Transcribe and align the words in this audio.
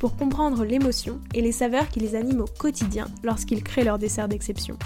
pour 0.00 0.16
comprendre 0.16 0.64
l'émotion 0.64 1.20
et 1.34 1.42
les 1.42 1.52
saveurs 1.52 1.88
qui 1.88 2.00
les 2.00 2.16
animent 2.16 2.40
au 2.40 2.46
quotidien 2.46 3.06
lorsqu'ils 3.22 3.62
créent 3.62 3.84
leur 3.84 3.98
dessert 3.98 4.26
d'exception. 4.26 4.76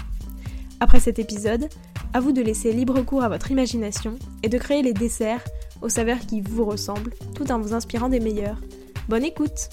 Après 0.79 0.99
cet 0.99 1.17
épisode, 1.17 1.69
à 2.13 2.19
vous 2.19 2.33
de 2.33 2.41
laisser 2.41 2.73
libre 2.73 3.01
cours 3.01 3.23
à 3.23 3.29
votre 3.29 3.49
imagination 3.49 4.19
et 4.43 4.49
de 4.49 4.57
créer 4.57 4.83
les 4.83 4.93
desserts 4.93 5.43
aux 5.81 5.89
saveurs 5.89 6.19
qui 6.19 6.41
vous 6.41 6.65
ressemblent 6.65 7.13
tout 7.33 7.51
en 7.51 7.59
vous 7.59 7.73
inspirant 7.73 8.09
des 8.09 8.19
meilleurs. 8.19 8.59
Bonne 9.07 9.23
écoute 9.23 9.69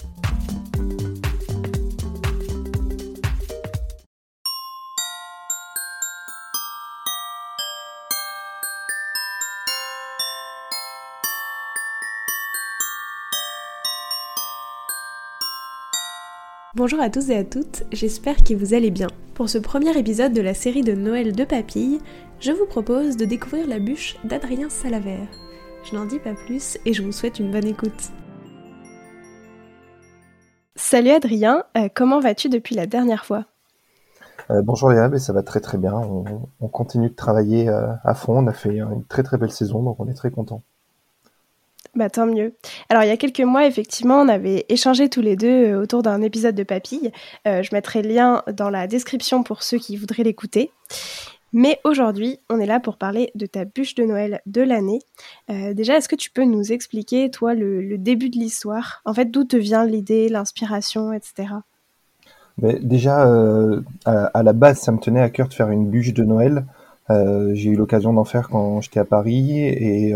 Bonjour 16.75 16.99
à 17.01 17.11
tous 17.11 17.29
et 17.29 17.37
à 17.37 17.43
toutes, 17.43 17.83
j'espère 17.91 18.43
que 18.43 18.55
vous 18.55 18.73
allez 18.73 18.89
bien. 18.89 19.05
Pour 19.35 19.47
ce 19.47 19.59
premier 19.59 19.95
épisode 19.95 20.33
de 20.33 20.41
la 20.41 20.55
série 20.55 20.81
de 20.81 20.93
Noël 20.93 21.31
de 21.31 21.43
Papille, 21.43 21.99
je 22.39 22.51
vous 22.51 22.65
propose 22.65 23.15
de 23.15 23.25
découvrir 23.25 23.67
la 23.67 23.77
bûche 23.77 24.17
d'Adrien 24.23 24.71
Salavert. 24.71 25.27
Je 25.83 25.95
n'en 25.95 26.07
dis 26.07 26.17
pas 26.17 26.33
plus 26.33 26.79
et 26.83 26.93
je 26.93 27.03
vous 27.03 27.11
souhaite 27.11 27.37
une 27.37 27.51
bonne 27.51 27.67
écoute. 27.67 28.09
Salut 30.75 31.11
Adrien, 31.11 31.63
euh, 31.77 31.89
comment 31.93 32.19
vas-tu 32.19 32.49
depuis 32.49 32.73
la 32.73 32.87
dernière 32.87 33.23
fois? 33.23 33.45
Euh, 34.49 34.63
Bonjour 34.63 34.89
Léa, 34.89 35.09
mais 35.09 35.19
ça 35.19 35.31
va 35.31 35.43
très 35.43 35.59
très 35.59 35.77
bien. 35.77 35.93
On, 35.93 36.67
continue 36.69 37.11
de 37.11 37.15
travailler 37.15 37.69
euh, 37.69 37.93
à 38.03 38.15
fond. 38.15 38.39
On 38.39 38.47
a 38.47 38.53
fait 38.53 38.77
une 38.77 39.05
très 39.05 39.21
très 39.21 39.37
belle 39.37 39.51
saison, 39.51 39.83
donc 39.83 39.99
on 39.99 40.07
est 40.07 40.15
très 40.15 40.31
content. 40.31 40.63
Bah 41.95 42.09
tant 42.09 42.25
mieux. 42.25 42.55
Alors 42.89 43.03
il 43.03 43.07
y 43.07 43.11
a 43.11 43.17
quelques 43.17 43.41
mois, 43.41 43.67
effectivement, 43.67 44.15
on 44.15 44.27
avait 44.27 44.65
échangé 44.67 45.09
tous 45.09 45.21
les 45.21 45.35
deux 45.35 45.73
euh, 45.73 45.81
autour 45.81 46.01
d'un 46.01 46.23
épisode 46.23 46.55
de 46.55 46.63
Papille. 46.63 47.11
Euh, 47.47 47.61
je 47.61 47.69
mettrai 47.71 48.01
le 48.01 48.09
lien 48.09 48.41
dans 48.51 48.71
la 48.71 48.87
description 48.87 49.43
pour 49.43 49.61
ceux 49.61 49.77
qui 49.77 49.95
voudraient 49.95 50.23
l'écouter. 50.23 50.71
Mais 51.55 51.79
aujourd'hui, 51.83 52.39
on 52.49 52.59
est 52.59 52.65
là 52.65 52.79
pour 52.79 52.97
parler 52.97 53.29
de 53.35 53.45
ta 53.45 53.63
bûche 53.65 53.93
de 53.93 54.05
Noël 54.05 54.41
de 54.47 54.63
l'année. 54.63 55.01
Euh, 55.51 55.75
déjà, 55.75 55.97
est-ce 55.97 56.09
que 56.09 56.15
tu 56.15 56.31
peux 56.31 56.45
nous 56.45 56.71
expliquer, 56.71 57.29
toi, 57.29 57.53
le, 57.53 57.95
début 57.99 58.31
de 58.31 58.39
l'histoire? 58.39 59.03
En 59.05 59.13
fait, 59.13 59.25
d'où 59.25 59.43
te 59.43 59.55
vient 59.55 59.85
l'idée, 59.85 60.29
l'inspiration, 60.29 61.13
etc. 61.13 61.49
Mais 62.57 62.79
déjà, 62.79 63.21
à, 64.05 64.41
la 64.41 64.53
base, 64.53 64.79
ça 64.79 64.91
me 64.91 64.97
tenait 64.97 65.21
à 65.21 65.29
cœur 65.29 65.47
de 65.47 65.53
faire 65.53 65.69
une 65.69 65.91
bûche 65.91 66.13
de 66.13 66.23
Noël. 66.23 66.65
J'ai 67.09 67.69
eu 67.69 67.75
l'occasion 67.75 68.13
d'en 68.13 68.23
faire 68.23 68.49
quand 68.49 68.81
j'étais 68.81 68.99
à 68.99 69.05
Paris 69.05 69.59
et, 69.59 70.15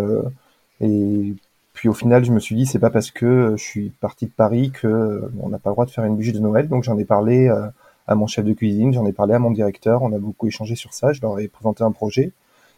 et 0.82 1.36
puis 1.78 1.90
au 1.90 1.94
final, 1.94 2.26
je 2.26 2.32
me 2.32 2.40
suis 2.40 2.56
dit, 2.56 2.66
c'est 2.66 2.80
pas 2.80 2.90
parce 2.90 3.12
que 3.12 3.54
je 3.56 3.64
suis 3.64 3.92
parti 3.92 4.26
de 4.26 4.32
Paris 4.32 4.72
que 4.72 4.88
euh, 4.88 5.32
on 5.40 5.50
n'a 5.50 5.60
pas 5.60 5.70
le 5.70 5.76
droit 5.76 5.86
de 5.86 5.92
faire 5.92 6.06
une 6.06 6.16
bûche 6.16 6.34
de 6.34 6.40
Noël. 6.40 6.68
Donc 6.68 6.84
j'en 6.84 6.98
ai 6.98 7.06
parlé 7.06 7.50
euh, 7.50 7.68
à 8.08 8.16
mon 8.16 8.26
chef 8.26 8.44
de 8.44 8.54
cuisine, 8.54 8.94
j'en 8.94 9.06
ai 9.06 9.12
parlé 9.14 9.36
à 9.36 9.40
mon 9.40 9.52
directeur. 9.52 10.02
On 10.02 10.12
a 10.12 10.18
beaucoup 10.18 10.48
échangé 10.48 10.74
sur 10.74 10.96
ça. 10.96 11.14
Je 11.14 11.22
leur 11.22 11.40
ai 11.40 11.48
présenté 11.48 11.84
un 11.84 11.92
projet 11.92 12.32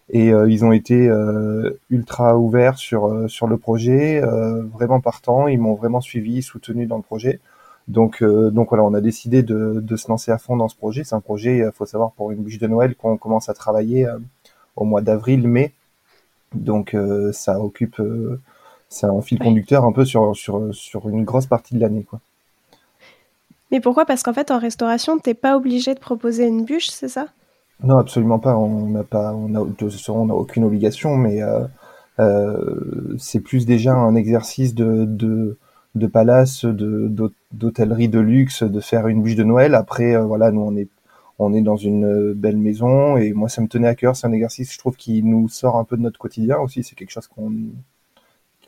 et 0.09 0.33
euh, 0.33 0.49
ils 0.49 0.65
ont 0.65 0.73
été 0.73 1.09
ultra 1.89 2.37
ouverts 2.37 2.77
sur 2.77 3.29
sur 3.29 3.47
le 3.47 3.55
projet, 3.55 4.19
vraiment 4.73 4.99
partant. 4.99 5.47
Ils 5.47 5.59
m'ont 5.59 5.75
vraiment 5.75 6.01
suivi, 6.01 6.41
soutenu 6.41 6.85
dans 6.85 6.97
le 6.97 7.03
projet. 7.03 7.39
Donc 7.87 8.21
donc 8.21 8.67
voilà, 8.67 8.83
on 8.83 8.93
a 8.93 8.99
décidé 8.99 9.43
de, 9.43 9.79
de 9.79 9.95
se 9.95 10.09
lancer 10.09 10.31
à 10.31 10.37
fond 10.37 10.57
dans 10.57 10.67
ce 10.67 10.75
projet. 10.75 11.05
C'est 11.05 11.15
un 11.15 11.21
projet, 11.21 11.59
il 11.59 11.71
faut 11.73 11.85
savoir, 11.85 12.11
pour 12.11 12.31
une 12.31 12.43
bûche 12.43 12.59
de 12.59 12.67
Noël 12.67 12.95
qu'on 12.95 13.15
commence 13.15 13.47
à 13.47 13.53
travailler 13.53 14.09
au 14.75 14.83
mois 14.83 14.99
d'avril-mai. 14.99 15.71
Donc 16.53 16.97
ça 17.31 17.61
occupe 17.61 18.01
c'est 18.89 19.05
un 19.05 19.21
fil 19.21 19.39
conducteur 19.39 19.85
un 19.85 19.91
peu 19.91 20.03
sur, 20.03 20.35
sur, 20.35 20.73
sur 20.73 21.07
une 21.09 21.23
grosse 21.23 21.45
partie 21.45 21.75
de 21.75 21.79
l'année. 21.79 22.03
quoi. 22.03 22.19
Mais 23.71 23.79
pourquoi? 23.79 24.05
Parce 24.05 24.23
qu'en 24.23 24.33
fait, 24.33 24.49
en 24.49 24.57
restauration, 24.57 25.19
tu 25.19 25.29
n'es 25.29 25.35
pas 25.35 25.55
obligé 25.55 25.93
de 25.93 25.99
proposer 25.99 26.47
une 26.47 26.65
bûche, 26.65 26.89
c'est 26.89 27.07
ça? 27.07 27.27
Non, 27.83 27.97
absolument 27.97 28.39
pas. 28.39 28.57
On 28.57 28.87
n'a 28.87 29.03
pas, 29.03 29.33
on 29.33 29.53
a, 29.55 29.59
on 29.61 30.29
aucune 30.31 30.63
obligation, 30.63 31.15
mais 31.15 31.43
euh, 31.43 31.65
euh, 32.19 33.15
c'est 33.19 33.39
plus 33.39 33.65
déjà 33.65 33.93
un 33.93 34.15
exercice 34.15 34.73
de, 34.73 35.05
de, 35.05 35.57
de 35.95 36.07
palace, 36.07 36.65
de, 36.65 37.31
d'hôtellerie 37.51 38.09
de 38.09 38.19
luxe, 38.19 38.63
de 38.63 38.79
faire 38.79 39.07
une 39.07 39.21
bûche 39.21 39.35
de 39.35 39.43
Noël. 39.43 39.75
Après, 39.75 40.15
euh, 40.15 40.23
voilà, 40.23 40.51
nous 40.51 40.61
on 40.61 40.75
est, 40.75 40.89
on 41.37 41.53
est 41.53 41.61
dans 41.61 41.77
une 41.77 42.33
belle 42.33 42.57
maison 42.57 43.15
et 43.17 43.31
moi 43.33 43.47
ça 43.47 43.61
me 43.61 43.67
tenait 43.67 43.87
à 43.87 43.95
cœur. 43.95 44.15
C'est 44.15 44.27
un 44.27 44.33
exercice, 44.33 44.73
je 44.73 44.79
trouve, 44.79 44.97
qui 44.97 45.23
nous 45.23 45.47
sort 45.47 45.77
un 45.77 45.83
peu 45.83 45.95
de 45.95 46.01
notre 46.01 46.19
quotidien 46.19 46.57
aussi. 46.57 46.83
C'est 46.83 46.95
quelque 46.95 47.11
chose 47.11 47.27
qu'on 47.27 47.53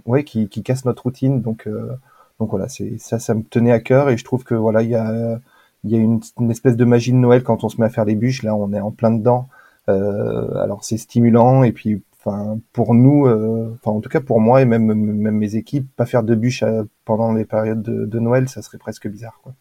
ouais, 0.06 0.24
qui, 0.24 0.48
qui 0.50 0.64
casse 0.64 0.86
notre 0.86 1.04
routine. 1.04 1.42
Donc, 1.42 1.68
euh, 1.68 1.92
donc 2.40 2.50
voilà, 2.52 2.68
c'est 2.70 2.98
ça, 3.00 3.20
ça 3.20 3.34
me 3.34 3.44
tenait 3.44 3.72
à 3.72 3.80
cœur 3.80 4.10
et 4.10 4.18
je 4.18 4.24
trouve 4.24 4.44
que 4.44 4.56
voilà, 4.56 4.82
il 4.84 4.90
y 4.90 4.96
a, 4.96 5.40
y 5.84 5.96
a 5.96 5.98
une, 6.00 6.22
une, 6.40 6.52
espèce 6.52 6.76
de 6.78 6.86
magie 6.86 7.12
de 7.12 7.18
Noël 7.18 7.44
quand 7.44 7.64
on 7.64 7.70
se 7.70 7.80
met 7.80 7.86
à 7.88 7.90
faire 7.90 8.06
les 8.06 8.16
bûches. 8.16 8.44
Là, 8.44 8.56
on 8.56 8.74
est 8.74 8.80
en 8.80 8.92
plein 8.92 9.12
dedans. 9.12 9.48
Euh, 9.90 10.56
alors 10.58 10.84
c'est 10.84 10.98
stimulant 10.98 11.64
et 11.64 11.72
puis, 11.72 12.04
enfin, 12.20 12.60
pour 12.74 12.94
nous, 12.94 13.26
euh, 13.28 13.76
enfin 13.76 13.92
en 13.98 14.02
tout 14.02 14.10
cas 14.10 14.22
pour 14.22 14.40
moi 14.40 14.62
et 14.62 14.66
même 14.66 14.94
même 14.94 15.38
mes 15.38 15.56
équipes, 15.56 15.88
pas 15.96 16.06
faire 16.06 16.24
de 16.24 16.36
bûches 16.36 16.64
euh, 16.64 16.84
pendant 17.06 17.34
les 17.34 17.46
périodes 17.46 17.82
de, 17.82 18.06
de 18.06 18.20
Noël, 18.20 18.48
ça 18.50 18.62
serait 18.62 18.78
presque 18.78 19.08
bizarre, 19.08 19.40
quoi. 19.44 19.54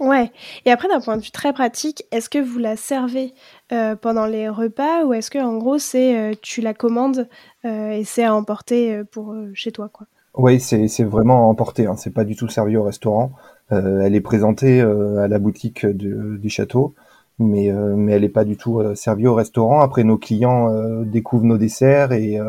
Ouais. 0.00 0.32
Et 0.64 0.72
après, 0.72 0.88
d'un 0.88 1.00
point 1.00 1.16
de 1.16 1.22
vue 1.22 1.30
très 1.30 1.52
pratique, 1.52 2.04
est-ce 2.10 2.28
que 2.28 2.38
vous 2.38 2.58
la 2.58 2.76
servez 2.76 3.32
euh, 3.72 3.94
pendant 3.94 4.26
les 4.26 4.48
repas 4.48 5.04
ou 5.04 5.14
est-ce 5.14 5.30
que 5.30 5.38
en 5.38 5.56
gros 5.56 5.78
c'est 5.78 6.18
euh, 6.18 6.34
tu 6.42 6.60
la 6.60 6.74
commandes 6.74 7.28
euh, 7.64 7.90
et 7.92 8.02
c'est 8.04 8.24
à 8.24 8.34
emporter 8.34 9.02
pour 9.12 9.34
chez 9.54 9.70
toi 9.70 9.88
quoi? 9.88 10.06
Oui, 10.36 10.58
c'est 10.58 11.04
vraiment 11.04 11.36
à 11.36 11.42
emporter. 11.42 11.86
Hein. 11.86 11.94
C'est 11.96 12.12
pas 12.12 12.24
du 12.24 12.34
tout 12.34 12.48
servi 12.48 12.76
au 12.76 12.82
restaurant. 12.82 13.32
elle 13.70 14.16
est 14.16 14.20
présentée 14.20 14.80
à 14.80 15.28
la 15.28 15.38
boutique 15.38 15.86
du 15.86 16.48
château, 16.48 16.94
mais 17.38 17.70
mais 17.72 18.12
elle 18.12 18.24
est 18.24 18.28
pas 18.28 18.44
du 18.44 18.56
tout 18.56 18.82
servie 18.96 19.28
au 19.28 19.34
restaurant. 19.34 19.80
Après, 19.80 20.02
nos 20.02 20.18
clients 20.18 21.04
découvrent 21.04 21.44
nos 21.44 21.56
desserts 21.56 22.10
et 22.10 22.40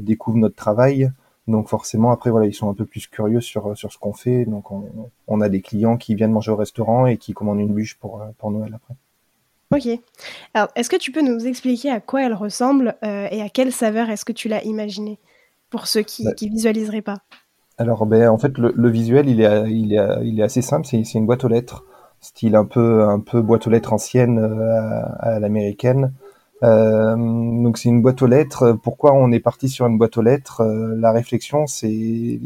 découvrent 0.00 0.38
notre 0.38 0.54
travail. 0.54 1.10
Donc 1.48 1.68
forcément, 1.68 2.12
après, 2.12 2.30
voilà, 2.30 2.46
ils 2.46 2.54
sont 2.54 2.70
un 2.70 2.74
peu 2.74 2.86
plus 2.86 3.08
curieux 3.08 3.40
sur, 3.40 3.76
sur 3.76 3.92
ce 3.92 3.98
qu'on 3.98 4.12
fait. 4.12 4.44
Donc 4.44 4.70
on, 4.70 5.10
on, 5.26 5.40
a 5.40 5.48
des 5.48 5.60
clients 5.60 5.96
qui 5.96 6.14
viennent 6.14 6.30
manger 6.30 6.52
au 6.52 6.56
restaurant 6.56 7.06
et 7.06 7.16
qui 7.16 7.32
commandent 7.32 7.60
une 7.60 7.74
bûche 7.74 7.96
pour, 7.98 8.22
pour 8.38 8.50
Noël 8.50 8.72
après. 8.74 8.94
Ok. 9.74 9.88
Alors, 10.54 10.68
est-ce 10.76 10.90
que 10.90 10.96
tu 10.96 11.10
peux 11.12 11.22
nous 11.22 11.46
expliquer 11.46 11.90
à 11.90 12.00
quoi 12.00 12.22
elle 12.22 12.34
ressemble 12.34 12.94
euh, 13.02 13.26
et 13.30 13.40
à 13.40 13.48
quelle 13.48 13.72
saveur 13.72 14.10
est-ce 14.10 14.24
que 14.24 14.32
tu 14.32 14.48
l'as 14.48 14.62
imaginée 14.64 15.18
pour 15.70 15.86
ceux 15.86 16.02
qui 16.02 16.24
ne 16.24 16.30
bah. 16.30 16.36
visualiseraient 16.40 17.02
pas? 17.02 17.18
Alors, 17.78 18.04
ben, 18.04 18.28
en 18.28 18.38
fait, 18.38 18.58
le, 18.58 18.72
le, 18.76 18.90
visuel, 18.90 19.28
il 19.28 19.40
est, 19.40 19.70
il 19.70 19.94
est, 19.94 20.06
il 20.24 20.38
est 20.38 20.42
assez 20.42 20.60
simple. 20.60 20.86
C'est, 20.86 21.14
une 21.14 21.24
boîte 21.26 21.44
aux 21.44 21.48
lettres, 21.48 21.84
style 22.20 22.54
un 22.54 22.66
peu, 22.66 23.02
un 23.02 23.18
peu 23.18 23.40
boîte 23.40 23.66
aux 23.66 23.70
lettres 23.70 23.94
ancienne 23.94 24.38
euh, 24.38 24.78
à, 24.78 25.34
à 25.34 25.40
l'américaine. 25.40 26.12
Euh, 26.62 27.16
donc 27.16 27.78
c'est 27.78 27.88
une 27.88 28.02
boîte 28.02 28.22
aux 28.22 28.26
lettres. 28.26 28.72
Pourquoi 28.82 29.12
on 29.14 29.32
est 29.32 29.40
parti 29.40 29.68
sur 29.68 29.86
une 29.86 29.98
boîte 29.98 30.16
aux 30.16 30.22
lettres? 30.22 30.60
Euh, 30.60 30.94
La 30.96 31.12
réflexion, 31.12 31.66
c'est, 31.66 32.40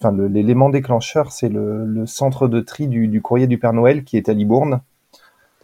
enfin 0.00 0.14
l'élément 0.28 0.70
déclencheur, 0.70 1.32
c'est 1.32 1.48
le, 1.48 1.84
le, 1.84 2.06
centre 2.06 2.48
de 2.48 2.60
tri 2.60 2.88
du, 2.88 3.08
du, 3.08 3.20
courrier 3.22 3.46
du 3.46 3.58
Père 3.58 3.72
Noël 3.72 4.04
qui 4.04 4.16
est 4.16 4.28
à 4.28 4.32
Libourne. 4.32 4.80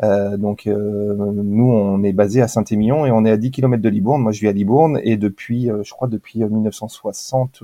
Euh, 0.03 0.37
donc 0.37 0.67
euh, 0.67 1.15
nous, 1.17 1.71
on 1.71 2.03
est 2.03 2.13
basé 2.13 2.43
à 2.43 2.49
Saint-Émilion 2.49 3.07
et 3.07 3.11
on 3.11 3.25
est 3.25 3.31
à 3.31 3.37
10 3.37 3.51
km 3.51 3.83
de 3.83 3.89
Libourne. 3.89 4.23
Moi, 4.23 4.33
je 4.33 4.41
vis 4.41 4.49
à 4.49 4.53
Libourne 4.53 5.01
et 5.03 5.17
depuis, 5.17 5.71
euh, 5.71 5.83
je 5.85 5.93
crois, 5.93 6.09
depuis 6.09 6.41
1960, 6.41 7.63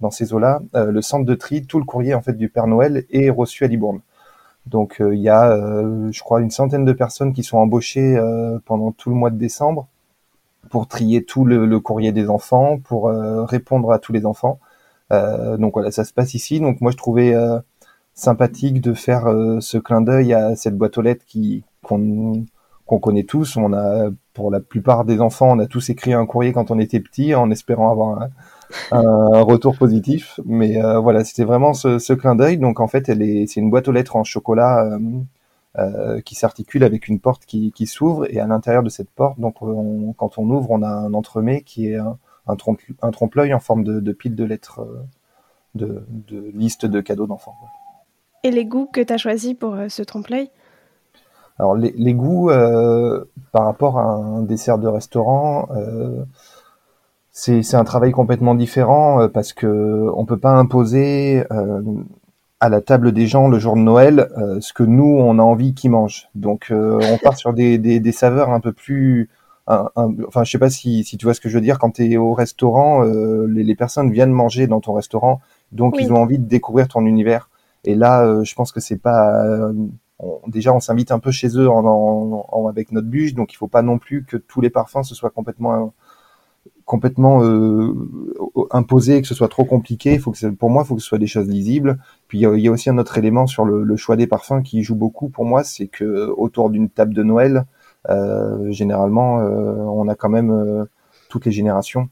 dans 0.00 0.10
ces 0.10 0.32
eaux-là, 0.32 0.62
le 0.74 1.02
centre 1.02 1.26
de 1.26 1.34
tri, 1.34 1.66
tout 1.66 1.78
le 1.78 1.84
courrier 1.84 2.14
en 2.14 2.22
fait 2.22 2.32
du 2.32 2.48
Père 2.48 2.66
Noël 2.66 3.04
est 3.10 3.28
reçu 3.28 3.64
à 3.64 3.66
Libourne. 3.66 4.00
Donc 4.70 5.00
euh, 5.00 5.14
il 5.14 5.20
y 5.20 5.28
a, 5.28 5.50
euh, 5.50 6.10
je 6.12 6.22
crois, 6.22 6.40
une 6.40 6.50
centaine 6.50 6.84
de 6.84 6.92
personnes 6.92 7.32
qui 7.32 7.42
sont 7.42 7.58
embauchées 7.58 8.16
euh, 8.16 8.58
pendant 8.64 8.92
tout 8.92 9.10
le 9.10 9.16
mois 9.16 9.30
de 9.30 9.36
décembre 9.36 9.88
pour 10.70 10.86
trier 10.86 11.24
tout 11.24 11.44
le, 11.44 11.80
courrier 11.80 12.12
des 12.12 12.28
enfants, 12.28 12.78
pour 12.78 13.08
répondre 13.48 13.92
à 13.92 13.98
tous 13.98 14.12
les 14.12 14.26
enfants. 14.26 14.60
donc 15.10 15.72
voilà, 15.72 15.90
ça 15.90 16.04
se 16.04 16.12
passe 16.12 16.34
ici. 16.34 16.60
Donc 16.60 16.80
moi 16.80 16.92
je 16.92 16.96
trouvais 16.96 17.34
sympathique 18.14 18.80
de 18.80 18.92
faire 18.94 19.24
ce 19.60 19.78
clin 19.78 20.02
d'œil 20.02 20.34
à 20.34 20.54
cette 20.56 20.76
boîte 20.76 20.98
aux 20.98 21.02
lettres 21.02 21.24
qui 21.26 21.64
qu'on 21.82 22.44
qu'on 22.86 22.98
connaît 23.00 23.24
tous. 23.24 23.56
On 23.56 23.72
a, 23.72 24.10
pour 24.34 24.50
la 24.50 24.60
plupart 24.60 25.04
des 25.04 25.20
enfants, 25.20 25.50
on 25.50 25.58
a 25.60 25.66
tous 25.66 25.90
écrit 25.90 26.12
un 26.12 26.26
courrier 26.26 26.52
quand 26.52 26.70
on 26.70 26.78
était 26.78 27.00
petit, 27.00 27.34
en 27.34 27.50
espérant 27.50 27.90
avoir 27.90 28.22
un 28.22 28.28
retour 28.90 29.76
positif. 29.76 30.40
Mais 30.44 30.82
euh, 30.82 30.98
voilà, 30.98 31.24
c'était 31.24 31.44
vraiment 31.44 31.72
ce, 31.72 31.98
ce, 31.98 32.12
clin 32.12 32.34
d'œil. 32.34 32.58
Donc 32.58 32.80
en 32.80 32.86
fait, 32.86 33.08
elle 33.08 33.22
est, 33.22 33.46
c'est 33.46 33.60
une 33.60 33.70
boîte 33.70 33.88
aux 33.88 33.92
lettres 33.92 34.16
en 34.16 34.24
chocolat 34.24 34.84
euh, 34.84 34.98
euh 35.78 36.20
qui 36.22 36.34
s'articule 36.34 36.84
avec 36.84 37.08
une 37.08 37.20
porte 37.20 37.46
qui, 37.46 37.72
qui 37.72 37.86
s'ouvre 37.86 38.26
et 38.28 38.40
à 38.40 38.46
l'intérieur 38.46 38.82
de 38.82 38.88
cette 38.88 39.10
porte, 39.10 39.38
donc 39.38 39.56
quand 40.16 40.38
on 40.38 40.50
ouvre, 40.50 40.70
on 40.70 40.82
a 40.82 40.88
un 40.88 41.14
entremet 41.14 41.62
qui 41.62 41.88
est 41.88 41.96
un, 41.96 42.18
un, 42.48 42.56
trompe, 42.56 42.80
un 43.02 43.10
trompe-l'œil 43.10 43.54
en 43.54 43.60
forme 43.60 43.84
de, 43.84 44.00
de, 44.00 44.12
pile 44.12 44.34
de 44.34 44.44
lettres, 44.44 44.84
de, 45.76 46.04
de 46.08 46.50
liste 46.54 46.86
de 46.86 47.00
cadeaux 47.00 47.28
d'enfants. 47.28 47.56
Et 48.42 48.50
les 48.50 48.64
goûts 48.64 48.88
que 48.92 49.00
tu 49.00 49.12
as 49.12 49.18
choisis 49.18 49.54
pour 49.54 49.76
ce 49.88 50.02
trompe-l'œil? 50.02 50.50
Alors 51.60 51.76
les, 51.76 51.92
les 51.94 52.14
goûts 52.14 52.50
euh, 52.50 53.22
par 53.52 53.66
rapport 53.66 53.98
à 53.98 54.04
un 54.04 54.40
dessert 54.40 54.78
de 54.78 54.88
restaurant, 54.88 55.68
euh, 55.76 56.24
c'est 57.40 57.74
un 57.74 57.84
travail 57.84 58.12
complètement 58.12 58.54
différent 58.54 59.22
euh, 59.22 59.28
parce 59.28 59.52
que 59.52 60.10
on 60.14 60.26
peut 60.26 60.38
pas 60.38 60.52
imposer 60.52 61.44
euh, 61.50 61.82
à 62.60 62.68
la 62.68 62.82
table 62.82 63.12
des 63.12 63.26
gens 63.26 63.48
le 63.48 63.58
jour 63.58 63.76
de 63.76 63.80
Noël 63.80 64.28
euh, 64.36 64.60
ce 64.60 64.74
que 64.74 64.82
nous 64.82 65.16
on 65.18 65.38
a 65.38 65.42
envie 65.42 65.74
qu'ils 65.74 65.90
mangent. 65.90 66.28
Donc 66.34 66.70
on 66.70 67.18
part 67.22 67.36
sur 67.36 67.54
des, 67.54 67.78
des, 67.78 67.98
des, 68.00 68.12
saveurs 68.12 68.50
un 68.50 68.60
peu 68.60 68.72
plus 68.72 69.30
un, 69.66 69.88
enfin 70.26 70.44
je 70.44 70.50
sais 70.50 70.58
pas 70.58 70.68
si, 70.68 71.04
si 71.04 71.16
tu 71.16 71.24
vois 71.24 71.32
ce 71.32 71.40
que 71.40 71.48
je 71.48 71.54
veux 71.54 71.62
dire. 71.62 71.78
Quand 71.78 71.92
tu 71.92 72.10
es 72.10 72.16
au 72.18 72.34
restaurant 72.34 73.02
les, 73.02 73.64
les, 73.64 73.74
personnes 73.74 74.12
viennent 74.12 74.32
manger 74.32 74.66
dans 74.66 74.80
ton 74.80 74.92
restaurant 74.92 75.40
donc 75.72 75.96
ils 75.98 76.12
ont 76.12 76.16
envie 76.16 76.38
de 76.38 76.46
découvrir 76.46 76.88
ton 76.88 77.06
univers. 77.06 77.48
Et 77.84 77.94
là 77.94 78.42
je 78.44 78.54
pense 78.54 78.70
que 78.72 78.80
c'est 78.80 79.00
pas 79.00 79.42
déjà 80.46 80.74
on 80.74 80.80
s'invite 80.80 81.10
un 81.10 81.18
peu 81.18 81.30
chez 81.30 81.48
eux 81.56 81.70
en, 81.70 82.68
avec 82.68 82.92
notre 82.92 83.08
bûche, 83.08 83.32
donc 83.32 83.54
il 83.54 83.56
faut 83.56 83.68
pas 83.68 83.80
non 83.80 83.98
plus 83.98 84.24
que 84.24 84.36
tous 84.36 84.60
les 84.60 84.68
parfums 84.68 85.04
se 85.04 85.14
soient 85.14 85.30
complètement 85.30 85.94
complètement 86.90 87.44
euh, 87.44 87.94
imposés, 88.72 89.22
que 89.22 89.28
ce 89.28 89.34
soit 89.36 89.48
trop 89.48 89.64
compliqué. 89.64 90.14
Il 90.14 90.20
faut 90.20 90.32
que 90.32 90.46
pour 90.48 90.70
moi, 90.70 90.82
il 90.82 90.88
faut 90.88 90.96
que 90.96 91.00
ce 91.00 91.06
soit 91.06 91.18
des 91.18 91.28
choses 91.28 91.46
lisibles. 91.46 91.98
Puis 92.26 92.40
il 92.40 92.60
y, 92.60 92.68
a, 92.68 92.70
aussi 92.72 92.90
un 92.90 92.98
autre 92.98 93.16
élément 93.16 93.46
sur 93.46 93.64
le, 93.64 93.96
choix 93.96 94.16
des 94.16 94.26
parfums 94.26 94.62
qui 94.64 94.82
joue 94.82 94.96
beaucoup 94.96 95.28
pour 95.28 95.44
moi, 95.44 95.62
c'est 95.62 95.86
que 95.86 96.34
autour 96.36 96.68
d'une 96.68 96.88
table 96.90 97.14
de 97.14 97.22
Noël, 97.22 97.64
euh, 98.08 98.72
généralement, 98.72 99.38
euh, 99.38 99.76
on 99.76 100.08
a 100.08 100.16
quand 100.16 100.30
même 100.30 100.50
euh, 100.50 100.84
toutes 101.28 101.46
les 101.46 101.52
générations 101.52 102.08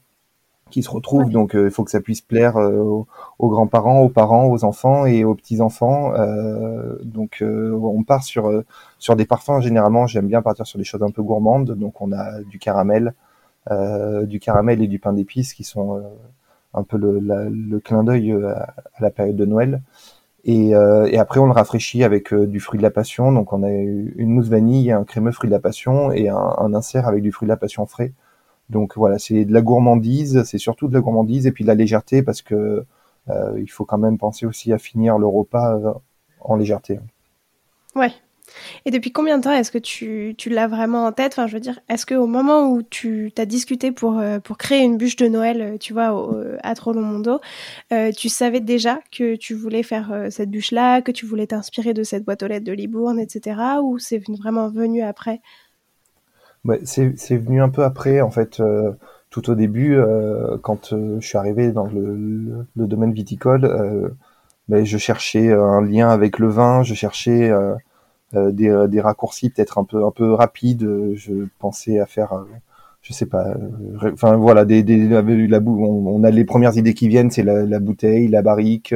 qui 0.69 0.83
se 0.83 0.89
retrouvent. 0.89 1.29
Donc 1.29 1.55
euh, 1.55 1.65
il 1.65 1.71
faut 1.71 1.83
que 1.83 1.91
ça 1.91 2.01
puisse 2.01 2.21
plaire 2.21 2.57
euh, 2.57 3.03
aux, 3.39 3.49
grands-parents, 3.49 3.99
aux 3.99 4.09
parents, 4.09 4.47
aux 4.47 4.63
enfants 4.63 5.05
et 5.05 5.23
aux 5.23 5.35
petits-enfants. 5.35 6.13
Euh, 6.15 6.97
donc 7.03 7.43
on 7.43 8.03
part 8.03 8.23
sur 8.23 8.63
sur 8.97 9.15
des 9.15 9.25
parfums. 9.25 9.59
Généralement, 9.61 10.07
j'aime 10.07 10.27
bien 10.27 10.41
partir 10.41 10.65
sur 10.65 10.77
des 10.79 10.85
choses 10.85 11.03
un 11.03 11.11
peu 11.11 11.21
gourmandes. 11.21 11.71
Donc 11.71 12.01
on 12.01 12.11
a 12.11 12.41
du 12.43 12.59
caramel, 12.59 13.13
du 14.25 14.39
caramel 14.39 14.81
et 14.81 14.87
du 14.87 14.99
pain 14.99 15.13
d'épices 15.13 15.53
qui 15.53 15.63
sont 15.63 16.01
un 16.73 16.83
peu 16.83 16.97
le, 16.97 17.79
clin 17.79 18.03
d'œil 18.03 18.31
à, 18.31 18.73
la 18.99 19.11
période 19.11 19.35
de 19.35 19.45
Noël. 19.45 19.81
Et, 20.45 20.73
après, 20.75 21.39
on 21.39 21.45
le 21.45 21.51
rafraîchit 21.51 22.03
avec 22.03 22.33
du 22.33 22.59
fruit 22.59 22.77
de 22.77 22.83
la 22.83 22.91
passion. 22.91 23.31
Donc, 23.31 23.53
on 23.53 23.63
a 23.63 23.69
une 23.69 24.29
mousse 24.29 24.49
vanille, 24.49 24.91
un 24.91 25.03
crémeux 25.03 25.31
fruit 25.31 25.49
de 25.49 25.53
la 25.53 25.59
passion 25.59 26.11
et 26.11 26.29
un, 26.29 26.55
un 26.57 26.73
insert 26.73 27.07
avec 27.07 27.21
du 27.21 27.31
fruit 27.31 27.45
de 27.45 27.51
la 27.51 27.57
passion 27.57 27.85
frais. 27.85 28.13
Donc 28.69 28.95
voilà, 28.97 29.17
c'est 29.17 29.45
de 29.45 29.53
la 29.53 29.61
gourmandise, 29.61 30.43
c'est 30.43 30.57
surtout 30.57 30.87
de 30.87 30.93
la 30.93 31.01
gourmandise 31.01 31.47
et 31.47 31.51
puis 31.51 31.63
de 31.63 31.67
la 31.67 31.75
légèreté 31.75 32.21
parce 32.21 32.41
que 32.41 32.85
euh, 33.29 33.59
il 33.59 33.69
faut 33.69 33.85
quand 33.85 33.97
même 33.97 34.17
penser 34.17 34.45
aussi 34.45 34.71
à 34.71 34.77
finir 34.77 35.17
le 35.17 35.27
repas 35.27 35.75
euh, 35.77 35.93
en 36.41 36.55
légèreté. 36.55 36.99
Ouais. 37.95 38.11
Et 38.85 38.91
depuis 38.91 39.11
combien 39.11 39.37
de 39.37 39.43
temps 39.43 39.53
est-ce 39.53 39.71
que 39.71 39.77
tu, 39.77 40.35
tu 40.37 40.49
l'as 40.49 40.67
vraiment 40.67 41.05
en 41.05 41.11
tête? 41.11 41.33
Enfin, 41.33 41.47
je 41.47 41.53
veux 41.53 41.59
dire, 41.59 41.79
est-ce 41.89 42.05
qu'au 42.05 42.27
moment 42.27 42.71
où 42.71 42.81
tu 42.81 43.31
t'as 43.33 43.45
discuté 43.45 43.91
pour, 43.91 44.19
euh, 44.19 44.39
pour 44.39 44.57
créer 44.57 44.83
une 44.83 44.97
bûche 44.97 45.15
de 45.15 45.27
Noël, 45.27 45.77
tu 45.79 45.93
vois, 45.93 46.13
au, 46.13 46.35
à 46.63 46.73
Trollon-Mondo, 46.73 47.39
euh, 47.93 48.11
tu 48.11 48.29
savais 48.29 48.59
déjà 48.59 48.99
que 49.11 49.35
tu 49.35 49.53
voulais 49.53 49.83
faire 49.83 50.27
cette 50.29 50.49
bûche-là, 50.49 51.01
que 51.01 51.11
tu 51.11 51.25
voulais 51.25 51.47
t'inspirer 51.47 51.93
de 51.93 52.03
cette 52.03 52.23
boîte 52.25 52.43
aux 52.43 52.47
lettres 52.47 52.65
de 52.65 52.73
Libourne, 52.73 53.19
etc. 53.19 53.59
Ou 53.83 53.99
c'est 53.99 54.21
vraiment 54.39 54.69
venu 54.69 55.01
après? 55.01 55.41
C'est 56.83 57.37
venu 57.37 57.61
un 57.61 57.69
peu 57.69 57.83
après, 57.83 58.21
en 58.21 58.31
fait, 58.31 58.59
euh, 58.59 58.91
tout 59.29 59.49
au 59.49 59.55
début, 59.55 59.95
euh, 59.95 60.57
quand 60.61 60.93
euh, 60.93 61.17
je 61.19 61.27
suis 61.27 61.37
arrivé 61.37 61.71
dans 61.71 61.85
le, 61.85 62.65
le, 62.75 62.87
domaine 62.87 63.13
viticole, 63.13 64.13
ben, 64.67 64.85
je 64.85 64.97
cherchais 64.97 65.51
un 65.51 65.81
lien 65.81 66.09
avec 66.09 66.37
le 66.37 66.47
vin, 66.47 66.83
je 66.83 66.93
cherchais 66.93 67.51
des, 68.33 68.85
des, 68.89 69.01
raccourcis 69.01 69.49
peut-être 69.49 69.77
un 69.77 69.83
peu 69.83 70.05
un 70.05 70.11
peu 70.11 70.33
rapides. 70.33 70.87
Je 71.15 71.45
pensais 71.59 71.99
à 71.99 72.05
faire, 72.05 72.45
je 73.01 73.13
sais 73.13 73.25
pas, 73.25 73.55
enfin 74.11 74.35
voilà, 74.35 74.65
des, 74.65 74.83
des 74.83 75.15
on, 75.15 76.07
on, 76.07 76.23
a 76.23 76.29
les 76.29 76.45
premières 76.45 76.77
idées 76.77 76.93
qui 76.93 77.07
viennent, 77.07 77.31
c'est 77.31 77.43
la, 77.43 77.79
bouteille, 77.79 78.27
la 78.27 78.41
barrique. 78.41 78.93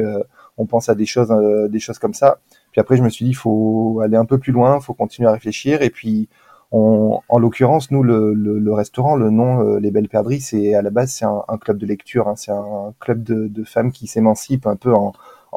on 0.58 0.66
pense 0.66 0.88
à 0.88 0.94
des 0.94 1.06
choses, 1.06 1.34
des 1.70 1.80
choses 1.80 1.98
comme 1.98 2.14
ça. 2.14 2.38
Puis 2.72 2.80
après, 2.80 2.96
je 2.96 3.02
me 3.02 3.08
suis 3.08 3.24
dit, 3.24 3.34
faut 3.34 4.00
aller 4.04 4.16
un 4.16 4.24
peu 4.24 4.38
plus 4.38 4.52
loin, 4.52 4.80
faut 4.80 4.94
continuer 4.94 5.28
à 5.28 5.32
réfléchir. 5.32 5.82
Et 5.82 5.90
puis, 5.90 6.28
en 6.72 7.38
l'occurrence, 7.38 7.90
nous, 7.90 8.02
le, 8.02 8.72
restaurant, 8.72 9.14
le 9.16 9.30
nom 9.30 9.60
euh, 9.60 9.78
Les 9.78 9.90
Belles 9.90 10.08
Perdrix, 10.08 10.40
c'est 10.40 10.74
à 10.74 10.82
la 10.82 10.90
base 10.90 11.12
c'est 11.12 11.24
un, 11.24 11.58
club 11.58 11.78
de 11.78 11.86
lecture, 11.86 12.28
hein. 12.28 12.34
c'est 12.36 12.50
un 12.50 12.92
club 12.98 13.22
de, 13.22 13.64
femmes 13.64 13.92
qui 13.92 14.06
s'émancipent 14.06 14.66
un 14.66 14.76
peu 14.76 14.92
en, 14.92 15.12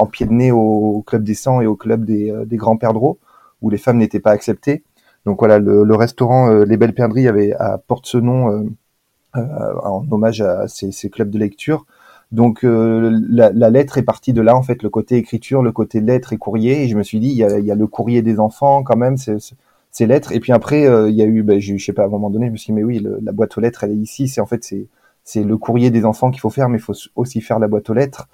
pied 0.06 0.26
de 0.26 0.32
nez 0.32 0.52
au, 0.52 1.02
club 1.06 1.24
des 1.24 1.34
sangs 1.34 1.60
et 1.60 1.66
au 1.66 1.74
club 1.74 2.04
des, 2.04 2.30
euh, 2.30 2.44
grands 2.52 2.76
perdreaux, 2.76 3.18
où 3.62 3.70
les 3.70 3.78
femmes 3.78 3.98
n'étaient 3.98 4.20
pas 4.20 4.32
acceptées. 4.32 4.82
Donc 5.26 5.40
voilà, 5.40 5.58
le, 5.58 5.94
restaurant 5.94 6.50
euh, 6.50 6.64
Les 6.64 6.76
Belles 6.76 6.94
Perdrix 6.94 7.28
avait 7.28 7.52
porte 7.86 8.06
ce 8.06 8.18
nom 8.18 8.68
en 9.34 10.04
hommage 10.10 10.40
à 10.40 10.68
ces, 10.68 11.10
clubs 11.10 11.30
de 11.30 11.38
lecture. 11.38 11.86
Donc 12.32 12.60
la, 12.62 13.50
lettre 13.70 13.98
est 13.98 14.02
partie 14.02 14.32
de 14.32 14.40
là 14.40 14.56
en 14.56 14.62
fait, 14.62 14.82
le 14.82 14.90
côté 14.90 15.16
écriture, 15.16 15.62
le 15.62 15.72
côté 15.72 16.00
lettre 16.00 16.32
et 16.32 16.38
courrier. 16.38 16.84
Et 16.84 16.88
je 16.88 16.96
me 16.96 17.02
suis 17.02 17.20
dit, 17.20 17.28
il 17.28 17.36
y 17.36 17.44
a, 17.44 17.74
le 17.74 17.86
courrier 17.86 18.22
des 18.22 18.40
enfants 18.40 18.82
quand 18.82 18.96
même. 18.96 19.16
C'est 19.16 19.38
ces 19.90 20.06
lettres. 20.06 20.32
Et 20.32 20.40
puis 20.40 20.52
après, 20.52 20.86
euh, 20.86 21.10
il 21.10 21.16
y 21.16 21.22
a 21.22 21.24
eu, 21.24 21.42
ben, 21.42 21.60
je 21.60 21.76
sais 21.76 21.92
pas, 21.92 22.02
à 22.02 22.06
un 22.06 22.10
moment 22.10 22.30
donné, 22.30 22.46
je 22.46 22.52
me 22.52 22.56
suis 22.56 22.66
dit, 22.66 22.72
mais 22.72 22.84
oui, 22.84 23.04
la 23.22 23.32
boîte 23.32 23.56
aux 23.56 23.60
lettres, 23.60 23.84
elle 23.84 23.92
est 23.92 23.96
ici. 23.96 24.28
C'est 24.28 24.40
en 24.40 24.46
fait, 24.46 24.72
c'est 25.24 25.44
le 25.44 25.56
courrier 25.58 25.90
des 25.90 26.04
enfants 26.04 26.30
qu'il 26.30 26.40
faut 26.40 26.50
faire, 26.50 26.68
mais 26.68 26.78
il 26.78 26.82
faut 26.82 26.94
aussi 27.16 27.40
faire 27.40 27.58
la 27.58 27.68
boîte 27.68 27.90
aux 27.90 27.94
lettres. 27.94 28.28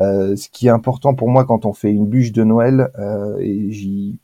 Euh, 0.00 0.36
ce 0.36 0.48
qui 0.48 0.68
est 0.68 0.70
important 0.70 1.14
pour 1.14 1.28
moi 1.28 1.44
quand 1.44 1.66
on 1.66 1.72
fait 1.72 1.90
une 1.90 2.06
bûche 2.06 2.32
de 2.32 2.44
Noël, 2.44 2.90
euh, 2.98 3.36
et 3.40 3.70
j'y 3.72 4.18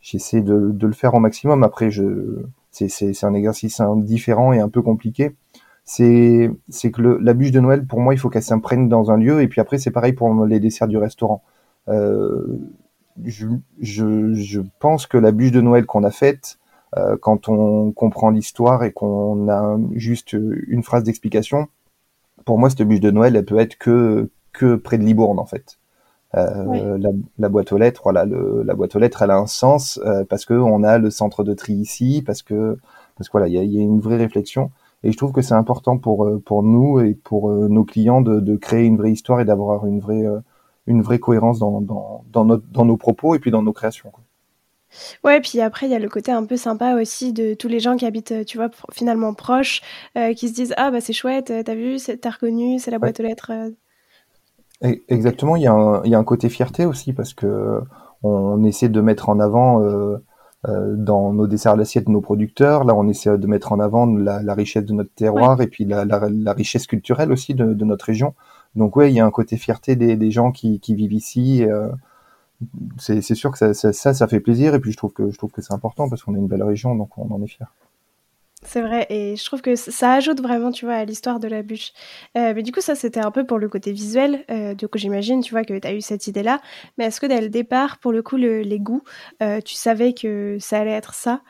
j'essaie 0.00 0.42
de, 0.42 0.70
de, 0.72 0.86
le 0.86 0.92
faire 0.92 1.14
au 1.14 1.20
maximum. 1.20 1.62
Après, 1.62 1.90
je 1.90 2.42
c'est 2.70 2.88
c'est 2.88 3.24
un 3.24 3.34
exercice 3.34 3.80
différent 3.96 4.52
et 4.52 4.60
un 4.60 4.68
peu 4.68 4.82
compliqué. 4.82 5.34
C'est 5.84 6.50
c'est 6.68 6.90
que 6.90 7.02
le, 7.02 7.18
la 7.18 7.34
bûche 7.34 7.50
de 7.50 7.60
Noël, 7.60 7.86
pour 7.86 8.00
moi, 8.00 8.14
il 8.14 8.18
faut 8.18 8.28
qu'elle 8.30 8.42
s'imprègne 8.42 8.88
dans 8.88 9.10
un 9.10 9.16
lieu. 9.16 9.42
Et 9.42 9.48
puis 9.48 9.60
après, 9.60 9.78
c'est 9.78 9.90
pareil 9.90 10.12
pour 10.12 10.44
les 10.44 10.60
desserts 10.60 10.88
du 10.88 10.98
restaurant. 10.98 11.42
Euh, 11.88 12.58
je, 13.24 13.46
je, 13.80 14.34
je, 14.34 14.60
pense 14.80 15.06
que 15.06 15.18
la 15.18 15.32
bûche 15.32 15.52
de 15.52 15.60
Noël 15.60 15.86
qu'on 15.86 16.04
a 16.04 16.10
faite, 16.10 16.58
euh, 16.96 17.16
quand 17.20 17.48
on 17.48 17.92
comprend 17.92 18.30
l'histoire 18.30 18.84
et 18.84 18.92
qu'on 18.92 19.48
a 19.48 19.78
juste 19.94 20.34
une 20.34 20.82
phrase 20.82 21.02
d'explication, 21.04 21.68
pour 22.44 22.58
moi, 22.58 22.70
cette 22.70 22.82
bûche 22.82 23.00
de 23.00 23.10
Noël, 23.10 23.36
elle 23.36 23.44
peut 23.44 23.58
être 23.58 23.76
que, 23.78 24.30
que 24.52 24.76
près 24.76 24.98
de 24.98 25.04
Libourne, 25.04 25.38
en 25.38 25.46
fait. 25.46 25.78
Euh, 26.34 26.98
la, 26.98 27.10
la, 27.38 27.48
boîte 27.48 27.72
aux 27.72 27.78
lettres, 27.78 28.02
voilà, 28.04 28.26
le, 28.26 28.62
la 28.62 28.74
boîte 28.74 28.94
aux 28.94 28.98
lettres, 28.98 29.22
elle 29.22 29.30
a 29.30 29.38
un 29.38 29.46
sens 29.46 29.98
euh, 30.04 30.24
parce 30.24 30.44
que 30.44 30.52
on 30.52 30.82
a 30.82 30.98
le 30.98 31.10
centre 31.10 31.42
de 31.42 31.54
tri 31.54 31.72
ici, 31.72 32.22
parce 32.24 32.42
que 32.42 32.76
parce 33.16 33.28
que 33.28 33.32
voilà, 33.32 33.48
il 33.48 33.54
y 33.54 33.58
a, 33.58 33.64
y 33.64 33.78
a, 33.78 33.82
une 33.82 34.00
vraie 34.00 34.18
réflexion. 34.18 34.70
Et 35.04 35.12
je 35.12 35.16
trouve 35.16 35.32
que 35.32 35.40
c'est 35.42 35.54
important 35.54 35.96
pour 35.96 36.26
euh, 36.26 36.38
pour 36.44 36.62
nous 36.62 37.00
et 37.00 37.14
pour 37.14 37.50
nos 37.50 37.84
clients 37.84 38.20
de, 38.20 38.40
de 38.40 38.56
créer 38.56 38.84
une 38.84 38.98
vraie 38.98 39.12
histoire 39.12 39.40
et 39.40 39.44
d'avoir 39.46 39.86
une 39.86 40.00
vraie 40.00 40.24
une 40.86 41.02
vraie 41.02 41.18
cohérence 41.18 41.58
dans, 41.58 41.80
dans, 41.82 42.24
dans, 42.32 42.44
notre, 42.44 42.64
dans 42.72 42.84
nos 42.84 42.96
propos 42.96 43.34
et 43.34 43.38
puis 43.38 43.50
dans 43.50 43.62
nos 43.62 43.74
créations. 43.74 44.10
Quoi. 44.10 44.24
Ouais, 45.22 45.40
puis 45.40 45.60
après, 45.60 45.86
il 45.86 45.92
y 45.92 45.94
a 45.94 45.98
le 45.98 46.08
côté 46.08 46.32
un 46.32 46.44
peu 46.44 46.56
sympa 46.56 46.94
aussi 46.94 47.32
de 47.34 47.54
tous 47.54 47.68
les 47.68 47.78
gens 47.78 47.96
qui 47.96 48.06
habitent, 48.06 48.46
tu 48.46 48.56
vois, 48.56 48.70
finalement 48.92 49.34
proches, 49.34 49.82
euh, 50.16 50.32
qui 50.32 50.48
se 50.48 50.54
disent 50.54 50.74
Ah, 50.76 50.90
bah 50.90 51.00
c'est 51.00 51.12
chouette, 51.12 51.52
t'as 51.64 51.74
vu, 51.74 51.98
t'as 51.98 52.30
reconnu, 52.30 52.78
c'est 52.78 52.90
la 52.90 52.98
boîte 52.98 53.20
aux 53.20 53.22
lettres. 53.22 53.52
Exactement, 54.80 55.56
il 55.56 55.62
y, 55.62 55.66
a 55.66 55.72
un, 55.72 56.02
il 56.04 56.10
y 56.10 56.14
a 56.14 56.18
un 56.18 56.24
côté 56.24 56.48
fierté 56.48 56.86
aussi 56.86 57.12
parce 57.12 57.34
que 57.34 57.80
on 58.22 58.62
essaie 58.64 58.88
de 58.88 59.00
mettre 59.00 59.28
en 59.28 59.40
avant 59.40 59.82
euh, 59.82 60.18
euh, 60.68 60.94
dans 60.96 61.32
nos 61.32 61.46
desserts 61.46 61.76
d'assiette 61.76 62.08
nos 62.08 62.20
producteurs. 62.20 62.84
Là, 62.84 62.94
on 62.94 63.08
essaie 63.08 63.38
de 63.38 63.46
mettre 63.46 63.72
en 63.72 63.80
avant 63.80 64.06
la, 64.06 64.42
la 64.42 64.54
richesse 64.54 64.84
de 64.84 64.92
notre 64.92 65.12
terroir 65.14 65.60
et 65.60 65.66
puis 65.66 65.84
la, 65.84 66.04
la, 66.04 66.28
la, 66.30 66.52
richesse 66.52 66.86
culturelle 66.86 67.32
aussi 67.32 67.54
de, 67.54 67.74
de 67.74 67.84
notre 67.84 68.04
région. 68.04 68.34
Donc 68.76 68.96
ouais, 68.96 69.10
il 69.10 69.16
y 69.16 69.20
a 69.20 69.26
un 69.26 69.30
côté 69.30 69.56
fierté 69.56 69.96
des, 69.96 70.16
des 70.16 70.30
gens 70.30 70.52
qui, 70.52 70.80
qui, 70.80 70.94
vivent 70.94 71.12
ici. 71.12 71.64
Euh, 71.64 71.88
c'est 72.98 73.22
sûr 73.22 73.52
que 73.52 73.58
ça, 73.58 73.92
ça, 73.92 74.14
ça, 74.14 74.28
fait 74.28 74.40
plaisir 74.40 74.74
et 74.74 74.80
puis 74.80 74.90
je 74.92 74.96
trouve 74.96 75.12
que 75.12 75.30
je 75.30 75.38
trouve 75.38 75.50
que 75.52 75.62
c'est 75.62 75.72
important 75.72 76.08
parce 76.08 76.22
qu'on 76.22 76.34
est 76.34 76.38
une 76.38 76.48
belle 76.48 76.64
région, 76.64 76.94
donc 76.96 77.16
on 77.18 77.32
en 77.32 77.42
est 77.42 77.46
fier. 77.46 77.72
C'est 78.68 78.82
vrai, 78.82 79.06
et 79.08 79.34
je 79.34 79.44
trouve 79.46 79.62
que 79.62 79.76
ça 79.76 80.12
ajoute 80.12 80.42
vraiment, 80.42 80.70
tu 80.70 80.84
vois, 80.84 80.96
à 80.96 81.04
l'histoire 81.06 81.40
de 81.40 81.48
la 81.48 81.62
bûche. 81.62 81.92
Euh, 82.36 82.52
mais 82.54 82.62
du 82.62 82.70
coup, 82.70 82.82
ça, 82.82 82.94
c'était 82.94 83.24
un 83.24 83.30
peu 83.30 83.46
pour 83.46 83.58
le 83.58 83.66
côté 83.66 83.92
visuel. 83.92 84.44
Euh, 84.50 84.74
du 84.74 84.86
coup, 84.88 84.98
j'imagine, 84.98 85.40
tu 85.40 85.52
vois, 85.52 85.64
que 85.64 85.78
tu 85.78 85.88
as 85.88 85.94
eu 85.94 86.02
cette 86.02 86.26
idée-là. 86.26 86.60
Mais 86.98 87.06
est-ce 87.06 87.18
que 87.18 87.24
dès 87.24 87.40
le 87.40 87.48
départ, 87.48 87.96
pour 87.96 88.12
le 88.12 88.20
coup, 88.20 88.36
les 88.36 88.78
goûts, 88.78 89.02
euh, 89.42 89.62
tu 89.62 89.74
savais 89.74 90.12
que 90.12 90.58
ça 90.60 90.80
allait 90.80 90.90
être 90.90 91.14
ça 91.14 91.40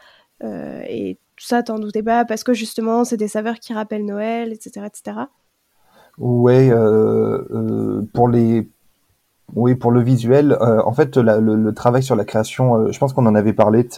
Et 0.45 1.19
ça, 1.37 1.65
t'en 1.65 1.81
doutais 1.81 2.05
pas 2.05 2.25
parce 2.25 2.45
que 2.45 2.55
justement, 2.55 3.03
c'est 3.03 3.17
des 3.17 3.27
saveurs 3.27 3.59
qui 3.59 3.73
rappellent 3.73 4.07
Noël, 4.07 4.53
etc., 4.53 4.87
etc. 4.87 5.17
Ouais, 6.19 6.71
pour 8.15 8.29
les 8.29 8.71
oui, 9.55 9.75
pour 9.75 9.91
le 9.91 10.03
visuel, 10.03 10.57
en 10.61 10.93
fait, 10.93 11.17
le, 11.17 11.71
travail 11.73 12.05
sur 12.05 12.15
la 12.15 12.25
création, 12.25 12.93
je 12.93 12.99
pense 13.01 13.13
qu'on 13.13 13.27
en 13.27 13.35
avait 13.35 13.55
parlé 13.55 13.89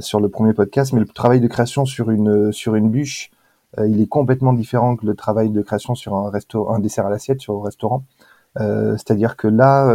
sur 0.00 0.20
le 0.20 0.28
premier 0.28 0.52
podcast, 0.52 0.92
mais 0.92 1.00
le 1.00 1.06
travail 1.06 1.40
de 1.40 1.48
création 1.48 1.84
sur 1.84 2.10
une 2.10 2.52
sur 2.52 2.74
une 2.74 2.90
bûche, 2.90 3.30
il 3.78 4.00
est 4.00 4.06
complètement 4.06 4.52
différent 4.52 4.96
que 4.96 5.06
le 5.06 5.14
travail 5.14 5.50
de 5.50 5.62
création 5.62 5.94
sur 5.94 6.14
un 6.14 6.30
resto, 6.30 6.70
un 6.70 6.78
dessert 6.78 7.06
à 7.06 7.10
l'assiette 7.10 7.40
sur 7.40 7.56
un 7.58 7.64
restaurant. 7.64 8.04
C'est-à-dire 8.56 9.36
que 9.36 9.48
là, 9.48 9.94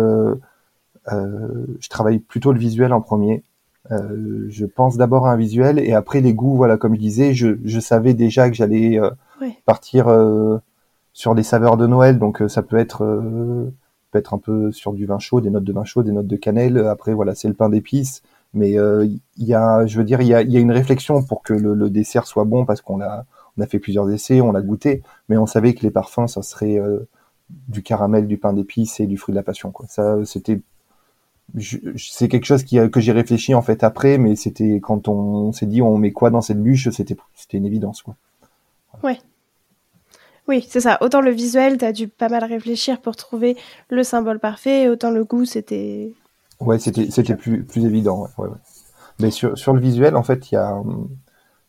je 1.07 1.89
travaille 1.89 2.19
plutôt 2.19 2.51
le 2.51 2.59
visuel 2.59 2.93
en 2.93 3.01
premier. 3.01 3.43
Euh, 3.91 4.47
je 4.49 4.65
pense 4.65 4.97
d'abord 4.97 5.27
à 5.27 5.33
un 5.33 5.37
visuel 5.37 5.79
et 5.79 5.93
après 5.93 6.21
les 6.21 6.33
goûts. 6.33 6.55
Voilà, 6.55 6.77
comme 6.77 6.95
je 6.95 6.99
disais, 6.99 7.33
je, 7.33 7.57
je 7.63 7.79
savais 7.79 8.13
déjà 8.13 8.49
que 8.49 8.55
j'allais 8.55 8.99
euh, 8.99 9.09
partir 9.65 10.07
euh, 10.07 10.57
sur 11.13 11.35
des 11.35 11.43
saveurs 11.43 11.77
de 11.77 11.87
Noël. 11.87 12.17
Donc 12.19 12.43
ça 12.47 12.61
peut 12.61 12.77
être 12.77 13.05
peut 14.11 14.19
être 14.19 14.33
un 14.33 14.37
peu 14.37 14.71
sur 14.71 14.93
du 14.93 15.05
vin 15.05 15.19
chaud, 15.19 15.41
des 15.41 15.49
notes 15.49 15.63
de 15.63 15.73
vin 15.73 15.85
chaud, 15.85 16.03
des 16.03 16.11
notes 16.11 16.27
de 16.27 16.35
cannelle. 16.35 16.77
Après 16.77 17.13
voilà, 17.13 17.35
c'est 17.35 17.47
le 17.47 17.53
pain 17.53 17.69
d'épices. 17.69 18.21
Mais 18.55 18.71
il 18.71 19.19
y 19.37 19.53
a, 19.53 19.85
je 19.85 19.97
veux 19.97 20.03
dire, 20.03 20.21
il 20.21 20.27
y 20.27 20.33
a, 20.33 20.41
une 20.41 20.71
réflexion 20.71 21.23
pour 21.23 21.43
que 21.43 21.53
le, 21.53 21.89
dessert 21.89 22.25
soit 22.25 22.45
bon 22.45 22.65
parce 22.65 22.81
qu'on 22.81 23.01
a 23.01 23.25
fait 23.69 23.79
plusieurs 23.79 24.09
essais, 24.09 24.41
on 24.41 24.51
l'a 24.51 24.61
goûté, 24.61 25.03
mais 25.29 25.37
on 25.37 25.45
savait 25.45 25.73
que 25.73 25.81
les 25.81 25.91
parfums, 25.91 26.27
ça 26.27 26.41
serait 26.41 26.79
du 27.67 27.83
caramel, 27.83 28.27
du 28.27 28.37
pain 28.37 28.53
d'épices 28.53 28.99
et 28.99 29.07
du 29.07 29.17
fruit 29.17 29.33
de 29.33 29.37
la 29.37 29.43
passion. 29.43 29.73
Ça, 29.87 30.17
c'était 30.25 30.61
c'est 31.97 32.27
quelque 32.27 32.45
chose 32.45 32.63
que 32.63 32.99
j'ai 32.99 33.11
réfléchi 33.11 33.53
en 33.53 33.61
fait 33.61 33.83
après, 33.83 34.17
mais 34.17 34.35
c'était 34.35 34.79
quand 34.81 35.07
on, 35.07 35.51
s'est 35.51 35.67
dit 35.67 35.81
on 35.81 35.97
met 35.97 36.11
quoi 36.11 36.29
dans 36.29 36.41
cette 36.41 36.61
bûche, 36.61 36.89
c'était 36.89 37.17
une 37.53 37.65
évidence 37.65 38.01
quoi. 38.01 38.15
Oui, 40.47 40.65
c'est 40.67 40.79
ça. 40.79 40.99
Autant 41.01 41.21
le 41.21 41.31
visuel, 41.31 41.77
tu 41.77 41.85
as 41.85 41.91
dû 41.91 42.07
pas 42.07 42.29
mal 42.29 42.43
réfléchir 42.43 43.01
pour 43.01 43.15
trouver 43.15 43.57
le 43.89 44.03
symbole 44.03 44.39
parfait, 44.39 44.87
autant 44.89 45.11
le 45.11 45.23
goût, 45.23 45.45
c'était. 45.45 46.13
Ouais, 46.59 46.79
c'était 46.79 47.09
c'était 47.11 47.35
plus 47.35 47.63
plus 47.63 47.85
évident. 47.85 48.27
Ouais, 48.37 48.47
ouais, 48.47 48.57
Mais 49.19 49.31
sur 49.31 49.57
sur 49.57 49.73
le 49.73 49.79
visuel, 49.79 50.15
en 50.15 50.23
fait, 50.23 50.51
il 50.51 50.55
y 50.55 50.57
a 50.57 50.81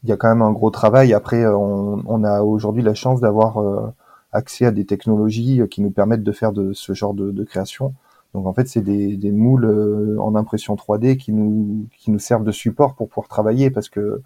il 0.02 0.08
y 0.08 0.12
a 0.12 0.16
quand 0.16 0.28
même 0.28 0.42
un 0.42 0.52
gros 0.52 0.70
travail. 0.70 1.12
Après, 1.14 1.46
on, 1.46 2.02
on 2.06 2.24
a 2.24 2.42
aujourd'hui 2.42 2.82
la 2.82 2.94
chance 2.94 3.20
d'avoir 3.20 3.58
euh, 3.60 3.92
accès 4.32 4.66
à 4.66 4.70
des 4.70 4.86
technologies 4.86 5.62
qui 5.70 5.82
nous 5.82 5.90
permettent 5.90 6.22
de 6.22 6.32
faire 6.32 6.52
de 6.52 6.72
ce 6.72 6.92
genre 6.92 7.14
de, 7.14 7.30
de 7.30 7.44
création. 7.44 7.94
Donc 8.34 8.46
en 8.46 8.52
fait, 8.52 8.68
c'est 8.68 8.82
des, 8.82 9.16
des, 9.16 9.32
moules 9.32 9.64
euh, 9.64 10.18
en 10.20 10.34
impression 10.34 10.74
3D 10.74 11.16
qui 11.16 11.32
nous 11.32 11.86
qui 11.96 12.10
nous 12.10 12.18
servent 12.18 12.44
de 12.44 12.52
support 12.52 12.94
pour 12.94 13.08
pouvoir 13.08 13.28
travailler 13.28 13.70
parce 13.70 13.88
que 13.88 14.20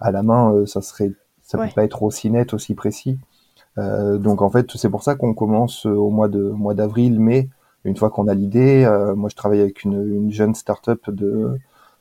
à 0.00 0.10
la 0.10 0.22
main, 0.22 0.52
euh, 0.52 0.66
ça 0.66 0.82
serait 0.82 1.12
ça 1.42 1.58
peut 1.58 1.68
pas 1.74 1.84
être 1.84 2.02
aussi 2.02 2.30
net, 2.30 2.52
aussi 2.54 2.74
précis. 2.74 3.18
Euh, 3.78 4.18
donc 4.18 4.42
en 4.42 4.50
fait, 4.50 4.70
c'est 4.76 4.88
pour 4.90 5.02
ça 5.04 5.14
qu'on 5.14 5.34
commence 5.34 5.86
au 5.86 6.10
mois 6.10 6.28
de 6.28 6.42
mois 6.50 6.74
d'avril, 6.74 7.20
mai. 7.20 7.48
Une 7.84 7.96
fois 7.96 8.10
qu'on 8.10 8.28
a 8.28 8.34
l'idée, 8.34 8.86
moi 9.16 9.28
je 9.28 9.36
travaille 9.36 9.60
avec 9.60 9.84
une, 9.84 10.14
une 10.14 10.30
jeune 10.30 10.54
start-up 10.54 11.10
de, 11.10 11.58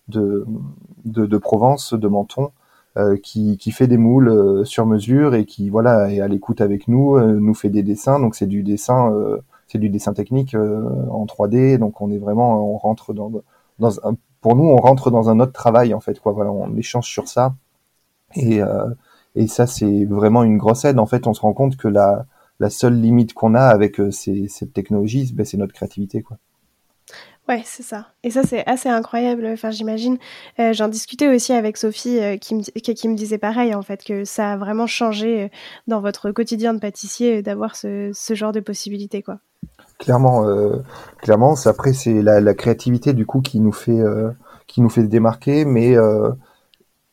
de, 0.07 0.45
de, 1.05 1.25
de 1.25 1.37
Provence, 1.37 1.93
de 1.93 2.07
Menton, 2.07 2.51
qui, 3.21 3.57
qui 3.57 3.71
fait 3.71 3.87
des 3.87 3.97
moules 3.97 4.65
sur 4.65 4.85
mesure 4.85 5.35
et 5.35 5.45
qui 5.45 5.69
voilà 5.69 6.11
est 6.11 6.21
à 6.21 6.27
l'écoute 6.27 6.61
avec 6.61 6.87
nous, 6.87 7.19
nous 7.19 7.53
fait 7.53 7.69
des 7.69 7.83
dessins. 7.83 8.19
Donc 8.19 8.35
c'est 8.35 8.47
du 8.47 8.63
dessin 8.63 9.11
c'est 9.73 9.79
du 9.79 9.89
dessin 9.89 10.13
technique 10.13 10.53
euh, 10.53 10.87
en 11.09 11.25
3D, 11.25 11.79
donc 11.79 11.99
on 11.99 12.11
est 12.11 12.19
vraiment, 12.19 12.73
on 12.73 12.77
rentre 12.77 13.13
dans, 13.13 13.31
dans 13.79 14.07
un, 14.07 14.15
pour 14.39 14.55
nous, 14.55 14.65
on 14.65 14.77
rentre 14.77 15.09
dans 15.09 15.29
un 15.29 15.39
autre 15.39 15.51
travail 15.51 15.95
en 15.95 15.99
fait, 15.99 16.19
quoi. 16.19 16.31
Voilà, 16.31 16.51
on 16.51 16.75
échange 16.75 17.07
sur 17.07 17.27
ça, 17.27 17.55
et 18.35 18.61
euh, 18.61 18.89
et 19.35 19.47
ça 19.47 19.65
c'est 19.67 20.05
vraiment 20.05 20.43
une 20.43 20.57
grosse 20.57 20.85
aide. 20.85 20.99
En 20.99 21.07
fait, 21.07 21.25
on 21.27 21.33
se 21.33 21.41
rend 21.41 21.53
compte 21.53 21.75
que 21.77 21.87
la 21.87 22.25
la 22.63 22.69
seule 22.69 22.99
limite 22.99 23.33
qu'on 23.33 23.55
a 23.55 23.61
avec 23.63 23.99
euh, 23.99 24.11
ces, 24.11 24.47
cette 24.47 24.73
technologie, 24.73 25.31
ben, 25.33 25.45
c'est 25.45 25.57
notre 25.57 25.73
créativité, 25.73 26.21
quoi. 26.21 26.37
Ouais, 27.49 27.61
c'est 27.65 27.83
ça. 27.83 28.07
Et 28.23 28.31
ça, 28.31 28.43
c'est 28.43 28.65
assez 28.65 28.87
incroyable. 28.87 29.45
Enfin, 29.47 29.69
j'imagine. 29.69 30.17
J'en 30.57 30.87
discutais 30.87 31.27
aussi 31.27 31.51
avec 31.51 31.75
Sophie, 31.75 32.39
qui, 32.39 32.55
me, 32.55 32.61
qui, 32.61 33.09
me 33.09 33.15
disait 33.15 33.37
pareil, 33.37 33.75
en 33.75 33.81
fait, 33.81 34.01
que 34.01 34.23
ça 34.23 34.53
a 34.53 34.57
vraiment 34.57 34.87
changé 34.87 35.51
dans 35.87 35.99
votre 35.99 36.31
quotidien 36.31 36.73
de 36.73 36.79
pâtissier 36.79 37.41
d'avoir 37.41 37.75
ce, 37.75 38.11
ce 38.13 38.33
genre 38.33 38.53
de 38.53 38.61
possibilités, 38.61 39.21
quoi. 39.21 39.39
Clairement, 39.99 40.47
euh, 40.47 40.77
clairement. 41.21 41.55
Après, 41.65 41.93
c'est 41.93 42.21
la, 42.21 42.41
la, 42.41 42.53
créativité 42.53 43.13
du 43.13 43.25
coup 43.25 43.41
qui 43.41 43.59
nous 43.59 43.71
fait 43.71 43.99
euh, 43.99 44.31
qui 44.67 44.81
nous 44.81 44.89
fait 44.89 45.03
démarquer, 45.03 45.65
mais 45.65 45.97
euh, 45.97 46.31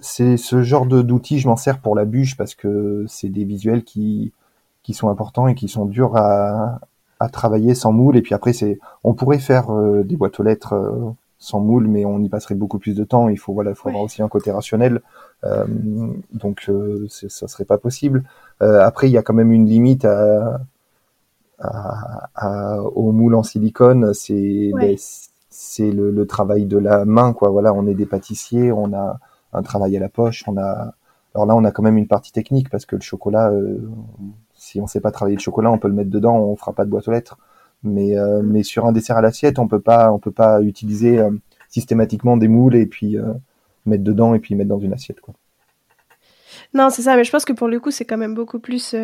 c'est 0.00 0.37
ce 0.37 0.62
genre 0.62 0.87
d'outils. 0.87 1.38
Je 1.38 1.49
m'en 1.49 1.57
sers 1.57 1.80
pour 1.80 1.95
la 1.95 2.04
bûche 2.04 2.37
parce 2.37 2.54
que 2.54 3.04
c'est 3.07 3.28
des 3.28 3.45
visuels 3.45 3.85
qui 3.85 4.33
qui 4.91 4.95
sont 4.95 5.09
importants 5.09 5.49
et 5.49 5.55
qui 5.55 5.69
sont 5.69 5.87
durs 5.87 6.17
à, 6.17 6.81
à 7.21 7.29
travailler 7.29 7.75
sans 7.75 7.93
moule. 7.93 8.17
Et 8.17 8.23
puis 8.23 8.35
après, 8.35 8.53
c'est 8.53 8.79
on 9.05 9.15
pourrait 9.15 9.39
faire 9.39 9.71
euh, 9.71 10.03
des 10.05 10.17
boîtes 10.17 10.39
aux 10.41 10.43
lettres 10.43 10.75
euh, 10.75 11.11
sans 11.39 11.61
moule, 11.61 11.87
mais 11.89 12.05
on 12.05 12.19
y 12.21 12.29
passerait 12.29 12.55
beaucoup 12.55 12.79
plus 12.79 12.95
de 12.95 13.05
temps. 13.05 13.29
Il 13.29 13.39
faut 13.39 13.53
voilà, 13.53 13.71
il 13.71 13.77
faut 13.77 13.89
avoir 13.89 14.05
aussi 14.05 14.23
un 14.23 14.29
côté 14.29 14.51
rationnel. 14.51 15.01
donc, 16.33 16.71
ça 17.09 17.49
serait 17.49 17.65
pas 17.65 17.79
possible. 17.79 18.25
après, 18.61 19.09
il 19.09 19.13
y 19.13 19.19
a 19.19 19.23
quand 19.23 19.33
même 19.35 19.53
une 19.53 19.67
limite 19.67 20.05
à 20.05 20.61
à, 21.61 22.83
au 22.83 23.13
moule 23.13 23.35
en 23.35 23.43
silicone, 23.43 24.15
c'est 24.15 24.73
c'est 25.53 25.91
le, 25.91 26.11
le, 26.11 26.27
travail 26.27 26.65
de 26.65 26.79
la 26.79 27.05
main, 27.05 27.33
quoi. 27.33 27.51
Voilà, 27.51 27.75
on 27.75 27.87
est 27.87 27.95
des 27.95 28.07
pâtissiers, 28.07 28.71
on 28.71 28.93
a 28.95 29.19
un 29.53 29.63
travail 29.63 29.97
à 29.97 30.01
la 30.01 30.09
poche, 30.09 30.45
on 30.47 30.57
a. 30.57 30.95
Alors 31.35 31.47
là, 31.47 31.57
on 31.57 31.65
a 31.65 31.71
quand 31.71 31.83
même 31.83 31.99
une 31.99 32.07
partie 32.07 32.33
technique 32.33 32.71
parce 32.71 32.87
que 32.87 32.97
le 32.97 33.03
chocolat, 33.03 33.51
euh, 33.51 33.79
si 34.71 34.81
on 34.81 34.87
sait 34.87 35.00
pas 35.00 35.11
travailler 35.11 35.37
le 35.37 35.43
chocolat, 35.43 35.71
on 35.71 35.79
peut 35.79 35.89
le 35.89 35.95
mettre 35.95 36.11
dedans, 36.11 36.37
on 36.37 36.57
fera 36.57 36.73
pas 36.73 36.85
de 36.85 36.91
boîte 36.91 37.09
aux 37.09 37.12
lettres. 37.12 37.39
Mais 37.83 38.17
euh, 38.19 38.43
mais 38.43 38.62
sur 38.62 38.87
un 38.87 38.93
dessert 38.93 39.17
à 39.17 39.23
l'assiette, 39.23 39.59
on 39.59 39.69
peut 39.69 39.81
pas 39.81 40.12
on 40.12 40.19
peut 40.19 40.33
pas 40.33 40.61
utiliser 40.61 41.19
euh, 41.19 41.31
systématiquement 41.69 42.37
des 42.37 42.49
moules 42.49 42.77
et 42.77 42.87
puis 42.87 43.17
mettre 43.87 44.05
dedans 44.05 44.35
et 44.35 44.39
puis 44.39 44.55
mettre 44.55 44.69
dans 44.69 44.81
une 44.81 44.93
assiette, 44.93 45.21
quoi. 45.21 45.35
Non, 46.75 46.91
c'est 46.91 47.03
ça, 47.03 47.17
mais 47.17 47.25
je 47.25 47.31
pense 47.31 47.45
que 47.45 47.53
pour 47.53 47.69
le 47.69 47.81
coup, 47.81 47.91
c'est 47.91 48.05
quand 48.05 48.19
même 48.19 48.35
beaucoup 48.35 48.59
plus 48.59 48.95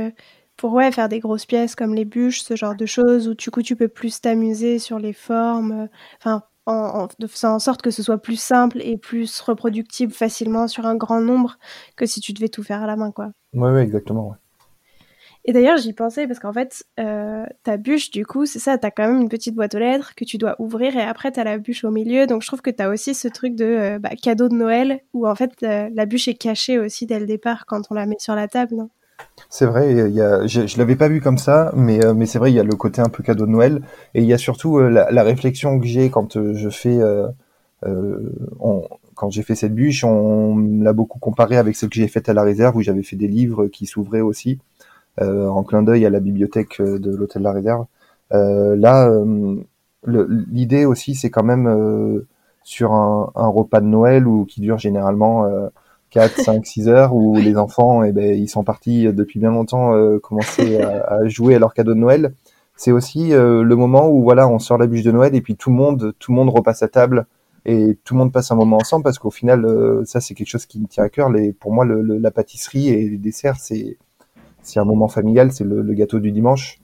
pour 0.56 0.72
ouais, 0.72 0.90
faire 0.90 1.08
des 1.08 1.20
grosses 1.20 1.46
pièces 1.46 1.74
comme 1.74 1.94
les 1.94 2.04
bûches, 2.04 2.40
ce 2.40 2.56
genre 2.56 2.74
de 2.74 2.86
choses, 2.86 3.28
où 3.28 3.34
du 3.34 3.50
coup 3.50 3.62
tu 3.62 3.76
peux 3.76 3.88
plus 3.88 4.20
t'amuser 4.20 4.78
sur 4.78 4.98
les 4.98 5.12
formes, 5.12 5.72
euh, 5.72 5.86
enfin 6.18 6.42
en, 6.68 7.06
faisant 7.28 7.54
en 7.54 7.58
sorte 7.60 7.80
que 7.80 7.92
ce 7.92 8.02
soit 8.02 8.18
plus 8.18 8.40
simple 8.40 8.80
et 8.82 8.96
plus 8.96 9.40
reproductible 9.40 10.12
facilement 10.12 10.66
sur 10.66 10.84
un 10.84 10.96
grand 10.96 11.20
nombre 11.20 11.58
que 11.94 12.06
si 12.06 12.20
tu 12.20 12.32
devais 12.32 12.48
tout 12.48 12.64
faire 12.64 12.82
à 12.82 12.86
la 12.88 12.96
main, 12.96 13.12
quoi. 13.12 13.30
Ouais, 13.54 13.70
ouais, 13.70 13.84
exactement. 13.84 14.30
Ouais. 14.30 14.36
Et 15.48 15.52
d'ailleurs, 15.52 15.78
j'y 15.78 15.92
pensais 15.92 16.26
parce 16.26 16.40
qu'en 16.40 16.52
fait, 16.52 16.84
euh, 16.98 17.46
ta 17.62 17.76
bûche, 17.76 18.10
du 18.10 18.26
coup, 18.26 18.46
c'est 18.46 18.58
ça, 18.58 18.78
t'as 18.78 18.90
quand 18.90 19.06
même 19.06 19.22
une 19.22 19.28
petite 19.28 19.54
boîte 19.54 19.74
aux 19.76 19.78
lettres 19.78 20.14
que 20.16 20.24
tu 20.24 20.38
dois 20.38 20.56
ouvrir 20.58 20.96
et 20.96 21.02
après 21.02 21.30
t'as 21.30 21.44
la 21.44 21.56
bûche 21.58 21.84
au 21.84 21.90
milieu. 21.90 22.26
Donc 22.26 22.42
je 22.42 22.48
trouve 22.48 22.62
que 22.62 22.70
t'as 22.70 22.88
aussi 22.88 23.14
ce 23.14 23.28
truc 23.28 23.54
de 23.54 23.64
euh, 23.64 23.98
bah, 23.98 24.10
cadeau 24.20 24.48
de 24.48 24.54
Noël 24.54 25.00
où 25.14 25.26
en 25.26 25.34
fait 25.34 25.52
la 25.60 26.06
bûche 26.06 26.28
est 26.28 26.34
cachée 26.34 26.78
aussi 26.78 27.06
dès 27.06 27.20
le 27.20 27.26
départ 27.26 27.64
quand 27.66 27.82
on 27.90 27.94
la 27.94 28.06
met 28.06 28.16
sur 28.18 28.34
la 28.34 28.48
table, 28.48 28.74
non? 28.74 28.90
C'est 29.48 29.66
vrai, 29.66 30.10
je, 30.46 30.66
je 30.66 30.78
l'avais 30.78 30.96
pas 30.96 31.08
vu 31.08 31.20
comme 31.20 31.38
ça, 31.38 31.72
mais, 31.76 32.04
euh, 32.04 32.26
c'est 32.26 32.38
vrai, 32.38 32.50
il 32.52 32.54
y 32.54 32.60
a 32.60 32.64
le 32.64 32.74
côté 32.74 33.00
un 33.00 33.08
peu 33.08 33.22
cadeau 33.22 33.46
de 33.46 33.50
Noël, 33.50 33.80
et 34.14 34.20
il 34.20 34.26
y 34.26 34.32
a 34.32 34.38
surtout 34.38 34.78
euh, 34.78 34.90
la, 34.90 35.22
réflexion 35.22 35.78
que 35.78 35.86
j'ai 35.86 36.10
quand 36.10 36.36
euh, 36.36 37.28
on, 38.60 38.82
j'ai 39.30 39.42
fait 39.42 39.54
cette 39.54 39.74
bûche, 39.74 40.04
on 40.04 40.56
l'a 40.56 40.92
beaucoup 40.92 41.18
comparé 41.18 41.56
avec 41.56 41.76
celle 41.76 41.88
que 41.90 41.96
j'ai 41.96 42.08
faite 42.08 42.28
à 42.28 42.34
la 42.34 42.42
réserve, 42.42 42.76
où 42.76 42.82
j'avais 42.82 43.02
fait 43.02 43.16
des 43.16 43.28
livres 43.28 43.68
qui 43.68 43.86
s'ouvraient 43.86 44.20
aussi, 44.20 44.58
en 45.20 45.62
clin 45.62 45.82
d'œil 45.82 46.06
à 46.06 46.10
la 46.10 46.20
bibliothèque 46.20 46.80
de 46.80 47.16
l'hôtel 47.16 47.42
de 47.42 47.44
la 47.44 47.52
réserve. 47.52 47.86
là, 48.30 49.10
l'idée 50.06 50.84
aussi, 50.84 51.14
c'est 51.14 51.30
quand 51.30 51.44
même 51.44 52.24
sur 52.62 52.92
un, 52.92 53.30
un, 53.34 53.48
repas 53.48 53.80
de 53.80 53.86
Noël 53.86 54.26
ou 54.26 54.44
qui 54.44 54.60
dure 54.60 54.78
généralement 54.78 55.46
4, 56.10 56.40
5, 56.40 56.66
6 56.66 56.88
heures 56.88 57.14
où 57.14 57.36
les 57.36 57.56
enfants, 57.56 58.02
eh 58.02 58.12
ben, 58.12 58.34
ils 58.34 58.48
sont 58.48 58.64
partis 58.64 59.04
depuis 59.12 59.38
bien 59.38 59.50
longtemps 59.50 59.94
euh, 59.94 60.18
commencer 60.18 60.80
à, 60.80 61.14
à, 61.14 61.28
jouer 61.28 61.54
à 61.54 61.58
leur 61.58 61.74
cadeau 61.74 61.94
de 61.94 61.98
Noël. 61.98 62.34
C'est 62.76 62.92
aussi 62.92 63.32
euh, 63.32 63.62
le 63.62 63.76
moment 63.76 64.08
où 64.08 64.22
voilà, 64.22 64.48
on 64.48 64.58
sort 64.58 64.78
la 64.78 64.86
bûche 64.86 65.02
de 65.02 65.10
Noël 65.10 65.34
et 65.34 65.40
puis 65.40 65.56
tout 65.56 65.70
le 65.70 65.76
monde, 65.76 66.14
tout 66.18 66.32
le 66.32 66.36
monde 66.36 66.50
repasse 66.50 66.82
à 66.82 66.88
table 66.88 67.26
et 67.64 67.98
tout 68.04 68.14
le 68.14 68.18
monde 68.18 68.32
passe 68.32 68.50
un 68.50 68.54
moment 68.54 68.76
ensemble 68.76 69.02
parce 69.02 69.18
qu'au 69.18 69.30
final, 69.30 69.64
euh, 69.64 70.04
ça 70.04 70.20
c'est 70.20 70.34
quelque 70.34 70.48
chose 70.48 70.66
qui 70.66 70.78
me 70.80 70.86
tient 70.86 71.04
à 71.04 71.08
cœur. 71.08 71.30
Les, 71.30 71.52
pour 71.52 71.72
moi, 71.72 71.84
le, 71.84 72.02
la 72.02 72.30
pâtisserie 72.30 72.88
et 72.88 73.08
les 73.08 73.18
desserts, 73.18 73.56
c'est 73.58 73.98
c'est 74.66 74.80
un 74.80 74.84
moment 74.84 75.08
familial, 75.08 75.52
c'est 75.52 75.64
le, 75.64 75.82
le, 75.82 75.94
gâteau 75.94 76.18
du 76.18 76.32
dimanche. 76.32 76.80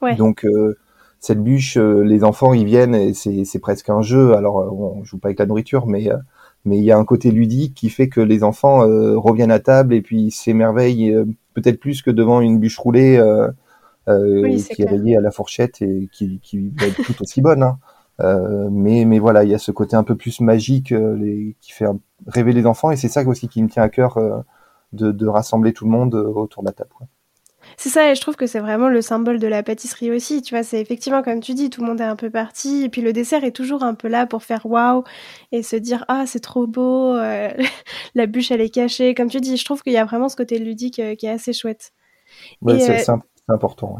Ouais. 0.00 0.14
Donc 0.16 0.44
euh, 0.44 0.76
cette 1.20 1.42
bûche, 1.42 1.76
les 1.76 2.24
enfants 2.24 2.52
ils 2.52 2.64
viennent 2.64 2.94
et 2.94 3.14
c'est 3.14 3.58
presque 3.60 3.88
un 3.88 4.02
jeu. 4.02 4.34
Alors 4.34 4.56
on 4.56 5.04
joue 5.04 5.18
pas 5.18 5.28
avec 5.28 5.38
la 5.38 5.46
nourriture, 5.46 5.86
mais 5.86 6.10
mais 6.64 6.78
il 6.78 6.84
y 6.84 6.92
a 6.92 6.98
un 6.98 7.04
côté 7.04 7.30
ludique 7.30 7.74
qui 7.74 7.90
fait 7.90 8.08
que 8.08 8.20
les 8.20 8.44
enfants 8.44 8.86
euh, 8.86 9.18
reviennent 9.18 9.50
à 9.50 9.58
table 9.58 9.94
et 9.94 10.02
puis 10.02 10.30
s'émerveillent 10.30 11.12
euh, 11.12 11.24
peut-être 11.54 11.80
plus 11.80 12.02
que 12.02 12.10
devant 12.10 12.40
une 12.40 12.58
bûche 12.58 12.78
roulée 12.78 13.16
euh, 13.16 13.48
euh 14.08 14.56
qui 14.70 14.82
est 14.82 14.88
rayée 14.88 15.16
à 15.16 15.20
la 15.20 15.30
fourchette 15.30 15.82
et 15.82 16.08
qui, 16.12 16.40
qui 16.42 16.72
va 16.78 16.86
être 16.86 17.02
tout 17.02 17.20
aussi 17.20 17.40
bonne. 17.40 17.62
Hein. 17.62 17.78
mais, 18.70 19.04
mais 19.04 19.18
voilà, 19.18 19.44
il 19.44 19.50
y 19.50 19.54
a 19.54 19.58
ce 19.58 19.72
côté 19.72 19.96
un 19.96 20.04
peu 20.04 20.16
plus 20.16 20.40
magique 20.40 20.90
les, 20.90 21.56
qui 21.60 21.72
fait 21.72 21.86
rêver 22.26 22.52
les 22.52 22.66
enfants 22.66 22.90
et 22.90 22.96
c'est 22.96 23.08
ça 23.08 23.26
aussi 23.26 23.48
qui 23.48 23.62
me 23.62 23.68
tient 23.68 23.82
à 23.82 23.88
cœur 23.88 24.18
de, 24.92 25.12
de, 25.12 25.26
rassembler 25.26 25.72
tout 25.72 25.84
le 25.84 25.90
monde 25.90 26.14
autour 26.14 26.62
de 26.62 26.68
la 26.68 26.72
table. 26.72 26.90
Quoi. 26.96 27.06
C'est 27.76 27.88
ça, 27.88 28.10
et 28.10 28.14
je 28.14 28.20
trouve 28.20 28.36
que 28.36 28.46
c'est 28.46 28.60
vraiment 28.60 28.88
le 28.88 29.00
symbole 29.00 29.38
de 29.38 29.46
la 29.46 29.62
pâtisserie 29.62 30.10
aussi. 30.10 30.42
Tu 30.42 30.54
vois, 30.54 30.62
c'est 30.62 30.80
effectivement, 30.80 31.22
comme 31.22 31.40
tu 31.40 31.54
dis, 31.54 31.70
tout 31.70 31.80
le 31.80 31.86
monde 31.86 32.00
est 32.00 32.04
un 32.04 32.16
peu 32.16 32.30
parti. 32.30 32.84
Et 32.84 32.88
puis 32.88 33.02
le 33.02 33.12
dessert 33.12 33.44
est 33.44 33.52
toujours 33.52 33.82
un 33.82 33.94
peu 33.94 34.08
là 34.08 34.26
pour 34.26 34.42
faire 34.42 34.66
waouh 34.66 35.04
et 35.52 35.62
se 35.62 35.76
dire 35.76 36.04
Ah, 36.08 36.24
c'est 36.26 36.40
trop 36.40 36.66
beau, 36.66 37.14
euh, 37.16 37.50
la 38.14 38.26
bûche, 38.26 38.50
elle 38.50 38.60
est 38.60 38.70
cachée. 38.70 39.14
Comme 39.14 39.28
tu 39.28 39.40
dis, 39.40 39.56
je 39.56 39.64
trouve 39.64 39.82
qu'il 39.82 39.92
y 39.92 39.98
a 39.98 40.04
vraiment 40.04 40.28
ce 40.28 40.36
côté 40.36 40.58
ludique 40.58 40.98
euh, 40.98 41.14
qui 41.14 41.26
est 41.26 41.30
assez 41.30 41.52
chouette. 41.52 41.92
Ouais, 42.60 42.78
c'est 42.78 43.12
important. 43.48 43.98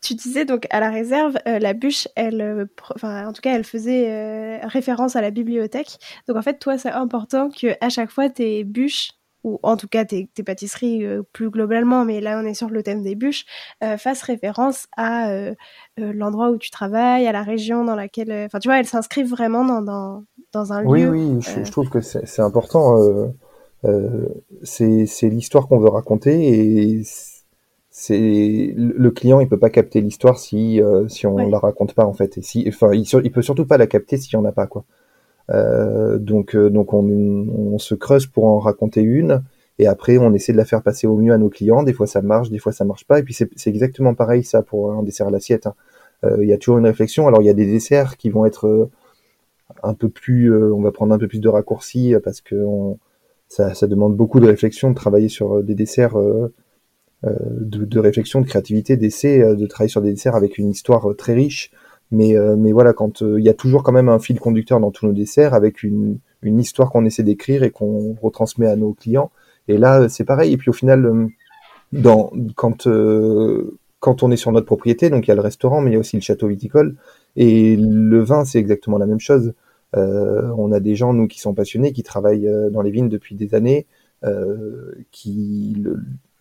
Tu 0.00 0.14
disais 0.14 0.44
donc 0.44 0.66
à 0.70 0.80
la 0.80 0.90
réserve, 0.90 1.38
la 1.46 1.74
bûche, 1.74 2.08
elle, 2.16 2.68
enfin, 2.96 3.28
en 3.28 3.32
tout 3.32 3.40
cas, 3.40 3.54
elle 3.54 3.62
faisait 3.62 4.58
référence 4.64 5.14
à 5.14 5.20
la 5.20 5.30
bibliothèque. 5.30 5.98
Donc 6.26 6.36
en 6.36 6.42
fait, 6.42 6.58
toi, 6.58 6.76
c'est 6.76 6.90
important 6.90 7.50
que 7.50 7.68
à 7.80 7.88
chaque 7.88 8.10
fois 8.10 8.28
tes 8.28 8.64
bûches 8.64 9.12
ou 9.44 9.58
en 9.62 9.76
tout 9.76 9.88
cas 9.88 10.04
tes, 10.04 10.28
pâtisseries 10.44 11.04
euh, 11.04 11.22
plus 11.32 11.50
globalement, 11.50 12.04
mais 12.04 12.20
là 12.20 12.40
on 12.42 12.46
est 12.46 12.54
sur 12.54 12.68
le 12.68 12.82
thème 12.82 13.02
des 13.02 13.14
bûches, 13.14 13.44
euh, 13.82 13.96
fassent 13.96 14.22
référence 14.22 14.86
à 14.96 15.30
euh, 15.30 15.54
l'endroit 15.96 16.50
où 16.50 16.58
tu 16.58 16.70
travailles, 16.70 17.26
à 17.26 17.32
la 17.32 17.42
région 17.42 17.84
dans 17.84 17.94
laquelle... 17.94 18.32
Enfin 18.46 18.58
tu 18.58 18.68
vois, 18.68 18.78
elles 18.78 18.86
s'inscrivent 18.86 19.30
vraiment 19.30 19.64
dans, 19.64 19.82
dans, 19.82 20.24
dans, 20.52 20.72
un 20.72 20.82
lieu. 20.82 20.88
Oui, 20.88 21.04
oui, 21.04 21.40
je, 21.40 21.70
trouve 21.70 21.88
que 21.88 22.00
c'est 22.00 22.42
important. 22.42 22.96
c'est 24.62 25.28
l'histoire 25.28 25.68
qu'on 25.68 25.78
veut 25.78 25.88
raconter 25.88 26.98
et 26.98 27.02
c'est 27.92 28.72
le 28.76 29.10
client 29.10 29.40
il 29.40 29.48
peut 29.48 29.58
pas 29.58 29.68
capter 29.68 30.00
l'histoire 30.00 30.38
si 30.38 30.80
si 31.08 31.26
on 31.26 31.36
la 31.36 31.58
raconte 31.58 31.94
pas 31.94 32.04
en 32.04 32.14
fait 32.14 32.38
et 32.38 32.42
si 32.42 32.64
enfin 32.68 32.92
il, 32.92 33.04
il 33.24 33.32
peut 33.32 33.42
surtout 33.42 33.66
pas 33.66 33.78
la 33.78 33.86
capter 33.86 34.16
si 34.16 34.36
on 34.36 34.42
n'a 34.42 34.52
pas 34.52 34.66
quoi 34.66 34.84
euh, 34.84 34.99
donc, 36.18 36.54
euh, 36.54 36.70
donc 36.70 36.92
on, 36.92 37.78
se 37.78 37.94
creuse 37.94 38.26
pour 38.26 38.44
en 38.44 38.58
raconter 38.58 39.02
une, 39.02 39.42
et 39.78 39.86
après 39.86 40.18
on 40.18 40.32
essaie 40.34 40.52
de 40.52 40.56
la 40.56 40.64
faire 40.64 40.82
passer 40.82 41.06
au 41.06 41.16
mieux 41.16 41.32
à 41.32 41.38
nos 41.38 41.48
clients. 41.48 41.82
Des 41.82 41.92
fois 41.92 42.06
ça 42.06 42.22
marche, 42.22 42.50
des 42.50 42.58
fois 42.58 42.72
ça 42.72 42.84
marche 42.84 43.04
pas. 43.04 43.18
Et 43.18 43.22
puis 43.22 43.34
c'est 43.34 43.50
exactement 43.66 44.14
pareil 44.14 44.44
ça 44.44 44.62
pour 44.62 44.92
un 44.92 45.02
dessert 45.02 45.28
à 45.28 45.30
l'assiette. 45.30 45.66
Hein. 45.66 45.74
Euh, 46.24 46.38
il 46.42 46.48
y 46.48 46.52
a 46.52 46.58
toujours 46.58 46.78
une 46.78 46.86
réflexion. 46.86 47.26
Alors 47.26 47.42
il 47.42 47.46
y 47.46 47.50
a 47.50 47.54
des 47.54 47.66
desserts 47.66 48.16
qui 48.16 48.30
vont 48.30 48.44
être 48.44 48.90
un 49.82 49.94
peu 49.94 50.08
plus, 50.08 50.54
on 50.54 50.82
va 50.82 50.92
prendre 50.92 51.14
un 51.14 51.18
peu 51.18 51.28
plus 51.28 51.40
de 51.40 51.48
raccourcis 51.48 52.14
parce 52.22 52.40
que 52.40 52.64
ça, 53.48 53.74
ça, 53.74 53.86
demande 53.86 54.16
beaucoup 54.16 54.40
de 54.40 54.46
réflexion 54.46 54.90
de 54.90 54.94
travailler 54.94 55.28
sur 55.28 55.62
des 55.62 55.74
desserts. 55.74 56.16
de, 57.22 57.84
de, 57.84 57.98
réflexion, 57.98 58.40
de 58.40 58.46
créativité, 58.46 58.96
d'essai, 58.96 59.54
de 59.54 59.66
travailler 59.66 59.90
sur 59.90 60.02
des 60.02 60.10
desserts 60.10 60.36
avec 60.36 60.58
une 60.58 60.70
histoire 60.70 61.06
très 61.16 61.34
riche, 61.34 61.70
mais, 62.10 62.36
euh, 62.36 62.56
mais 62.56 62.72
voilà, 62.72 62.92
quand 62.92 63.22
euh, 63.22 63.38
il 63.38 63.44
y 63.44 63.48
a 63.48 63.54
toujours 63.54 63.82
quand 63.82 63.92
même 63.92 64.08
un 64.08 64.18
fil 64.18 64.40
conducteur 64.40 64.80
dans 64.80 64.90
tous 64.90 65.06
nos 65.06 65.12
desserts 65.12 65.54
avec 65.54 65.82
une, 65.82 66.18
une 66.42 66.58
histoire 66.58 66.90
qu'on 66.90 67.04
essaie 67.04 67.22
d'écrire 67.22 67.62
et 67.62 67.70
qu'on 67.70 68.16
retransmet 68.20 68.66
à 68.66 68.76
nos 68.76 68.92
clients. 68.92 69.30
Et 69.68 69.78
là, 69.78 70.08
c'est 70.08 70.24
pareil. 70.24 70.52
Et 70.52 70.56
puis 70.56 70.70
au 70.70 70.72
final, 70.72 71.06
euh, 71.06 71.26
dans, 71.92 72.32
quand, 72.56 72.88
quand 74.00 74.22
on 74.22 74.30
est 74.30 74.36
sur 74.36 74.52
notre 74.52 74.66
propriété, 74.66 75.10
donc 75.10 75.26
il 75.26 75.28
y 75.28 75.32
a 75.32 75.36
le 75.36 75.40
restaurant, 75.40 75.80
mais 75.80 75.90
il 75.90 75.94
y 75.94 75.96
a 75.96 76.00
aussi 76.00 76.16
le 76.16 76.22
château 76.22 76.48
viticole. 76.48 76.96
Et 77.36 77.76
le 77.76 78.20
vin, 78.20 78.44
c'est 78.44 78.58
exactement 78.58 78.98
la 78.98 79.06
même 79.06 79.20
chose. 79.20 79.54
Euh, 79.96 80.52
on 80.56 80.72
a 80.72 80.80
des 80.80 80.94
gens, 80.94 81.12
nous, 81.12 81.26
qui 81.26 81.40
sont 81.40 81.54
passionnés, 81.54 81.92
qui 81.92 82.02
travaillent 82.02 82.50
dans 82.70 82.82
les 82.82 82.90
vignes 82.90 83.08
depuis 83.08 83.34
des 83.34 83.54
années, 83.54 83.86
euh, 84.22 84.92
qui 85.12 85.76
le, 85.82 85.98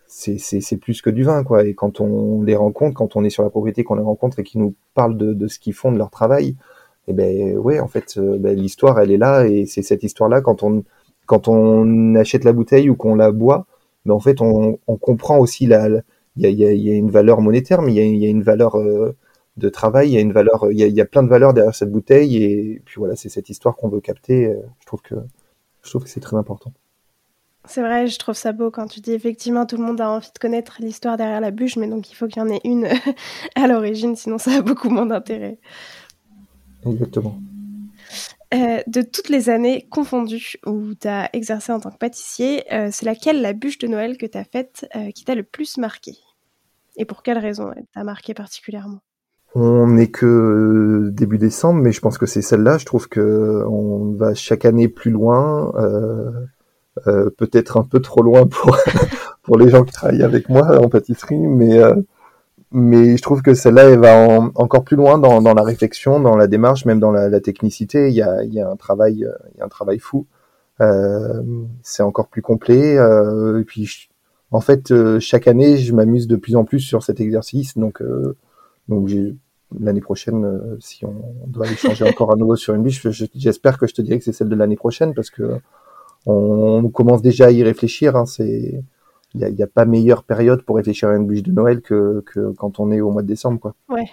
c'est 0.10 0.78
plus 0.78 1.02
que 1.02 1.10
du 1.10 1.24
vin, 1.24 1.44
quoi. 1.44 1.66
Et 1.66 1.76
quand 1.76 2.02
on 2.02 2.42
les 2.42 2.56
rencontre, 2.56 2.96
quand 2.96 3.16
on 3.16 3.24
est 3.24 3.30
sur 3.30 3.44
la 3.44 3.50
propriété, 3.50 3.84
qu'on 3.84 3.96
les 3.96 4.04
rencontre 4.04 4.40
et 4.40 4.44
qu'ils 4.44 4.62
nous 4.62 4.76
parlent 4.96 5.18
de, 5.18 5.48
ce 5.48 5.60
qu'ils 5.60 5.74
font, 5.74 5.92
de 5.92 5.98
leur 5.98 6.10
travail, 6.10 6.56
eh 7.08 7.14
ben 7.14 7.58
ouais, 7.58 7.80
en 7.80 7.88
fait, 7.88 8.18
euh, 8.18 8.38
ben, 8.40 8.56
l'histoire, 8.58 9.00
elle 9.00 9.12
est 9.12 9.18
là, 9.18 9.46
et 9.46 9.66
c'est 9.66 9.84
cette 9.84 10.04
histoire-là 10.04 10.42
quand 10.42 10.64
on 10.64 10.84
quand 11.26 11.48
on 11.48 12.16
achète 12.16 12.44
la 12.44 12.54
bouteille 12.54 12.90
ou 12.90 12.96
qu'on 12.96 13.14
la 13.16 13.32
boit, 13.32 13.68
ben, 14.06 14.14
en 14.16 14.20
fait, 14.20 14.42
on, 14.42 14.80
comprend 15.00 15.38
aussi 15.40 15.68
la, 15.68 15.88
il 16.36 16.50
y 16.50 16.66
a, 16.66 16.96
une 16.96 17.12
valeur 17.12 17.42
monétaire, 17.42 17.82
mais 17.84 17.94
il 17.94 18.18
y 18.18 18.26
a, 18.26 18.30
une 18.30 18.42
valeur 18.42 18.76
euh, 18.78 19.16
de 19.58 19.70
travail, 19.70 20.10
il 20.10 20.14
y 20.16 20.18
a 20.18 20.22
une 20.22 20.34
valeur, 20.34 20.72
il 20.72 20.80
y 20.80 20.84
a, 20.84 20.88
y 20.88 21.02
a, 21.02 21.06
plein 21.06 21.24
de 21.24 21.30
valeurs 21.30 21.54
derrière 21.54 21.76
cette 21.76 21.92
bouteille, 21.92 22.44
et 22.44 22.82
puis 22.86 22.96
voilà, 22.98 23.16
c'est 23.16 23.30
cette 23.30 23.50
histoire 23.50 23.76
qu'on 23.76 23.90
veut 23.90 24.02
capter. 24.02 24.48
Euh, 24.48 24.62
je 24.82 24.86
trouve 24.88 25.02
que 25.02 25.16
je 25.84 25.90
trouve 25.90 26.04
que 26.04 26.10
c'est 26.10 26.20
très 26.20 26.38
important. 26.38 26.74
C'est 27.66 27.82
vrai, 27.82 28.08
je 28.08 28.18
trouve 28.18 28.36
ça 28.36 28.52
beau 28.52 28.72
quand 28.72 28.88
tu 28.88 29.00
dis 29.02 29.12
effectivement 29.12 29.66
tout 29.66 29.78
le 29.78 29.84
monde 29.84 30.00
a 30.02 30.10
envie 30.10 30.32
de 30.34 30.40
connaître 30.40 30.78
l'histoire 30.80 31.18
derrière 31.18 31.42
la 31.42 31.52
bûche, 31.52 31.76
mais 31.76 31.88
donc 31.88 32.10
il 32.10 32.16
faut 32.16 32.28
qu'il 32.28 32.42
y 32.42 32.46
en 32.46 32.50
ait 32.50 32.62
une 32.64 32.88
à 33.56 33.68
l'origine, 33.68 34.16
sinon 34.16 34.38
ça 34.38 34.52
a 34.58 34.62
beaucoup 34.62 34.90
moins 34.90 35.06
d'intérêt. 35.06 35.60
Exactement. 36.86 37.38
Euh, 38.52 38.80
de 38.88 39.02
toutes 39.02 39.30
les 39.30 39.50
années 39.50 39.88
confondues 39.92 40.56
où 40.66 40.96
tu 40.96 41.08
as 41.08 41.30
exercé 41.34 41.72
en 41.72 41.80
tant 41.80 41.92
que 41.92 41.98
pâtissier, 41.98 42.64
euh, 42.74 42.90
c'est 42.92 43.06
laquelle 43.06 43.42
la 43.42 43.54
bûche 43.54 43.78
de 43.78 43.88
Noël 43.88 44.18
que 44.18 44.26
tu 44.26 44.38
as 44.38 44.44
faite 44.44 44.88
euh, 44.96 45.12
qui 45.12 45.24
t'a 45.24 45.36
le 45.36 45.44
plus 45.44 45.78
marqué? 45.78 46.14
Et 46.96 47.06
pour 47.06 47.22
quelle 47.22 47.38
raison 47.38 47.72
elle 47.76 47.86
t'a 47.94 48.04
marqué 48.04 48.34
particulièrement? 48.34 49.02
On 49.54 49.88
n'est 49.88 50.10
que 50.10 51.10
début 51.12 51.38
décembre, 51.38 51.82
mais 51.82 51.92
je 51.92 52.02
pense 52.02 52.18
que 52.18 52.26
c'est 52.26 52.42
celle-là. 52.42 52.80
Je 52.80 52.86
trouve 52.86 53.08
que 53.08 53.64
on 53.68 54.14
va 54.14 54.34
chaque 54.34 54.66
année 54.66 54.88
plus 54.88 55.12
loin. 55.12 55.72
Euh, 57.08 57.30
peut-être 57.30 57.78
un 57.78 57.84
peu 57.84 58.00
trop 58.00 58.22
loin 58.22 58.48
pour 58.48 58.78
pour 59.44 59.58
les 59.58 59.70
gens 59.70 59.84
qui 59.84 59.94
travaillent 59.94 60.24
avec 60.24 60.50
moi 60.50 60.84
en 60.84 60.90
pâtisserie, 60.90 61.38
mais 61.38 61.80
euh, 61.80 61.96
mais 62.72 63.18
je 63.18 63.22
trouve 63.22 63.42
que 63.42 63.54
celle-là 63.54 63.90
elle 63.90 64.00
va 64.00 64.52
encore 64.56 64.84
plus 64.84 64.96
loin 64.96 65.18
dans, 65.18 65.42
dans 65.42 65.54
la 65.54 65.64
réflexion, 65.64 66.20
dans 66.20 66.36
la 66.36 66.48
démarche, 66.48 66.86
même 66.86 67.00
dans 67.00 67.12
la, 67.12 67.40
technicité. 67.42 68.10
Il 68.10 68.16
y 68.16 68.22
a 68.22 68.44
il 68.44 68.54
y 68.54 68.62
a 68.62 68.70
un 68.70 68.76
travail 68.76 69.28
il 69.54 69.58
y 69.58 69.62
a 69.62 69.66
un 69.66 69.70
travail 69.70 70.00
fou. 70.00 70.28
Euh, 70.82 71.42
c'est 71.84 72.04
encore 72.04 72.28
plus 72.28 72.42
complet. 72.42 72.96
et 72.96 73.64
puis 73.66 74.10
en 74.52 74.62
fait 74.62 74.94
chaque 75.20 75.48
année 75.48 75.78
je 75.78 75.94
m'amuse 75.94 76.28
de 76.28 76.36
plus 76.36 76.56
en 76.56 76.66
plus 76.66 76.80
sur 76.80 77.04
cet 77.04 77.20
exercice, 77.20 77.78
donc 77.78 78.04
donc 78.88 79.10
l'année 79.80 80.02
prochaine, 80.02 80.78
si 80.80 81.06
on 81.06 81.24
doit 81.48 81.68
échanger 81.68 82.08
encore 82.08 82.32
à 82.32 82.36
nouveau 82.36 82.56
sur 82.56 82.74
une 82.74 82.84
bûche, 82.84 83.08
j'espère 83.36 83.78
que 83.78 83.88
je 83.88 83.94
te 83.94 84.02
dirai 84.02 84.20
que 84.20 84.26
c'est 84.26 84.34
celle 84.34 84.50
de 84.50 84.56
l'année 84.56 84.78
prochaine 84.78 85.14
parce 85.14 85.30
que 85.30 85.60
on, 86.26 86.90
commence 86.90 87.22
déjà 87.22 87.48
à 87.48 87.52
y 87.52 87.64
réfléchir. 87.64 88.16
Hein, 88.16 88.26
c'est 88.26 88.82
il 89.36 89.42
n'y 89.42 89.62
a, 89.62 89.66
a, 89.66 89.68
pas 89.68 89.86
meilleure 89.86 90.24
période 90.24 90.64
pour 90.64 90.78
réfléchir 90.78 91.10
à 91.10 91.16
une 91.16 91.28
bûche 91.28 91.44
de 91.44 91.52
Noël 91.52 91.82
que, 91.82 92.24
que, 92.26 92.52
quand 92.58 92.80
on 92.80 92.92
est 92.92 93.00
au 93.00 93.12
mois 93.12 93.22
de 93.22 93.28
décembre, 93.28 93.60
quoi. 93.60 93.76
Ouais. 93.88 94.10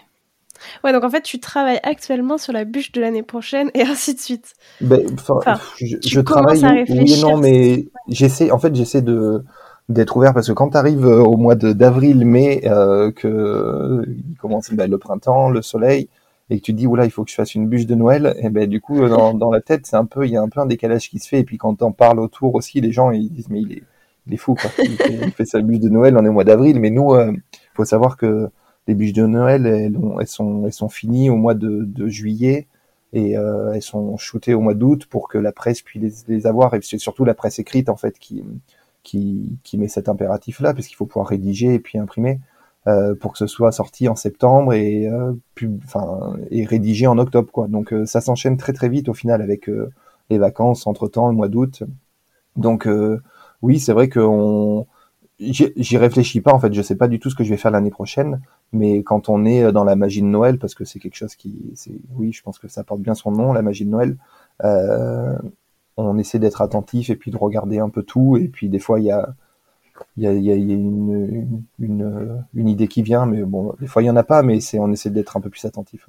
Ouais, 0.84 0.92
donc 0.92 1.04
en 1.04 1.10
fait, 1.10 1.22
tu 1.22 1.38
travailles 1.38 1.80
actuellement 1.82 2.38
sur 2.38 2.52
la 2.52 2.64
bûche 2.64 2.92
de 2.92 3.00
l'année 3.00 3.22
prochaine 3.22 3.70
et 3.74 3.82
ainsi 3.82 4.14
de 4.14 4.20
suite. 4.20 4.54
Ben, 4.80 5.06
enfin, 5.28 5.58
je, 5.76 5.96
je 6.04 6.20
travaille, 6.20 6.84
oui 6.88 7.14
et 7.14 7.20
non, 7.20 7.36
mais 7.36 7.88
j'essaie, 8.08 8.50
en 8.50 8.58
fait, 8.58 8.74
j'essaie 8.74 9.02
de 9.02 9.42
d'être 9.88 10.16
ouvert 10.16 10.34
parce 10.34 10.48
que 10.48 10.52
quand 10.52 10.70
tu 10.70 10.76
arrives 10.76 11.06
euh, 11.06 11.22
au 11.22 11.36
mois 11.36 11.54
d'avril, 11.54 12.24
mai, 12.26 12.62
euh, 12.66 13.12
que 13.12 14.04
il 14.08 14.36
commence 14.36 14.72
ben, 14.72 14.90
le 14.90 14.98
printemps, 14.98 15.48
le 15.48 15.62
soleil, 15.62 16.08
et 16.50 16.58
que 16.60 16.64
tu 16.64 16.72
te 16.72 16.78
dis 16.78 16.86
oula 16.86 17.04
il 17.04 17.10
faut 17.10 17.24
que 17.24 17.30
je 17.30 17.34
fasse 17.34 17.54
une 17.54 17.66
bûche 17.66 17.86
de 17.86 17.94
Noël 17.94 18.36
et 18.38 18.50
ben 18.50 18.68
du 18.68 18.80
coup 18.80 19.08
dans, 19.08 19.34
dans 19.42 19.50
la 19.50 19.60
tête 19.60 19.86
c'est 19.86 19.96
un 19.96 20.04
peu 20.04 20.26
il 20.26 20.32
y 20.32 20.36
a 20.36 20.42
un 20.42 20.48
peu 20.48 20.60
un 20.60 20.66
décalage 20.66 21.10
qui 21.10 21.18
se 21.18 21.28
fait. 21.28 21.40
Et 21.40 21.44
puis 21.44 21.58
quand 21.58 21.74
t'en 21.76 21.92
parles 21.92 22.20
autour 22.20 22.54
aussi 22.54 22.80
les 22.80 22.92
gens 22.92 23.10
ils 23.10 23.30
disent 23.30 23.50
mais 23.50 23.60
il 23.60 23.72
est 23.72 23.82
il 24.26 24.34
est 24.34 24.38
fou 24.38 24.54
quoi. 24.54 24.70
Il, 24.78 25.30
fait, 25.32 25.44
sa 25.44 25.60
bûche 25.60 25.80
de 25.80 25.88
Noël 25.88 26.16
on 26.16 26.24
est 26.24 26.28
au 26.28 26.32
mois 26.32 26.44
d'avril. 26.44 26.80
Mais 26.80 26.90
nous 26.90 27.14
il 27.14 27.20
euh, 27.20 27.32
faut 27.74 27.84
savoir 27.84 28.16
que 28.16 28.48
les 28.86 28.94
bûches 28.94 29.12
de 29.12 29.26
Noël 29.26 29.66
elles, 29.66 29.96
elles, 30.20 30.26
sont 30.26 30.66
elles 30.66 30.72
sont 30.72 30.88
finies 30.88 31.30
au 31.30 31.36
mois 31.36 31.54
de, 31.54 31.82
de 31.84 32.08
juillet. 32.08 32.66
Et 33.12 33.36
euh, 33.38 33.72
elles 33.72 33.82
sont 33.82 34.16
shootées 34.16 34.52
au 34.52 34.60
mois 34.60 34.74
d'août 34.74 35.06
pour 35.06 35.28
que 35.28 35.38
la 35.38 35.52
presse 35.52 35.80
puisse 35.80 36.24
les, 36.28 36.36
les 36.36 36.46
avoir. 36.46 36.74
Et 36.74 36.80
c'est 36.82 36.98
surtout 36.98 37.24
la 37.24 37.34
presse 37.34 37.58
écrite 37.58 37.88
en 37.88 37.96
fait 37.96 38.18
qui 38.18 38.42
qui, 39.02 39.56
qui 39.62 39.78
met 39.78 39.86
cet 39.86 40.08
impératif 40.08 40.58
là 40.58 40.74
parce 40.74 40.88
qu'il 40.88 40.96
faut 40.96 41.06
pouvoir 41.06 41.28
rédiger 41.28 41.74
et 41.74 41.78
puis 41.78 41.96
imprimer 41.96 42.40
pour 43.20 43.32
que 43.32 43.38
ce 43.38 43.46
soit 43.46 43.72
sorti 43.72 44.08
en 44.08 44.16
septembre 44.16 44.72
et 44.72 45.08
euh, 45.08 45.32
enfin 45.84 46.36
et 46.50 46.64
rédigé 46.64 47.06
en 47.06 47.18
octobre 47.18 47.50
quoi. 47.50 47.66
Donc 47.68 47.92
euh, 47.92 48.06
ça 48.06 48.20
s'enchaîne 48.20 48.56
très 48.56 48.72
très 48.72 48.88
vite 48.88 49.08
au 49.08 49.14
final 49.14 49.42
avec 49.42 49.70
les 50.30 50.38
vacances 50.38 50.86
entre 50.86 51.08
temps 51.08 51.28
le 51.28 51.34
mois 51.34 51.48
d'août. 51.48 51.82
Donc 52.56 52.88
oui 53.62 53.80
c'est 53.80 53.92
vrai 53.92 54.08
que 54.08 54.20
on 54.20 54.86
j'y 55.38 55.98
réfléchis 55.98 56.40
pas 56.40 56.54
en 56.54 56.58
fait 56.58 56.72
je 56.72 56.80
sais 56.80 56.96
pas 56.96 57.08
du 57.08 57.18
tout 57.18 57.28
ce 57.28 57.34
que 57.34 57.44
je 57.44 57.50
vais 57.50 57.58
faire 57.58 57.70
l'année 57.70 57.90
prochaine 57.90 58.40
mais 58.72 59.02
quand 59.02 59.28
on 59.28 59.44
est 59.44 59.70
dans 59.70 59.84
la 59.84 59.94
magie 59.94 60.22
de 60.22 60.26
Noël 60.26 60.58
parce 60.58 60.74
que 60.74 60.84
c'est 60.86 60.98
quelque 60.98 61.16
chose 61.16 61.34
qui 61.34 61.72
c'est 61.74 61.92
oui 62.14 62.32
je 62.32 62.42
pense 62.42 62.58
que 62.58 62.68
ça 62.68 62.84
porte 62.84 63.02
bien 63.02 63.14
son 63.14 63.32
nom 63.32 63.52
la 63.52 63.60
magie 63.60 63.84
de 63.84 63.90
Noël 63.90 64.16
euh, 64.64 65.36
on 65.98 66.16
essaie 66.18 66.38
d'être 66.38 66.62
attentif 66.62 67.10
et 67.10 67.16
puis 67.16 67.30
de 67.30 67.36
regarder 67.36 67.78
un 67.78 67.90
peu 67.90 68.02
tout 68.02 68.38
et 68.38 68.48
puis 68.48 68.70
des 68.70 68.78
fois 68.78 68.98
il 68.98 69.06
y 69.06 69.10
a 69.10 69.34
il 70.16 70.24
y 70.24 70.26
a, 70.26 70.54
une, 70.54 71.58
idée 72.54 72.88
qui 72.88 73.02
vient, 73.02 73.26
mais 73.26 73.42
bon, 73.42 73.74
des 73.80 73.86
fois 73.86 74.02
il 74.02 74.06
y 74.06 74.10
en 74.10 74.16
a 74.16 74.24
pas, 74.24 74.42
mais 74.42 74.58
on 74.74 74.92
essaie 74.92 75.10
d'être 75.10 75.36
un 75.36 75.40
peu 75.40 75.50
plus 75.50 75.64
attentif. 75.64 76.08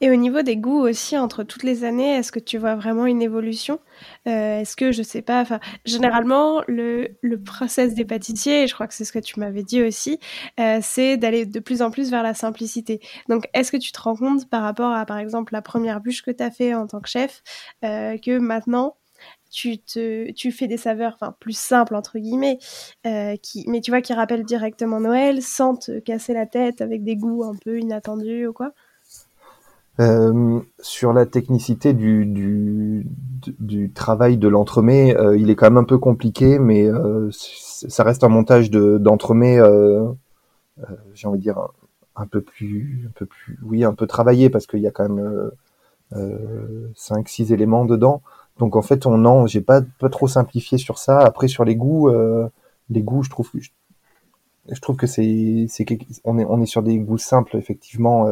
Et 0.00 0.10
au 0.10 0.14
niveau 0.14 0.42
des 0.42 0.56
goûts 0.56 0.80
aussi, 0.80 1.18
entre 1.18 1.42
toutes 1.42 1.64
les 1.64 1.82
années, 1.82 2.14
est-ce 2.14 2.30
que 2.30 2.38
tu 2.38 2.56
vois 2.56 2.76
vraiment 2.76 3.06
une 3.06 3.20
évolution? 3.20 3.80
Euh, 4.28 4.60
Est-ce 4.60 4.76
que, 4.76 4.92
je 4.92 5.02
sais 5.02 5.22
pas, 5.22 5.40
enfin, 5.40 5.58
généralement, 5.84 6.62
le, 6.68 7.16
le 7.20 7.42
process 7.42 7.94
des 7.94 8.04
pâtissiers, 8.04 8.62
et 8.62 8.66
je 8.68 8.74
crois 8.74 8.86
que 8.86 8.94
c'est 8.94 9.04
ce 9.04 9.12
que 9.12 9.18
tu 9.18 9.40
m'avais 9.40 9.64
dit 9.64 9.82
aussi, 9.82 10.20
euh, 10.60 10.78
c'est 10.82 11.16
d'aller 11.16 11.46
de 11.46 11.58
plus 11.58 11.82
en 11.82 11.90
plus 11.90 12.10
vers 12.10 12.22
la 12.22 12.34
simplicité. 12.34 13.00
Donc, 13.28 13.48
est-ce 13.54 13.72
que 13.72 13.76
tu 13.76 13.90
te 13.90 14.00
rends 14.00 14.14
compte 14.14 14.48
par 14.48 14.62
rapport 14.62 14.92
à, 14.92 15.04
par 15.04 15.18
exemple, 15.18 15.52
la 15.52 15.62
première 15.62 16.00
bûche 16.00 16.22
que 16.22 16.30
tu 16.30 16.44
as 16.44 16.52
fait 16.52 16.74
en 16.74 16.86
tant 16.86 17.00
que 17.00 17.08
chef, 17.08 17.42
euh, 17.84 18.16
que 18.18 18.38
maintenant, 18.38 18.97
tu 19.50 19.78
te, 19.78 20.30
tu 20.32 20.52
fais 20.52 20.66
des 20.66 20.76
saveurs, 20.76 21.12
enfin 21.14 21.34
plus 21.40 21.56
simples 21.56 21.94
entre 21.94 22.18
guillemets, 22.18 22.58
euh, 23.06 23.36
qui, 23.36 23.64
mais 23.68 23.80
tu 23.80 23.90
vois 23.90 24.00
qui 24.00 24.12
rappellent 24.12 24.44
directement 24.44 25.00
Noël, 25.00 25.42
sans 25.42 25.76
te 25.76 25.98
casser 25.98 26.34
la 26.34 26.46
tête 26.46 26.80
avec 26.80 27.04
des 27.04 27.16
goûts 27.16 27.44
un 27.44 27.54
peu 27.54 27.78
inattendus 27.78 28.46
ou 28.46 28.52
quoi? 28.52 28.72
Euh, 30.00 30.60
sur 30.78 31.12
la 31.12 31.26
technicité 31.26 31.92
du, 31.92 32.24
du, 33.58 33.90
travail 33.92 34.36
de 34.36 34.46
l'entremet, 34.46 35.16
euh, 35.16 35.36
il 35.36 35.50
est 35.50 35.56
quand 35.56 35.66
même 35.66 35.78
un 35.78 35.84
peu 35.84 35.98
compliqué, 35.98 36.60
mais 36.60 36.88
ça 37.30 38.04
reste 38.04 38.22
un 38.22 38.28
montage 38.28 38.70
d'entremet, 38.70 39.58
j'ai 41.14 41.26
envie 41.26 41.38
de 41.38 41.42
dire 41.42 41.58
un, 42.14 42.26
peu 42.26 42.42
plus, 42.42 43.06
un 43.08 43.12
peu 43.18 43.26
plus, 43.26 43.58
oui, 43.64 43.82
un 43.82 43.94
peu 43.94 44.06
travaillé 44.06 44.50
parce 44.50 44.66
qu'il 44.68 44.80
y 44.80 44.86
a 44.86 44.92
quand 44.92 45.08
même 45.08 45.50
cinq, 46.94 47.28
six 47.28 47.52
éléments 47.52 47.84
dedans. 47.84 48.22
Donc 48.58 48.76
en 48.76 48.82
fait, 48.82 49.06
on 49.06 49.16
non, 49.18 49.46
j'ai 49.46 49.60
pas 49.60 49.82
pas 50.00 50.08
trop 50.08 50.28
simplifié 50.28 50.78
sur 50.78 50.98
ça. 50.98 51.18
Après 51.20 51.48
sur 51.48 51.64
les 51.64 51.76
goûts, 51.76 52.10
les 52.90 53.02
goûts, 53.02 53.22
je 53.22 53.30
trouve, 53.30 53.50
je, 53.54 53.70
je 54.70 54.80
trouve 54.80 54.96
que 54.96 55.06
c'est, 55.06 55.66
c'est, 55.68 55.86
on 56.24 56.38
est, 56.38 56.44
on 56.44 56.60
est 56.60 56.66
sur 56.66 56.82
des 56.82 56.98
goûts 56.98 57.18
simples 57.18 57.56
effectivement. 57.56 58.28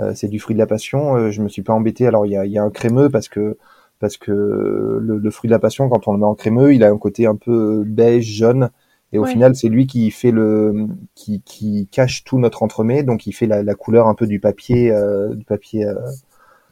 Euh, 0.00 0.12
c'est 0.14 0.28
du 0.28 0.38
fruit 0.38 0.54
de 0.54 0.58
la 0.58 0.66
passion. 0.66 1.16
Euh, 1.16 1.30
je 1.30 1.42
me 1.42 1.48
suis 1.48 1.62
pas 1.62 1.72
embêté. 1.72 2.06
Alors 2.06 2.26
il 2.26 2.32
y 2.32 2.36
a, 2.36 2.46
y 2.46 2.58
a, 2.58 2.62
un 2.62 2.70
crémeux 2.70 3.10
parce 3.10 3.28
que 3.28 3.58
parce 3.98 4.16
que 4.16 4.32
le, 4.32 5.30
fruit 5.30 5.48
de 5.48 5.52
la 5.52 5.58
passion, 5.58 5.90
quand 5.90 6.08
on 6.08 6.12
le 6.12 6.18
met 6.18 6.24
en 6.24 6.34
crémeux, 6.34 6.72
il 6.72 6.82
a 6.84 6.88
un 6.88 6.96
côté 6.96 7.26
un 7.26 7.36
peu 7.36 7.84
beige, 7.84 8.24
jaune. 8.24 8.70
Et 9.12 9.18
au 9.18 9.26
final, 9.26 9.56
c'est 9.56 9.68
lui 9.68 9.86
qui 9.86 10.10
fait 10.10 10.30
le, 10.30 10.86
qui, 11.14 11.42
qui 11.42 11.86
cache 11.90 12.24
tout 12.24 12.38
notre 12.38 12.62
entremets, 12.62 13.02
donc 13.02 13.26
il 13.26 13.32
fait 13.32 13.46
la, 13.46 13.62
la 13.62 13.74
couleur 13.74 14.06
un 14.06 14.14
peu 14.14 14.26
du 14.26 14.40
papier, 14.40 14.90
euh, 14.92 15.34
du 15.34 15.44
papier 15.44 15.84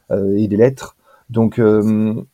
euh, 0.09 0.37
et 0.37 0.47
des 0.47 0.55
lettres. 0.55 0.95
Donc, 1.29 1.61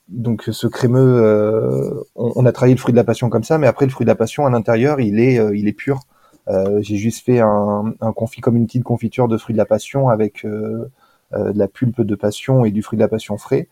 donc 0.08 0.44
ce 0.52 0.68
crémeux, 0.68 2.06
on, 2.16 2.32
on, 2.36 2.46
a 2.46 2.52
travaillé 2.54 2.76
le 2.76 2.80
fruit 2.80 2.94
de 2.94 2.98
la 2.98 3.04
passion 3.04 3.30
comme 3.30 3.44
ça, 3.44 3.58
mais 3.58 3.68
après 3.68 3.86
le 3.86 3.92
fruit 3.92 4.06
de 4.06 4.10
la 4.10 4.16
passion 4.16 4.46
à 4.46 4.50
l'intérieur, 4.50 5.02
il 5.02 5.20
est, 5.20 5.36
il 5.54 5.68
est 5.68 5.74
pur. 5.74 6.00
Euh, 6.48 6.82
j'ai 6.82 6.98
juste 6.98 7.26
fait 7.26 7.40
un, 7.40 7.94
confit 8.16 8.42
comme 8.42 8.56
une 8.56 8.68
petite 8.68 8.84
confiture 8.84 9.28
de 9.28 9.38
fruits 9.38 9.54
de 9.54 9.58
la 9.58 9.66
passion 9.66 10.10
avec 10.10 10.46
euh, 10.46 10.92
euh, 11.34 11.52
de 11.52 11.58
la 11.58 11.68
pulpe 11.68 12.02
de 12.02 12.16
passion 12.16 12.66
et 12.66 12.72
du 12.72 12.84
fruit 12.84 12.98
de 12.98 13.04
la 13.04 13.08
passion 13.08 13.38
frais 13.38 13.68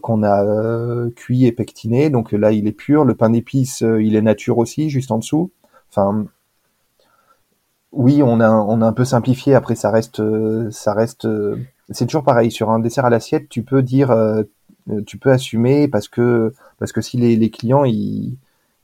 qu'on 0.00 0.22
a 0.22 1.10
cuit 1.16 1.44
et 1.44 1.50
pectiné. 1.50 2.08
Donc 2.08 2.30
là, 2.30 2.52
il 2.52 2.68
est 2.68 2.72
pur. 2.72 3.04
Le 3.04 3.16
pain 3.16 3.30
d'épices, 3.30 3.80
il 3.80 4.14
est 4.14 4.22
nature 4.22 4.58
aussi, 4.58 4.90
juste 4.90 5.10
en 5.10 5.18
dessous. 5.18 5.50
Enfin, 5.90 6.26
oui, 7.90 8.22
on 8.22 8.38
a, 8.38 8.48
on 8.48 8.80
a 8.80 8.86
un 8.86 8.92
peu 8.92 9.04
simplifié. 9.04 9.56
Après, 9.56 9.74
ça 9.74 9.90
reste, 9.90 10.22
ça 10.70 10.94
reste. 10.94 11.26
C'est 11.90 12.06
toujours 12.06 12.22
pareil. 12.22 12.52
Sur 12.52 12.70
un 12.70 12.78
dessert 12.78 13.06
à 13.06 13.10
l'assiette, 13.10 13.48
tu 13.48 13.64
peux 13.64 13.82
dire, 13.82 14.14
tu 15.06 15.18
peux 15.18 15.30
assumer 15.30 15.88
parce 15.88 16.08
que 16.08 16.52
parce 16.78 16.92
que 16.92 17.00
si 17.00 17.16
les, 17.16 17.36
les 17.36 17.50
clients 17.50 17.84
ils 17.84 18.36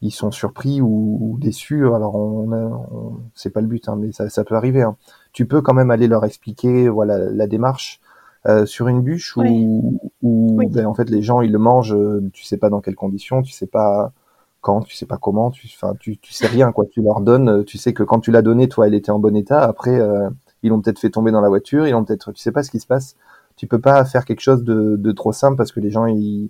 ils 0.03 0.11
sont 0.11 0.31
surpris 0.31 0.81
ou, 0.81 1.37
déçus. 1.41 1.87
Alors, 1.87 2.15
on, 2.15 2.53
on 2.53 3.21
c'est 3.35 3.51
pas 3.51 3.61
le 3.61 3.67
but, 3.67 3.89
hein, 3.89 3.97
mais 3.99 4.13
ça, 4.13 4.29
ça 4.29 4.45
peut 4.45 4.55
arriver. 4.55 4.83
Hein. 4.83 4.97
Tu 5.33 5.47
peux 5.47 5.61
quand 5.61 5.75
même 5.75 5.91
aller 5.91 6.07
leur 6.09 6.25
expliquer, 6.25 6.89
voilà, 6.89 7.19
la 7.19 7.47
démarche 7.47 8.01
euh, 8.47 8.67
sur 8.67 8.89
une 8.89 9.03
bûche 9.03 9.37
où, 9.37 10.01
où 10.23 10.57
ben, 10.71 10.87
en 10.87 10.95
fait 10.95 11.11
les 11.11 11.23
gens 11.23 11.41
ils 11.41 11.53
le 11.53 11.59
mangent. 11.59 11.95
Euh, 11.95 12.23
tu 12.33 12.45
sais 12.45 12.57
pas 12.57 12.71
dans 12.71 12.81
quelles 12.81 12.95
conditions, 12.95 13.43
tu 13.43 13.53
sais 13.53 13.67
pas 13.67 14.13
quand, 14.61 14.83
tu 14.83 14.97
sais 14.97 15.07
pas 15.07 15.19
comment, 15.19 15.51
tu, 15.51 15.69
enfin, 15.75 15.95
tu, 16.01 16.19
tu 16.19 16.33
sais 16.33 16.47
rien 16.47 16.73
quoi. 16.73 16.85
Tu 16.87 17.03
leur 17.03 17.21
donnes, 17.21 17.65
tu 17.65 17.79
sais 17.79 17.93
que 17.93 18.03
quand 18.03 18.21
tu 18.21 18.31
l'as 18.31 18.43
donné, 18.43 18.69
toi, 18.69 18.87
elle 18.87 18.95
était 18.95 19.11
en 19.11 19.19
bon 19.19 19.37
état. 19.37 19.63
Après, 19.63 19.99
euh, 20.01 20.29
ils 20.63 20.71
l'ont 20.71 20.81
peut-être 20.81 20.99
fait 20.99 21.11
tomber 21.11 21.31
dans 21.31 21.41
la 21.41 21.49
voiture, 21.49 21.87
ils 21.87 21.93
l'ont 21.93 22.05
peut-être, 22.05 22.33
tu 22.33 22.41
sais 22.41 22.53
pas 22.53 22.63
ce 22.63 22.71
qui 22.71 22.81
se 22.81 22.87
passe. 22.87 23.17
Tu 23.59 23.67
peux 23.67 23.81
pas 23.81 24.03
faire 24.07 24.25
quelque 24.25 24.41
chose 24.41 24.65
de, 24.65 24.97
de 24.97 25.13
trop 25.13 25.33
simple 25.33 25.57
parce 25.57 25.73
que 25.73 25.81
les 25.81 25.91
gens 25.91 26.07
ils, 26.07 26.49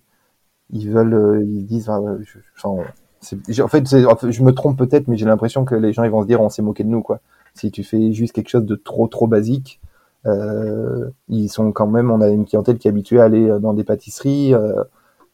ils 0.71 0.88
veulent, 0.88 1.14
euh, 1.14 1.42
ils 1.44 1.66
disent, 1.66 1.88
enfin, 1.88 2.01
en 2.68 3.68
fait, 3.68 3.88
je 4.31 4.42
me 4.44 4.53
trompe 4.53 4.79
peut-être, 4.79 5.09
mais 5.09 5.16
j'ai 5.16 5.27
l'impression 5.27 5.64
que 5.64 5.75
les 5.75 5.92
gens 5.92 6.05
ils 6.05 6.11
vont 6.11 6.23
se 6.23 6.29
dire 6.29 6.40
on 6.40 6.49
s'est 6.49 6.62
moqué 6.62 6.85
de 6.85 6.88
nous 6.88 7.03
quoi. 7.03 7.21
Si 7.55 7.73
tu 7.73 7.83
fais 7.83 8.12
juste 8.12 8.33
quelque 8.33 8.51
chose 8.51 8.64
de 8.64 8.77
trop 8.77 9.09
trop 9.09 9.27
basique, 9.27 9.81
euh, 10.27 11.11
ils 11.29 11.49
sont 11.49 11.73
quand 11.73 11.88
même, 11.88 12.11
on 12.12 12.21
a 12.21 12.29
une 12.29 12.44
clientèle 12.44 12.79
qui 12.79 12.87
est 12.87 12.90
habituée 12.90 13.21
à 13.21 13.25
aller 13.25 13.59
dans 13.61 13.75
des 13.75 13.85
pâtisseries. 13.85 14.55
Euh, 14.55 14.85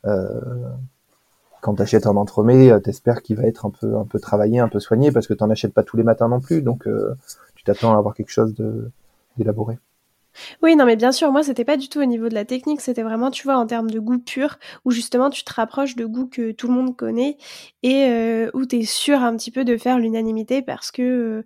euh, 0.06 0.40
quand 1.60 1.74
tu 1.76 1.82
achètes 1.82 2.06
un 2.06 2.16
entremet, 2.16 2.70
euh, 2.70 2.78
t'espères 2.78 3.22
qu'il 3.22 3.36
va 3.36 3.44
être 3.44 3.64
un 3.66 3.70
peu 3.70 3.96
un 3.96 4.04
peu 4.04 4.20
travaillé, 4.20 4.58
un 4.60 4.68
peu 4.68 4.80
soigné, 4.80 5.10
parce 5.10 5.26
que 5.26 5.34
t'en 5.34 5.50
achètes 5.50 5.72
pas 5.72 5.82
tous 5.82 5.96
les 5.96 6.02
matins 6.02 6.28
non 6.28 6.40
plus, 6.40 6.60
donc 6.62 6.86
euh, 6.86 7.14
tu 7.54 7.64
t'attends 7.64 7.94
à 7.94 7.98
avoir 7.98 8.14
quelque 8.14 8.30
chose 8.30 8.54
de 8.54 8.90
d'élaboré. 9.38 9.78
Oui, 10.62 10.76
non, 10.76 10.84
mais 10.86 10.96
bien 10.96 11.12
sûr, 11.12 11.30
moi, 11.32 11.42
c'était 11.42 11.64
pas 11.64 11.76
du 11.76 11.88
tout 11.88 12.00
au 12.00 12.04
niveau 12.04 12.28
de 12.28 12.34
la 12.34 12.44
technique, 12.44 12.80
c'était 12.80 13.02
vraiment, 13.02 13.30
tu 13.30 13.44
vois, 13.44 13.56
en 13.56 13.66
termes 13.66 13.90
de 13.90 13.98
goût 14.00 14.18
pur, 14.18 14.58
où 14.84 14.90
justement 14.90 15.30
tu 15.30 15.44
te 15.44 15.52
rapproches 15.52 15.96
de 15.96 16.04
goûts 16.06 16.26
que 16.28 16.52
tout 16.52 16.68
le 16.68 16.74
monde 16.74 16.96
connaît 16.96 17.36
et 17.82 18.06
euh, 18.08 18.50
où 18.54 18.66
tu 18.66 18.76
es 18.80 18.84
sûr 18.84 19.22
un 19.22 19.36
petit 19.36 19.50
peu 19.50 19.64
de 19.64 19.76
faire 19.76 19.98
l'unanimité 19.98 20.62
parce 20.62 20.90
que, 20.90 21.02
euh, 21.02 21.44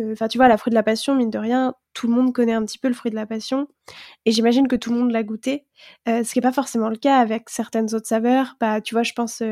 euh, 0.00 0.12
enfin, 0.12 0.28
tu 0.28 0.38
vois, 0.38 0.48
la 0.48 0.56
fruit 0.58 0.70
de 0.70 0.74
la 0.74 0.82
passion, 0.82 1.14
mine 1.14 1.30
de 1.30 1.38
rien, 1.38 1.74
tout 1.94 2.06
le 2.06 2.14
monde 2.14 2.32
connaît 2.32 2.52
un 2.52 2.64
petit 2.64 2.78
peu 2.78 2.88
le 2.88 2.94
fruit 2.94 3.10
de 3.10 3.16
la 3.16 3.26
passion 3.26 3.66
et 4.26 4.32
j'imagine 4.32 4.68
que 4.68 4.76
tout 4.76 4.92
le 4.92 4.98
monde 4.98 5.12
l'a 5.12 5.22
goûté, 5.24 5.66
ce 6.06 6.32
qui 6.32 6.38
est 6.40 6.42
pas 6.42 6.52
forcément 6.52 6.88
le 6.90 6.96
cas 6.96 7.18
avec 7.18 7.48
certaines 7.50 7.94
autres 7.94 8.06
saveurs. 8.08 8.56
Bah, 8.60 8.80
tu 8.80 8.94
vois, 8.94 9.04
je 9.04 9.12
pense 9.14 9.42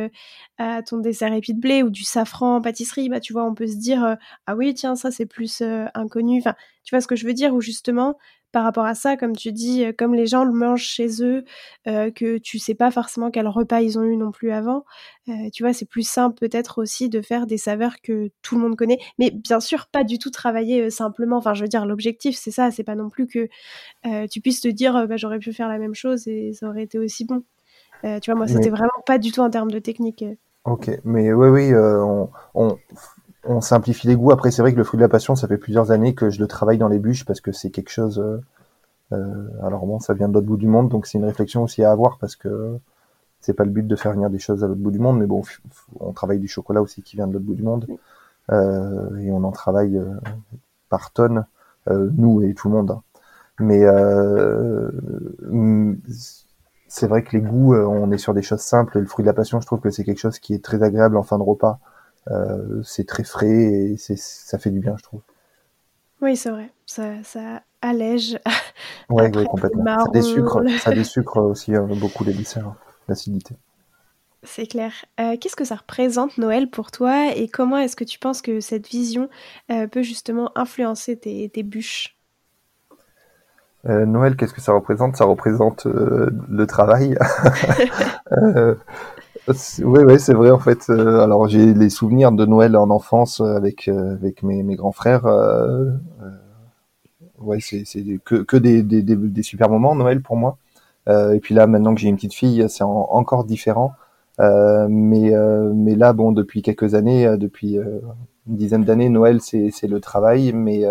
à 0.58 0.82
ton 0.82 0.98
dessert 0.98 1.32
épi 1.32 1.54
de 1.54 1.60
blé 1.60 1.82
ou 1.82 1.90
du 1.90 2.04
safran 2.04 2.56
en 2.56 2.60
pâtisserie, 2.60 3.08
bah, 3.08 3.20
tu 3.20 3.32
vois, 3.32 3.44
on 3.44 3.54
peut 3.54 3.66
se 3.66 3.76
dire, 3.76 4.16
ah 4.46 4.56
oui, 4.56 4.74
tiens, 4.74 4.96
ça 4.96 5.10
c'est 5.10 5.26
plus 5.26 5.62
inconnu. 5.94 6.38
Enfin, 6.38 6.54
tu 6.84 6.94
vois 6.94 7.00
ce 7.00 7.06
que 7.08 7.16
je 7.16 7.26
veux 7.26 7.34
dire, 7.34 7.54
ou 7.54 7.60
justement, 7.60 8.16
par 8.56 8.64
rapport 8.64 8.86
à 8.86 8.94
ça, 8.94 9.18
comme 9.18 9.36
tu 9.36 9.52
dis, 9.52 9.84
euh, 9.84 9.92
comme 9.92 10.14
les 10.14 10.26
gens 10.26 10.42
le 10.42 10.50
mangent 10.50 10.86
chez 10.86 11.22
eux, 11.22 11.44
euh, 11.88 12.10
que 12.10 12.38
tu 12.38 12.58
sais 12.58 12.74
pas 12.74 12.90
forcément 12.90 13.30
quel 13.30 13.48
repas 13.48 13.82
ils 13.82 13.98
ont 13.98 14.02
eu 14.02 14.16
non 14.16 14.30
plus 14.30 14.50
avant, 14.50 14.86
euh, 15.28 15.50
tu 15.52 15.62
vois, 15.62 15.74
c'est 15.74 15.84
plus 15.84 16.08
simple 16.08 16.38
peut-être 16.40 16.80
aussi 16.80 17.10
de 17.10 17.20
faire 17.20 17.46
des 17.46 17.58
saveurs 17.58 18.00
que 18.02 18.30
tout 18.40 18.54
le 18.54 18.62
monde 18.62 18.74
connaît, 18.74 18.98
mais 19.18 19.30
bien 19.30 19.60
sûr 19.60 19.88
pas 19.88 20.04
du 20.04 20.18
tout 20.18 20.30
travailler 20.30 20.88
simplement. 20.88 21.36
Enfin, 21.36 21.52
je 21.52 21.64
veux 21.64 21.68
dire, 21.68 21.84
l'objectif 21.84 22.34
c'est 22.34 22.50
ça, 22.50 22.70
c'est 22.70 22.82
pas 22.82 22.94
non 22.94 23.10
plus 23.10 23.26
que 23.26 23.46
tu 24.30 24.40
puisses 24.40 24.62
te 24.62 24.68
dire, 24.68 25.06
bah, 25.06 25.18
j'aurais 25.18 25.38
pu 25.38 25.52
faire 25.52 25.68
la 25.68 25.76
même 25.76 25.94
chose 25.94 26.26
et 26.26 26.54
ça 26.54 26.66
aurait 26.66 26.84
été 26.84 26.98
aussi 26.98 27.26
bon. 27.26 27.42
tu 28.02 28.30
vois, 28.30 28.36
moi, 28.36 28.46
c'était 28.46 28.70
vraiment 28.70 29.02
pas 29.04 29.18
du 29.18 29.32
tout 29.32 29.40
en 29.40 29.50
termes 29.50 29.70
de 29.70 29.80
technique. 29.80 30.24
Ok, 30.64 30.90
mais 31.04 31.30
oui, 31.30 31.48
oui, 31.48 31.74
on, 31.74 32.30
on 32.54 32.78
simplifie 33.60 34.06
les 34.06 34.16
goûts. 34.16 34.32
Après, 34.32 34.50
c'est 34.50 34.62
vrai 34.62 34.72
que 34.72 34.78
le 34.78 34.84
fruit 34.84 34.98
de 34.98 35.02
la 35.02 35.08
passion, 35.08 35.36
ça 35.36 35.48
fait 35.48 35.58
plusieurs 35.58 35.90
années 35.90 36.14
que 36.14 36.30
je 36.30 36.40
le 36.40 36.46
travaille 36.46 36.78
dans 36.78 36.88
les 36.88 36.98
bûches 36.98 37.24
parce 37.24 37.40
que 37.40 37.52
c'est 37.52 37.70
quelque 37.70 37.90
chose. 37.90 38.18
Euh, 38.18 38.40
euh, 39.12 39.48
alors 39.62 39.86
bon, 39.86 40.00
ça 40.00 40.14
vient 40.14 40.28
de 40.28 40.34
l'autre 40.34 40.46
bout 40.46 40.56
du 40.56 40.66
monde, 40.66 40.88
donc 40.88 41.06
c'est 41.06 41.18
une 41.18 41.24
réflexion 41.24 41.62
aussi 41.62 41.84
à 41.84 41.92
avoir 41.92 42.18
parce 42.18 42.34
que 42.34 42.78
c'est 43.40 43.54
pas 43.54 43.64
le 43.64 43.70
but 43.70 43.86
de 43.86 43.96
faire 43.96 44.12
venir 44.12 44.30
des 44.30 44.38
choses 44.38 44.64
à 44.64 44.66
l'autre 44.66 44.80
bout 44.80 44.90
du 44.90 44.98
monde, 44.98 45.18
mais 45.18 45.26
bon, 45.26 45.42
on 46.00 46.12
travaille 46.12 46.40
du 46.40 46.48
chocolat 46.48 46.82
aussi 46.82 47.02
qui 47.02 47.16
vient 47.16 47.28
de 47.28 47.32
l'autre 47.32 47.44
bout 47.44 47.54
du 47.54 47.62
monde 47.62 47.86
euh, 48.50 49.16
et 49.18 49.30
on 49.30 49.44
en 49.44 49.52
travaille 49.52 50.00
par 50.88 51.12
tonnes, 51.12 51.46
nous 51.88 52.42
et 52.42 52.54
tout 52.54 52.68
le 52.68 52.74
monde. 52.74 52.90
Hein. 52.90 53.02
Mais 53.60 53.84
c'est 56.88 57.06
vrai 57.06 57.22
que 57.22 57.36
les 57.36 57.42
goûts, 57.42 57.76
on 57.76 58.10
est 58.10 58.18
sur 58.18 58.34
des 58.34 58.42
choses 58.42 58.60
simples. 58.60 58.98
Le 58.98 59.06
fruit 59.06 59.22
de 59.22 59.28
la 59.28 59.34
passion, 59.34 59.60
je 59.60 59.66
trouve 59.66 59.80
que 59.80 59.90
c'est 59.90 60.02
quelque 60.02 60.18
chose 60.18 60.40
qui 60.40 60.54
est 60.54 60.64
très 60.64 60.82
agréable 60.82 61.16
en 61.16 61.22
fin 61.22 61.38
de 61.38 61.44
repas. 61.44 61.78
Euh, 62.30 62.82
c'est 62.82 63.06
très 63.06 63.24
frais 63.24 63.46
et 63.48 63.96
ça 63.96 64.58
fait 64.58 64.70
du 64.70 64.80
bien, 64.80 64.96
je 64.96 65.02
trouve. 65.02 65.20
Oui, 66.20 66.36
c'est 66.36 66.50
vrai. 66.50 66.70
Ça, 66.86 67.22
ça 67.22 67.62
allège. 67.82 68.38
Oui, 69.08 69.30
complètement. 69.30 69.84
Ça 69.84 70.04
ça 70.80 70.90
désucre 70.90 71.36
aussi 71.40 71.76
euh, 71.76 71.82
beaucoup 71.82 72.24
les 72.24 72.32
desserts, 72.32 72.74
l'acidité. 73.08 73.54
C'est 74.42 74.66
clair. 74.66 74.92
Euh, 75.20 75.36
qu'est-ce 75.40 75.54
que 75.54 75.64
ça 75.64 75.76
représente 75.76 76.38
Noël 76.38 76.68
pour 76.68 76.90
toi 76.90 77.32
et 77.34 77.48
comment 77.48 77.78
est-ce 77.78 77.94
que 77.94 78.02
tu 78.02 78.18
penses 78.18 78.42
que 78.42 78.58
cette 78.58 78.88
vision 78.88 79.28
peut 79.68 80.02
justement 80.02 80.50
influencer 80.56 81.16
tes, 81.16 81.48
tes 81.48 81.62
bûches? 81.62 82.16
Noël, 83.84 84.36
qu'est-ce 84.36 84.52
que 84.52 84.60
ça 84.60 84.72
représente? 84.72 85.16
Ça 85.16 85.24
représente 85.24 85.86
le 85.86 86.66
travail. 86.66 87.16
Oui, 89.48 90.00
oui, 90.04 90.18
c'est 90.18 90.34
vrai 90.34 90.50
en 90.50 90.58
fait. 90.58 90.90
Euh, 90.90 91.20
alors 91.20 91.46
j'ai 91.46 91.72
les 91.72 91.88
souvenirs 91.88 92.32
de 92.32 92.44
Noël 92.44 92.76
en 92.76 92.90
enfance 92.90 93.40
euh, 93.40 93.56
avec 93.56 93.86
euh, 93.86 94.14
avec 94.14 94.42
mes, 94.42 94.62
mes 94.64 94.74
grands 94.74 94.92
frères. 94.92 95.24
Euh, 95.26 95.92
ouais, 97.38 97.58
c'est 97.60 97.84
que 98.24 98.36
que 98.42 98.56
des, 98.56 98.82
des, 98.82 99.02
des, 99.02 99.42
super 99.42 99.68
moments 99.70 99.94
Noël 99.94 100.20
pour 100.20 100.36
moi. 100.36 100.58
et 101.08 101.38
puis 101.40 101.54
là, 101.54 101.66
maintenant 101.68 101.94
que 101.94 102.00
j'ai 102.00 102.08
une 102.08 102.16
petite 102.16 102.34
fille, 102.34 102.66
c'est 102.68 102.82
encore 102.84 103.44
différent. 103.44 103.92
mais 104.38 105.32
mais 105.74 105.94
là, 105.94 106.12
bon, 106.12 106.32
depuis 106.32 106.62
quelques 106.62 106.94
années, 106.94 107.36
depuis 107.38 107.76
une 107.76 108.56
dizaine 108.56 108.84
d'années, 108.84 109.08
Noël 109.10 109.40
c'est 109.40 109.70
c'est 109.70 109.86
le 109.88 110.00
travail. 110.00 110.52
Mais 110.54 110.82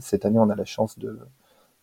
cette 0.00 0.24
année, 0.24 0.38
on 0.38 0.50
a 0.50 0.56
la 0.56 0.64
chance 0.64 0.98
de 0.98 1.18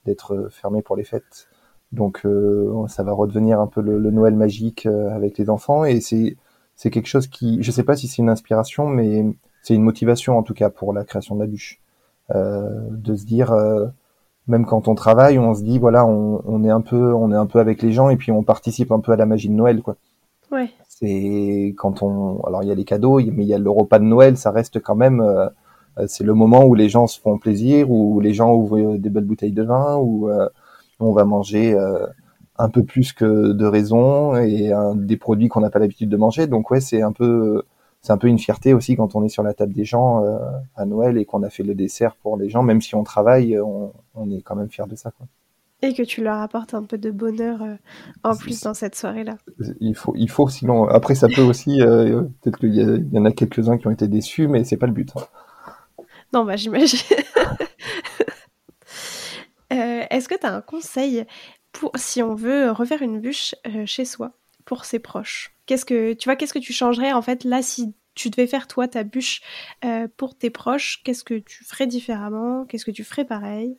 d'être 0.05 0.47
fermé 0.51 0.81
pour 0.81 0.95
les 0.95 1.03
fêtes. 1.03 1.47
Donc 1.91 2.21
euh, 2.25 2.87
ça 2.87 3.03
va 3.03 3.11
redevenir 3.11 3.59
un 3.59 3.67
peu 3.67 3.81
le, 3.81 3.99
Noël 4.11 4.35
magique 4.35 4.85
euh, 4.85 5.13
avec 5.13 5.37
les 5.37 5.49
enfants 5.49 5.83
et 5.83 5.99
c'est 5.99 6.37
c'est 6.75 6.89
quelque 6.89 7.07
chose 7.07 7.27
qui, 7.27 7.61
je 7.61 7.69
sais 7.69 7.83
pas 7.83 7.95
si 7.95 8.07
c'est 8.07 8.23
une 8.23 8.29
inspiration, 8.29 8.87
mais 8.87 9.25
c'est 9.61 9.75
une 9.75 9.83
motivation 9.83 10.37
en 10.37 10.41
tout 10.41 10.55
cas 10.55 10.69
pour 10.71 10.93
la 10.93 11.03
création 11.03 11.35
de 11.35 11.41
la 11.41 11.47
bûche, 11.47 11.79
euh, 12.33 12.87
de 12.89 13.15
se 13.15 13.25
dire 13.25 13.53
même 14.47 14.65
quand 14.65 14.87
on 14.87 14.95
travaille, 14.95 15.37
on 15.37 15.53
se 15.53 15.61
dit 15.61 15.77
voilà, 15.77 16.05
on, 16.07 16.41
on, 16.45 16.63
est 16.63 16.71
un 16.71 16.81
peu, 16.81 17.13
on 17.13 17.31
est 17.31 17.35
un 17.35 17.45
peu 17.45 17.59
avec 17.59 17.83
les 17.83 17.91
gens 17.91 18.09
et 18.09 18.17
puis 18.17 18.31
on 18.31 18.41
participe 18.41 18.91
un 18.91 18.99
peu 18.99 19.11
à 19.11 19.15
la 19.15 19.27
magie 19.27 19.49
de 19.49 19.53
Noël, 19.53 19.83
quoi. 19.83 19.95
Ouais. 20.51 20.71
c'est 20.89 21.75
quand 21.77 22.01
on, 22.01 22.41
alors 22.41 22.63
il 22.63 22.69
y 22.69 22.71
a 22.71 22.75
les 22.75 22.83
cadeaux, 22.83 23.19
mais 23.19 23.43
il 23.43 23.47
y 23.47 23.53
a 23.53 23.59
le 23.59 23.69
repas 23.69 23.99
de 23.99 24.05
Noël, 24.05 24.35
ça 24.35 24.49
reste 24.49 24.79
quand 24.81 24.95
même, 24.95 25.21
euh, 25.21 25.47
c'est 26.07 26.23
le 26.23 26.33
moment 26.33 26.63
où 26.63 26.73
les 26.73 26.89
gens 26.89 27.05
se 27.05 27.19
font 27.19 27.37
plaisir, 27.37 27.91
où 27.91 28.19
les 28.21 28.33
gens 28.33 28.55
ouvrent 28.55 28.97
des 28.97 29.09
belles 29.09 29.25
bouteilles 29.25 29.51
de 29.51 29.63
vin, 29.63 29.97
où 29.97 30.29
on 31.05 31.13
va 31.13 31.25
manger 31.25 31.77
un 32.57 32.69
peu 32.69 32.83
plus 32.83 33.13
que 33.13 33.53
de 33.53 33.65
raison 33.65 34.35
et 34.35 34.71
des 34.95 35.17
produits 35.17 35.47
qu'on 35.47 35.61
n'a 35.61 35.69
pas 35.69 35.79
l'habitude 35.79 36.09
de 36.09 36.17
manger. 36.17 36.47
Donc 36.47 36.71
ouais, 36.71 36.81
c'est 36.81 37.01
un 37.01 37.11
peu 37.11 37.63
c'est 38.01 38.13
un 38.13 38.17
peu 38.17 38.27
une 38.27 38.39
fierté 38.39 38.73
aussi 38.73 38.95
quand 38.95 39.15
on 39.15 39.23
est 39.23 39.29
sur 39.29 39.43
la 39.43 39.53
table 39.53 39.73
des 39.73 39.85
gens 39.85 40.23
euh, 40.23 40.39
à 40.75 40.85
Noël 40.85 41.17
et 41.17 41.25
qu'on 41.25 41.43
a 41.43 41.49
fait 41.49 41.63
le 41.63 41.75
dessert 41.75 42.15
pour 42.15 42.35
les 42.35 42.49
gens, 42.49 42.63
même 42.63 42.81
si 42.81 42.95
on 42.95 43.03
travaille, 43.03 43.59
on, 43.59 43.91
est 44.31 44.41
quand 44.41 44.55
même 44.55 44.69
fier 44.69 44.87
de 44.87 44.95
ça. 44.95 45.11
Quoi. 45.11 45.27
Et 45.83 45.93
que 45.93 46.01
tu 46.03 46.23
leur 46.23 46.39
apportes 46.39 46.73
un 46.73 46.83
peu 46.83 46.97
de 46.97 47.11
bonheur 47.11 47.61
euh, 47.61 47.75
en 48.23 48.35
plus 48.35 48.61
dans 48.61 48.73
cette 48.73 48.95
soirée-là. 48.95 49.37
Il 49.79 49.95
faut, 49.95 50.13
il 50.15 50.29
faut, 50.29 50.47
sinon 50.47 50.87
après 50.87 51.15
ça 51.15 51.27
peut 51.27 51.43
aussi, 51.43 51.81
euh, 51.81 52.23
peut-être 52.41 52.57
qu'il 52.57 52.73
y, 52.73 53.19
en 53.19 53.25
a 53.25 53.31
quelques-uns 53.31 53.77
qui 53.77 53.87
ont 53.87 53.91
été 53.91 54.07
déçus, 54.07 54.47
mais 54.47 54.63
c'est 54.63 54.77
pas 54.77 54.87
le 54.87 54.93
but. 54.93 55.11
Hein. 55.15 55.21
Non, 56.33 56.43
bah 56.43 56.55
j'imagine. 56.55 56.99
Est-ce 60.11 60.27
que 60.27 60.35
tu 60.35 60.45
as 60.45 60.53
un 60.53 60.61
conseil 60.61 61.25
pour 61.71 61.91
si 61.95 62.21
on 62.21 62.35
veut 62.35 62.69
refaire 62.69 63.01
une 63.01 63.19
bûche 63.19 63.55
chez 63.85 64.05
soi 64.05 64.33
pour 64.65 64.85
ses 64.85 64.99
proches? 64.99 65.55
Qu'est-ce 65.65 65.85
que 65.85 66.13
tu 66.13 66.27
vois 66.27 66.35
Qu'est-ce 66.35 66.53
que 66.53 66.59
tu 66.59 66.73
changerais 66.73 67.13
en 67.13 67.21
fait 67.21 67.43
là 67.45 67.61
si 67.61 67.95
tu 68.13 68.29
devais 68.29 68.47
faire 68.47 68.67
toi 68.67 68.89
ta 68.89 69.03
bûche 69.03 69.41
euh, 69.85 70.07
pour 70.17 70.37
tes 70.37 70.49
proches 70.49 71.01
Qu'est-ce 71.03 71.23
que 71.23 71.35
tu 71.35 71.63
ferais 71.63 71.87
différemment? 71.87 72.65
Qu'est-ce 72.65 72.85
que 72.85 72.91
tu 72.91 73.05
ferais 73.05 73.25
pareil? 73.25 73.77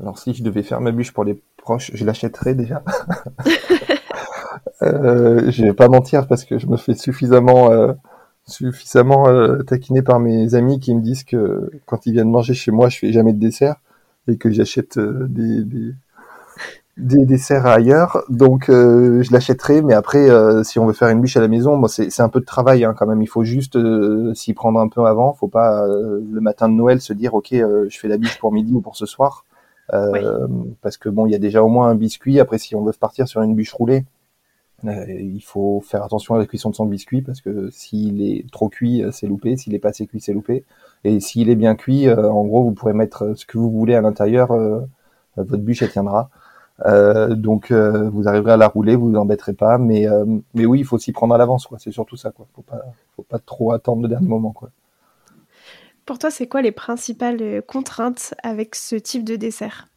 Alors 0.00 0.18
si 0.18 0.32
je 0.32 0.44
devais 0.44 0.62
faire 0.62 0.80
ma 0.80 0.92
bûche 0.92 1.12
pour 1.12 1.24
les 1.24 1.42
proches, 1.56 1.90
je 1.92 2.04
l'achèterais 2.04 2.54
déjà. 2.54 2.84
euh, 4.82 5.50
je 5.50 5.64
vais 5.64 5.72
pas 5.72 5.88
mentir 5.88 6.28
parce 6.28 6.44
que 6.44 6.58
je 6.58 6.68
me 6.68 6.76
fais 6.76 6.94
suffisamment 6.94 7.72
euh, 7.72 7.94
suffisamment 8.46 9.28
euh, 9.28 9.62
taquiner 9.62 10.02
par 10.02 10.20
mes 10.20 10.54
amis 10.54 10.78
qui 10.78 10.94
me 10.94 11.00
disent 11.00 11.24
que 11.24 11.70
quand 11.86 12.06
ils 12.06 12.12
viennent 12.12 12.30
manger 12.30 12.54
chez 12.54 12.70
moi, 12.70 12.88
je 12.88 12.98
fais 12.98 13.12
jamais 13.12 13.32
de 13.32 13.40
dessert 13.40 13.76
et 14.28 14.36
que 14.36 14.50
j'achète 14.50 14.98
des, 14.98 15.64
des 15.64 15.94
des 16.96 17.26
desserts 17.26 17.66
ailleurs, 17.66 18.24
donc 18.30 18.70
euh, 18.70 19.22
je 19.22 19.32
l'achèterai. 19.32 19.82
Mais 19.82 19.92
après, 19.92 20.30
euh, 20.30 20.62
si 20.64 20.78
on 20.78 20.86
veut 20.86 20.94
faire 20.94 21.08
une 21.08 21.20
bûche 21.20 21.36
à 21.36 21.40
la 21.40 21.48
maison, 21.48 21.76
bon, 21.76 21.88
c'est 21.88 22.20
un 22.20 22.28
peu 22.28 22.40
de 22.40 22.44
travail 22.46 22.84
hein, 22.84 22.94
quand 22.96 23.06
même. 23.06 23.20
Il 23.20 23.28
faut 23.28 23.44
juste 23.44 23.76
euh, 23.76 24.32
s'y 24.34 24.54
prendre 24.54 24.80
un 24.80 24.88
peu 24.88 25.04
avant. 25.04 25.34
Faut 25.34 25.48
pas 25.48 25.86
le 25.86 26.40
matin 26.40 26.68
de 26.68 26.74
Noël 26.74 27.00
se 27.00 27.12
dire 27.12 27.34
ok, 27.34 27.48
je 27.52 27.98
fais 27.98 28.08
la 28.08 28.16
bûche 28.16 28.38
pour 28.38 28.52
midi 28.52 28.72
ou 28.72 28.80
pour 28.80 28.96
ce 28.96 29.06
soir, 29.06 29.44
parce 29.90 30.96
que 30.96 31.08
bon, 31.08 31.26
il 31.26 31.32
y 31.32 31.34
a 31.34 31.38
déjà 31.38 31.62
au 31.62 31.68
moins 31.68 31.88
un 31.88 31.94
biscuit. 31.94 32.40
Après, 32.40 32.58
si 32.58 32.74
on 32.74 32.82
veut 32.82 32.92
partir 32.98 33.28
sur 33.28 33.42
une 33.42 33.54
bûche 33.54 33.72
roulée, 33.72 34.04
il 34.84 35.42
faut 35.42 35.80
faire 35.80 36.02
attention 36.04 36.34
à 36.34 36.38
la 36.38 36.46
cuisson 36.46 36.70
de 36.70 36.76
son 36.76 36.86
biscuit 36.86 37.22
parce 37.22 37.40
que 37.40 37.70
s'il 37.70 38.22
est 38.22 38.50
trop 38.50 38.68
cuit, 38.68 39.02
c'est 39.12 39.26
loupé. 39.26 39.56
S'il 39.56 39.74
est 39.74 39.78
pas 39.78 39.88
assez 39.88 40.06
cuit, 40.06 40.20
c'est 40.20 40.32
loupé. 40.32 40.64
Et 41.04 41.20
s'il 41.20 41.50
est 41.50 41.56
bien 41.56 41.74
cuit, 41.74 42.10
en 42.10 42.44
gros, 42.44 42.62
vous 42.62 42.72
pourrez 42.72 42.92
mettre 42.92 43.34
ce 43.36 43.46
que 43.46 43.58
vous 43.58 43.70
voulez 43.70 43.94
à 43.94 44.00
l'intérieur. 44.00 44.48
votre 45.36 45.62
bûche 45.62 45.82
elle 45.82 45.90
tiendra. 45.90 46.30
Euh, 46.84 47.34
donc 47.34 47.70
euh, 47.70 48.10
vous 48.10 48.28
arriverez 48.28 48.52
à 48.52 48.56
la 48.56 48.68
rouler, 48.68 48.96
vous 48.96 49.10
vous 49.10 49.16
embêterez 49.16 49.54
pas, 49.54 49.78
mais 49.78 50.06
euh, 50.06 50.24
mais 50.54 50.66
oui, 50.66 50.80
il 50.80 50.84
faut 50.84 50.98
s'y 50.98 51.12
prendre 51.12 51.34
à 51.34 51.38
l'avance, 51.38 51.66
quoi. 51.66 51.78
C'est 51.78 51.92
surtout 51.92 52.16
ça, 52.16 52.30
quoi. 52.30 52.46
Faut 52.54 52.62
pas 52.62 52.82
faut 53.14 53.22
pas 53.22 53.38
trop 53.38 53.72
attendre 53.72 54.02
le 54.02 54.08
dernier 54.08 54.28
moment, 54.28 54.52
quoi. 54.52 54.70
Pour 56.04 56.18
toi, 56.18 56.30
c'est 56.30 56.46
quoi 56.46 56.62
les 56.62 56.72
principales 56.72 57.62
contraintes 57.66 58.34
avec 58.42 58.74
ce 58.74 58.94
type 58.96 59.24
de 59.24 59.36
dessert? 59.36 59.88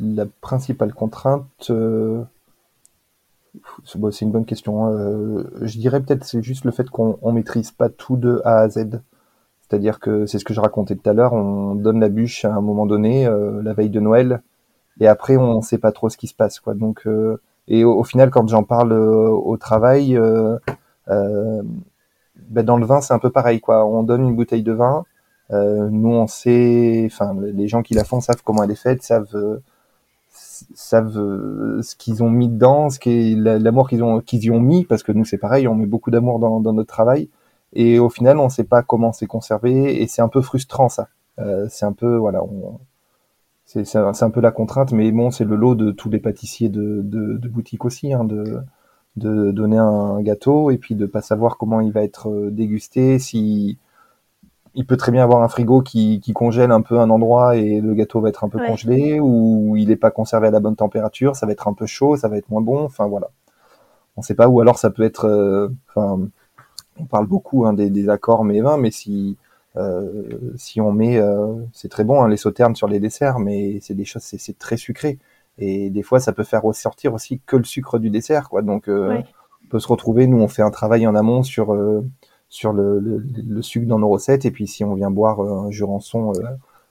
La 0.00 0.26
principale 0.40 0.92
contrainte, 0.94 1.44
c'est 1.60 1.72
une 4.22 4.30
bonne 4.30 4.44
question. 4.44 4.86
Hein. 4.86 5.44
je 5.60 5.78
dirais 5.78 6.00
peut-être 6.00 6.24
c'est 6.24 6.42
juste 6.42 6.64
le 6.64 6.70
fait 6.70 6.88
qu'on 6.88 7.18
on 7.22 7.32
maîtrise 7.32 7.70
pas 7.70 7.88
tout 7.88 8.16
de 8.16 8.40
A 8.44 8.58
à 8.60 8.68
Z. 8.68 9.00
C'est-à-dire 9.70 10.00
que 10.00 10.26
c'est 10.26 10.40
ce 10.40 10.44
que 10.44 10.52
je 10.52 10.60
racontais 10.60 10.96
tout 10.96 11.08
à 11.08 11.12
l'heure, 11.12 11.32
on 11.32 11.76
donne 11.76 12.00
la 12.00 12.08
bûche 12.08 12.44
à 12.44 12.52
un 12.52 12.60
moment 12.60 12.86
donné, 12.86 13.26
euh, 13.26 13.62
la 13.62 13.72
veille 13.72 13.88
de 13.88 14.00
Noël, 14.00 14.42
et 14.98 15.06
après 15.06 15.36
on 15.36 15.58
ne 15.58 15.62
sait 15.62 15.78
pas 15.78 15.92
trop 15.92 16.08
ce 16.08 16.16
qui 16.16 16.26
se 16.26 16.34
passe. 16.34 16.58
Quoi. 16.58 16.74
Donc, 16.74 17.06
euh, 17.06 17.40
et 17.68 17.84
au, 17.84 18.02
final, 18.02 18.30
quand 18.30 18.48
j'en 18.48 18.64
parle 18.64 18.92
euh, 18.92 19.28
au 19.28 19.56
travail, 19.56 20.18
ben 21.06 22.64
dans 22.64 22.78
le 22.78 22.86
vin 22.86 23.00
c'est 23.00 23.14
un 23.14 23.20
peu 23.20 23.30
pareil. 23.30 23.60
Quoi. 23.60 23.86
On 23.86 24.02
donne 24.02 24.22
une 24.24 24.34
bouteille 24.34 24.64
de 24.64 24.72
vin, 24.72 25.04
nous 25.50 26.10
on 26.10 26.26
sait, 26.26 27.04
enfin 27.06 27.36
les 27.40 27.68
gens 27.68 27.82
qui 27.82 27.94
la 27.94 28.04
font 28.04 28.20
savent 28.20 28.42
comment 28.44 28.62
elle 28.62 28.70
est 28.70 28.74
faite, 28.74 29.02
savent 29.02 29.60
savent 30.74 31.80
ce 31.82 31.96
qu'ils 31.96 32.22
ont 32.22 32.30
mis 32.30 32.48
dedans, 32.48 32.90
ce 32.90 32.98
l'amour 33.58 33.88
qu'ils 33.88 34.02
ont 34.02 34.20
qu'ils 34.20 34.44
y 34.44 34.50
ont 34.50 34.60
mis, 34.60 34.84
parce 34.84 35.02
que 35.02 35.12
nous 35.12 35.24
c'est 35.24 35.38
pareil, 35.38 35.68
on 35.68 35.74
met 35.74 35.86
beaucoup 35.86 36.10
d'amour 36.10 36.38
dans, 36.38 36.60
notre 36.60 36.88
travail. 36.88 37.28
Et 37.72 37.98
au 37.98 38.08
final, 38.08 38.38
on 38.38 38.44
ne 38.44 38.50
sait 38.50 38.64
pas 38.64 38.82
comment 38.82 39.12
c'est 39.12 39.26
conservé 39.26 40.02
et 40.02 40.08
c'est 40.08 40.22
un 40.22 40.28
peu 40.28 40.40
frustrant 40.40 40.88
ça. 40.88 41.08
Euh, 41.38 41.66
c'est 41.70 41.86
un 41.86 41.92
peu 41.92 42.16
voilà, 42.16 42.42
c'est 43.64 43.96
un, 43.96 44.12
un, 44.20 44.30
peu 44.30 44.40
la 44.40 44.50
contrainte, 44.50 44.92
mais 44.92 45.12
bon, 45.12 45.30
c'est 45.30 45.44
le 45.44 45.56
lot 45.56 45.74
de 45.76 45.92
tous 45.92 46.10
les 46.10 46.18
pâtissiers 46.18 46.68
de, 46.68 47.02
de, 47.04 47.48
boutique 47.48 47.84
aussi, 47.84 48.12
hein, 48.12 48.24
de, 48.24 48.58
de 49.16 49.52
donner 49.52 49.78
un 49.78 50.20
gâteau 50.22 50.70
et 50.70 50.78
puis 50.78 50.96
de 50.96 51.06
pas 51.06 51.22
savoir 51.22 51.56
comment 51.56 51.80
il 51.80 51.92
va 51.92 52.02
être 52.02 52.28
euh, 52.30 52.50
dégusté. 52.50 53.18
Si 53.20 53.78
il 54.74 54.86
peut 54.86 54.96
très 54.96 55.12
bien 55.12 55.22
avoir 55.22 55.42
un 55.42 55.48
frigo 55.48 55.82
qui, 55.82 56.20
qui 56.20 56.32
congèle 56.32 56.70
un 56.70 56.80
peu 56.80 56.98
un 56.98 57.10
endroit 57.10 57.56
et 57.56 57.80
le 57.80 57.94
gâteau 57.94 58.20
va 58.20 58.28
être 58.28 58.44
un 58.44 58.48
peu 58.48 58.58
congelé, 58.64 59.20
ou 59.20 59.76
il 59.76 59.88
n'est 59.88 59.96
pas 59.96 60.10
conservé 60.10 60.48
à 60.48 60.50
la 60.50 60.60
bonne 60.60 60.76
température, 60.76 61.36
ça 61.36 61.46
va 61.46 61.52
être 61.52 61.68
un 61.68 61.74
peu 61.74 61.86
chaud, 61.86 62.16
ça 62.16 62.28
va 62.28 62.36
être 62.36 62.48
moins 62.50 62.60
bon. 62.60 62.84
Enfin 62.84 63.06
voilà, 63.06 63.30
on 64.16 64.22
sait 64.22 64.34
pas. 64.34 64.48
Ou 64.48 64.60
alors 64.60 64.78
ça 64.78 64.90
peut 64.90 65.02
être, 65.02 65.26
euh, 65.26 65.68
enfin 65.88 66.20
on 66.98 67.04
parle 67.06 67.26
beaucoup 67.26 67.66
hein, 67.66 67.72
des, 67.72 68.08
accords 68.08 68.44
mais 68.44 68.60
vins, 68.60 68.76
mais 68.76 68.90
si 68.90 69.36
euh, 69.76 70.52
si 70.56 70.80
on 70.80 70.92
met, 70.92 71.18
euh, 71.18 71.54
c'est 71.72 71.88
très 71.88 72.04
bon 72.04 72.22
hein, 72.22 72.28
les 72.28 72.36
sauternes 72.36 72.74
sur 72.74 72.88
les 72.88 73.00
desserts, 73.00 73.38
mais 73.38 73.78
c'est 73.80 73.94
des 73.94 74.04
choses, 74.04 74.22
c'est 74.22 74.58
très 74.58 74.76
sucré 74.76 75.18
et 75.58 75.90
des 75.90 76.02
fois 76.02 76.20
ça 76.20 76.32
peut 76.32 76.44
faire 76.44 76.62
ressortir 76.62 77.14
aussi 77.14 77.40
que 77.46 77.56
le 77.56 77.64
sucre 77.64 77.98
du 77.98 78.10
dessert, 78.10 78.48
quoi. 78.48 78.62
Donc 78.62 78.88
euh, 78.88 79.22
on 79.64 79.68
peut 79.68 79.78
se 79.78 79.88
retrouver, 79.88 80.26
nous 80.26 80.40
on 80.40 80.48
fait 80.48 80.62
un 80.62 80.70
travail 80.70 81.06
en 81.06 81.14
amont 81.14 81.42
sur 81.42 81.76
sur 82.50 82.72
le, 82.72 83.24
sucre 83.62 83.86
dans 83.86 83.98
nos 83.98 84.10
recettes 84.10 84.44
et 84.44 84.50
puis 84.50 84.66
si 84.66 84.84
on 84.84 84.94
vient 84.94 85.10
boire 85.10 85.40
un 85.40 85.70
jurançon 85.70 86.32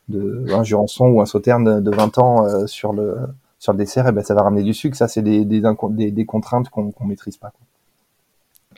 de 0.07 0.45
un 0.51 0.63
jurançon 0.63 1.07
ou 1.09 1.21
un 1.21 1.25
sauterne 1.25 1.83
de 1.83 1.91
20 1.91 2.17
ans 2.17 2.67
sur 2.67 2.93
le 2.93 3.17
sur 3.59 3.73
le 3.73 3.77
dessert, 3.77 4.05
et 4.05 4.09
eh 4.09 4.11
ben 4.13 4.23
ça 4.23 4.33
va 4.33 4.41
ramener 4.41 4.63
du 4.63 4.73
sucre. 4.73 4.95
Ça 4.95 5.07
c'est 5.07 5.21
des, 5.21 5.43
des, 5.43 5.61
des, 6.11 6.25
contraintes 6.25 6.69
qu'on 6.69 6.91
qu'on 6.91 7.05
maîtrise 7.05 7.37
pas. 7.37 7.51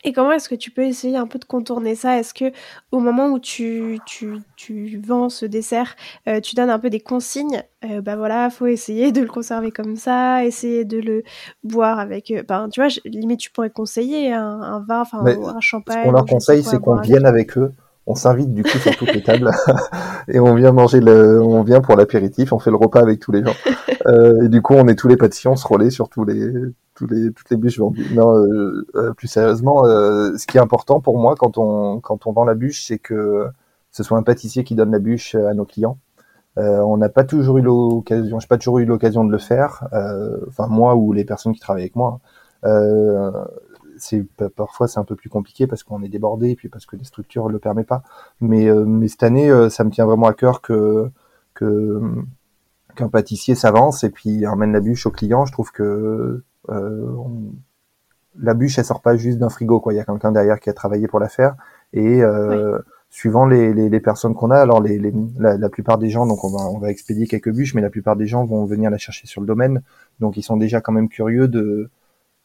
Et 0.04 0.14
comment 0.14 0.32
est-ce 0.32 0.50
que 0.50 0.56
tu 0.56 0.72
peux 0.72 0.84
essayer 0.84 1.18
un 1.18 1.28
peu 1.28 1.38
de 1.38 1.46
contourner 1.46 1.96
ça? 1.96 2.20
Est-ce 2.20 2.34
que 2.34 2.52
au 2.92 3.00
moment 3.00 3.28
où 3.30 3.40
tu, 3.40 4.00
tu, 4.06 4.40
tu 4.56 5.00
vends 5.06 5.30
ce 5.30 5.46
dessert, 5.46 5.96
euh, 6.28 6.40
tu 6.40 6.56
donnes 6.56 6.70
un 6.70 6.80
peu 6.80 6.90
des 6.90 7.00
consignes? 7.00 7.64
Euh, 7.86 8.02
Bah 8.02 8.16
voilà, 8.16 8.50
faut 8.50 8.68
essayer 8.68 9.12
de 9.12 9.22
le 9.22 9.28
conserver 9.28 9.72
comme 9.72 9.96
ça, 9.96 10.44
essayer 10.46 10.86
de 10.86 10.98
le 10.98 11.24
boire 11.64 12.00
avec. 12.00 12.32
Euh, 12.32 12.44
ben, 12.48 12.70
tu 12.70 12.82
vois, 12.82 12.90
limite 13.06 13.40
tu 13.40 13.52
pourrais 13.52 13.70
conseiller 13.70 14.34
un, 14.34 14.84
vin, 14.88 15.02
enfin 15.02 15.24
un 15.24 15.60
champagne. 15.62 16.00
Ce 16.00 16.04
qu'on 16.06 16.12
leur 16.12 16.26
conseille, 16.26 16.64
c'est 16.64 16.80
qu'on 16.80 17.00
vienne 17.02 17.26
avec 17.26 17.58
eux. 17.58 17.72
On 18.08 18.16
s'invite 18.16 18.54
du 18.54 18.64
coup 18.64 18.78
sur 18.80 18.96
toutes 18.98 19.14
les 19.14 19.24
tables 19.24 19.52
et 20.28 20.40
on 20.40 20.56
vient 20.56 20.72
manger 20.72 21.00
le, 21.00 21.42
on 21.42 21.64
vient 21.64 21.82
pour 21.82 21.96
l'apéritif, 21.96 22.52
on 22.52 22.60
fait 22.60 22.72
le 22.72 22.78
repas 22.78 23.02
avec 23.02 23.20
tous 23.20 23.32
les 23.32 23.44
gens. 23.44 23.56
Euh, 24.08 24.46
et 24.46 24.50
du 24.50 24.64
coup, 24.64 24.74
on 24.74 24.88
est 24.88 24.96
tous 24.96 25.08
les 25.08 25.16
pâtissiers, 25.16 25.48
on 25.52 25.56
se 25.56 25.68
relaie 25.68 25.92
sur 25.92 26.10
tous 26.10 26.26
les 26.26 26.74
les, 27.06 27.32
toutes 27.32 27.50
les 27.50 27.58
bûches 27.58 27.80
vendues. 27.80 28.08
Non, 28.14 28.36
euh, 28.36 28.86
euh, 28.96 29.14
plus 29.14 29.28
sérieusement, 29.28 29.86
euh, 29.86 30.38
ce 30.38 30.48
qui 30.48 30.58
est 30.58 30.62
important 30.62 31.00
pour 31.00 31.18
moi 31.18 31.36
quand 31.38 31.58
on, 31.58 32.00
quand 32.00 32.28
on 32.28 32.32
vend 32.32 32.46
la 32.46 32.56
bûche, 32.56 32.86
c'est 32.86 33.00
que 33.00 33.48
ce 33.92 34.04
soit 34.04 34.18
un 34.18 34.24
pâtissier 34.24 34.64
qui 34.64 34.76
donne 34.76 34.92
la 34.92 35.00
bûche 35.00 35.36
à 35.36 35.54
nos 35.54 35.66
clients. 35.66 35.98
on 36.58 36.98
n'a 36.98 37.10
pas 37.10 37.24
toujours 37.24 37.58
eu 37.58 37.62
l'occasion, 37.62 38.40
j'ai 38.40 38.48
pas 38.48 38.58
toujours 38.58 38.80
eu 38.80 38.86
l'occasion 38.86 39.24
de 39.24 39.32
le 39.32 39.38
faire. 39.38 39.88
Enfin 40.48 40.68
moi 40.68 40.96
ou 40.96 41.14
les 41.14 41.26
personnes 41.26 41.54
qui 41.54 41.60
travaillent 41.60 41.84
avec 41.84 41.96
moi. 41.96 42.20
C'est 44.02 44.26
parfois 44.56 44.88
c'est 44.88 45.00
un 45.00 45.04
peu 45.04 45.16
plus 45.16 45.30
compliqué 45.30 45.68
parce 45.68 45.84
qu'on 45.84 46.04
est 46.04 46.10
débordé 46.10 46.52
et 46.52 46.56
puis 46.56 46.70
parce 46.70 46.86
que 46.86 46.96
les 46.96 47.04
structures 47.04 47.50
le 47.50 47.60
permettent 47.60 47.88
pas. 47.88 48.04
Mais 48.40 48.70
mais 48.86 49.08
cette 49.08 49.24
année, 49.24 49.50
ça 49.70 49.84
me 49.84 49.92
tient 49.92 50.06
vraiment 50.06 50.28
à 50.28 50.34
cœur 50.34 50.62
que 50.62 51.10
que 51.54 52.02
qu'un 52.96 53.10
pâtissier 53.10 53.56
s'avance 53.56 54.04
et 54.04 54.10
puis 54.10 54.46
emmène 54.48 54.72
la 54.72 54.80
bûche 54.80 55.06
au 55.06 55.12
client. 55.12 55.46
Je 55.46 55.52
trouve 55.52 55.72
que 55.72 56.44
euh, 56.70 57.16
la 58.40 58.54
bûche, 58.54 58.78
elle 58.78 58.86
sort 58.86 59.02
pas 59.02 59.16
juste 59.18 59.40
d'un 59.40 59.50
frigo, 59.50 59.80
quoi. 59.80 59.94
Il 59.94 59.98
y 59.98 60.00
a 60.00 60.06
quelqu'un 60.06 60.32
derrière 60.32 60.60
qui 60.60 60.70
a 60.70 60.74
travaillé 60.74 61.08
pour 61.08 61.20
la 61.20 61.30
faire. 61.30 61.56
Et 61.94 62.24
euh, 62.24 62.80
suivant 63.10 63.46
les, 63.46 63.74
les, 63.74 63.90
les 63.90 64.00
personnes 64.00 64.34
qu'on 64.34 64.52
a, 64.52 64.58
alors 64.58 64.82
les, 64.82 64.98
les 64.98 65.14
la, 65.38 65.58
la, 65.58 65.70
plupart 65.70 65.98
des 65.98 66.10
gens, 66.10 66.26
donc 66.26 66.44
on 66.44 66.50
va, 66.50 66.64
on 66.70 66.80
va 66.80 66.90
expédier 66.90 67.28
quelques 67.28 67.52
bûches, 67.52 67.74
mais 67.74 67.82
la 67.82 67.90
plupart 67.90 68.16
des 68.16 68.28
gens 68.28 68.46
vont 68.46 68.66
venir 68.66 68.90
la 68.90 68.98
chercher 68.98 69.28
sur 69.28 69.42
le 69.42 69.48
domaine. 69.48 69.82
Donc 70.20 70.38
ils 70.38 70.44
sont 70.44 70.58
déjà 70.58 70.80
quand 70.80 70.94
même 70.94 71.10
curieux 71.10 71.48
de, 71.48 71.90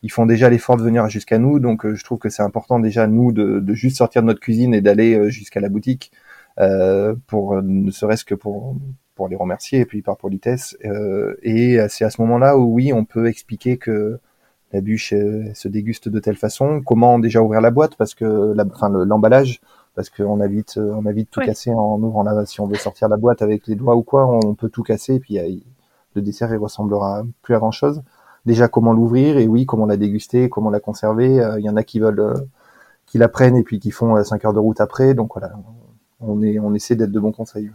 ils 0.06 0.12
font 0.12 0.24
déjà 0.24 0.48
l'effort 0.48 0.76
de 0.76 0.84
venir 0.84 1.08
jusqu'à 1.08 1.38
nous. 1.38 1.58
Donc 1.58 1.84
euh, 1.84 1.96
je 1.96 2.04
trouve 2.04 2.18
que 2.20 2.28
c'est 2.28 2.42
important 2.42 2.78
déjà 2.78 3.08
nous 3.08 3.32
de, 3.32 3.58
de, 3.58 3.74
juste 3.74 3.96
sortir 3.96 4.22
de 4.22 4.28
notre 4.28 4.38
cuisine 4.38 4.72
et 4.72 4.80
d'aller 4.80 5.30
jusqu'à 5.32 5.58
la 5.58 5.68
boutique 5.68 6.12
euh, 6.60 7.16
pour 7.26 7.60
ne 7.60 7.90
serait-ce 7.90 8.24
que 8.24 8.36
pour 8.36 8.76
pour 9.16 9.26
les 9.28 9.34
remercier 9.34 9.80
et 9.80 9.84
puis 9.84 10.02
par 10.02 10.16
politesse. 10.16 10.76
et 11.42 11.78
c'est 11.88 12.04
à 12.04 12.10
ce 12.10 12.20
moment-là 12.20 12.56
où 12.58 12.74
oui, 12.74 12.92
on 12.92 13.04
peut 13.04 13.26
expliquer 13.26 13.78
que 13.78 14.20
la 14.72 14.80
bûche 14.80 15.14
se 15.54 15.68
déguste 15.68 16.08
de 16.08 16.20
telle 16.20 16.36
façon. 16.36 16.82
Comment 16.84 17.18
déjà 17.18 17.42
ouvrir 17.42 17.60
la 17.62 17.70
boîte? 17.70 17.96
Parce 17.96 18.14
que 18.14 18.52
la, 18.54 18.64
enfin 18.66 18.90
l'emballage 18.90 19.60
parce 19.94 20.10
qu'on 20.10 20.40
a 20.40 20.46
vite 20.46 20.78
on 20.78 21.06
a 21.06 21.12
vite 21.12 21.30
tout 21.30 21.40
cassé 21.40 21.72
en 21.72 22.00
ouvrant 22.02 22.22
la 22.22 22.46
si 22.46 22.60
on 22.60 22.66
veut 22.66 22.76
sortir 22.76 23.08
la 23.08 23.16
boîte 23.16 23.42
avec 23.42 23.66
les 23.66 23.74
doigts 23.74 23.96
ou 23.96 24.02
quoi, 24.02 24.26
on 24.26 24.54
peut 24.54 24.68
tout 24.68 24.82
casser 24.82 25.14
et 25.14 25.20
puis 25.20 25.38
le 26.14 26.22
dessert 26.22 26.52
il 26.52 26.58
ressemblera 26.58 27.24
plus 27.42 27.54
à 27.56 27.58
grand 27.58 27.72
chose. 27.72 28.02
Déjà 28.46 28.68
comment 28.68 28.92
l'ouvrir 28.92 29.38
et 29.38 29.46
oui 29.48 29.66
comment 29.66 29.86
la 29.86 29.96
déguster, 29.96 30.48
comment 30.48 30.70
la 30.70 30.80
conserver. 30.80 31.34
Il 31.58 31.64
y 31.64 31.68
en 31.68 31.76
a 31.76 31.82
qui 31.82 31.98
veulent 32.00 32.34
qui 33.06 33.18
la 33.18 33.28
prennent 33.28 33.56
et 33.56 33.62
puis 33.62 33.78
qui 33.78 33.90
font 33.90 34.22
5 34.22 34.44
heures 34.44 34.52
de 34.52 34.58
route 34.58 34.80
après. 34.80 35.14
Donc 35.14 35.32
voilà, 35.34 35.52
on, 36.20 36.42
est, 36.42 36.58
on 36.58 36.74
essaie 36.74 36.96
d'être 36.96 37.12
de 37.12 37.20
bons 37.20 37.32
conseils. 37.32 37.70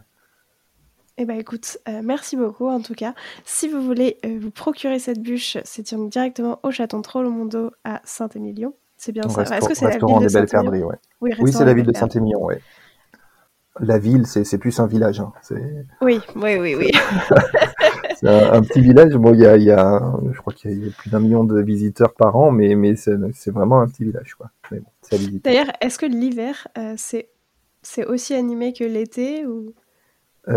Eh 1.17 1.25
ben 1.25 1.37
écoute, 1.37 1.77
euh, 1.87 2.01
merci 2.03 2.35
beaucoup 2.35 2.67
en 2.67 2.81
tout 2.81 2.93
cas. 2.93 3.13
Si 3.45 3.67
vous 3.67 3.81
voulez 3.81 4.17
euh, 4.25 4.39
vous 4.41 4.49
procurer 4.49 4.97
cette 4.97 5.21
bûche, 5.21 5.57
c'est 5.63 5.93
directement 5.93 6.59
au 6.63 6.71
Château 6.71 7.01
Trollomondo 7.01 7.71
à 7.83 8.01
Saint-Émilion. 8.05 8.73
C'est 8.97 9.11
bien 9.11 9.27
ça. 9.29 9.43
Est-ce 9.43 9.67
que 9.67 9.75
c'est 9.75 9.85
la 9.85 9.97
ville 9.97 10.23
de 10.23 10.29
Saint-Émilion 10.29 10.87
ouais. 10.87 10.95
Oui, 11.21 11.31
oui 11.39 11.53
c'est 11.53 11.65
la 11.65 11.73
ville 11.73 11.85
de 11.85 11.95
Saint-Émilion, 11.95 12.43
ouais. 12.43 12.61
La 13.79 13.97
ville, 13.97 14.27
c'est 14.27 14.57
plus 14.57 14.79
un 14.79 14.87
village. 14.87 15.21
Hein. 15.21 15.31
Oui, 16.01 16.19
oui, 16.35 16.57
oui, 16.59 16.75
oui. 16.75 16.91
c'est 18.21 18.29
un, 18.29 18.61
petit 18.61 18.81
village. 18.81 19.13
Bon, 19.15 19.33
il 19.33 19.39
y 19.39 19.45
a, 19.45 19.57
y 19.57 19.71
a, 19.71 20.13
je 20.31 20.37
crois 20.39 20.53
qu'il 20.53 20.85
y 20.85 20.87
a 20.87 20.91
plus 20.91 21.09
d'un 21.09 21.19
million 21.19 21.43
de 21.43 21.59
visiteurs 21.59 22.13
par 22.13 22.35
an, 22.35 22.51
mais, 22.51 22.75
mais 22.75 22.95
c'est 22.95 23.51
vraiment 23.51 23.81
un 23.81 23.87
petit 23.87 24.03
village, 24.03 24.35
quoi. 24.35 24.51
D'ailleurs, 25.43 25.71
est-ce 25.81 25.97
que 25.97 26.05
l'hiver, 26.05 26.67
euh, 26.77 26.93
c'est 26.95 28.05
aussi 28.05 28.33
animé 28.33 28.73
que 28.73 28.83
l'été 28.83 29.45
ou... 29.45 29.73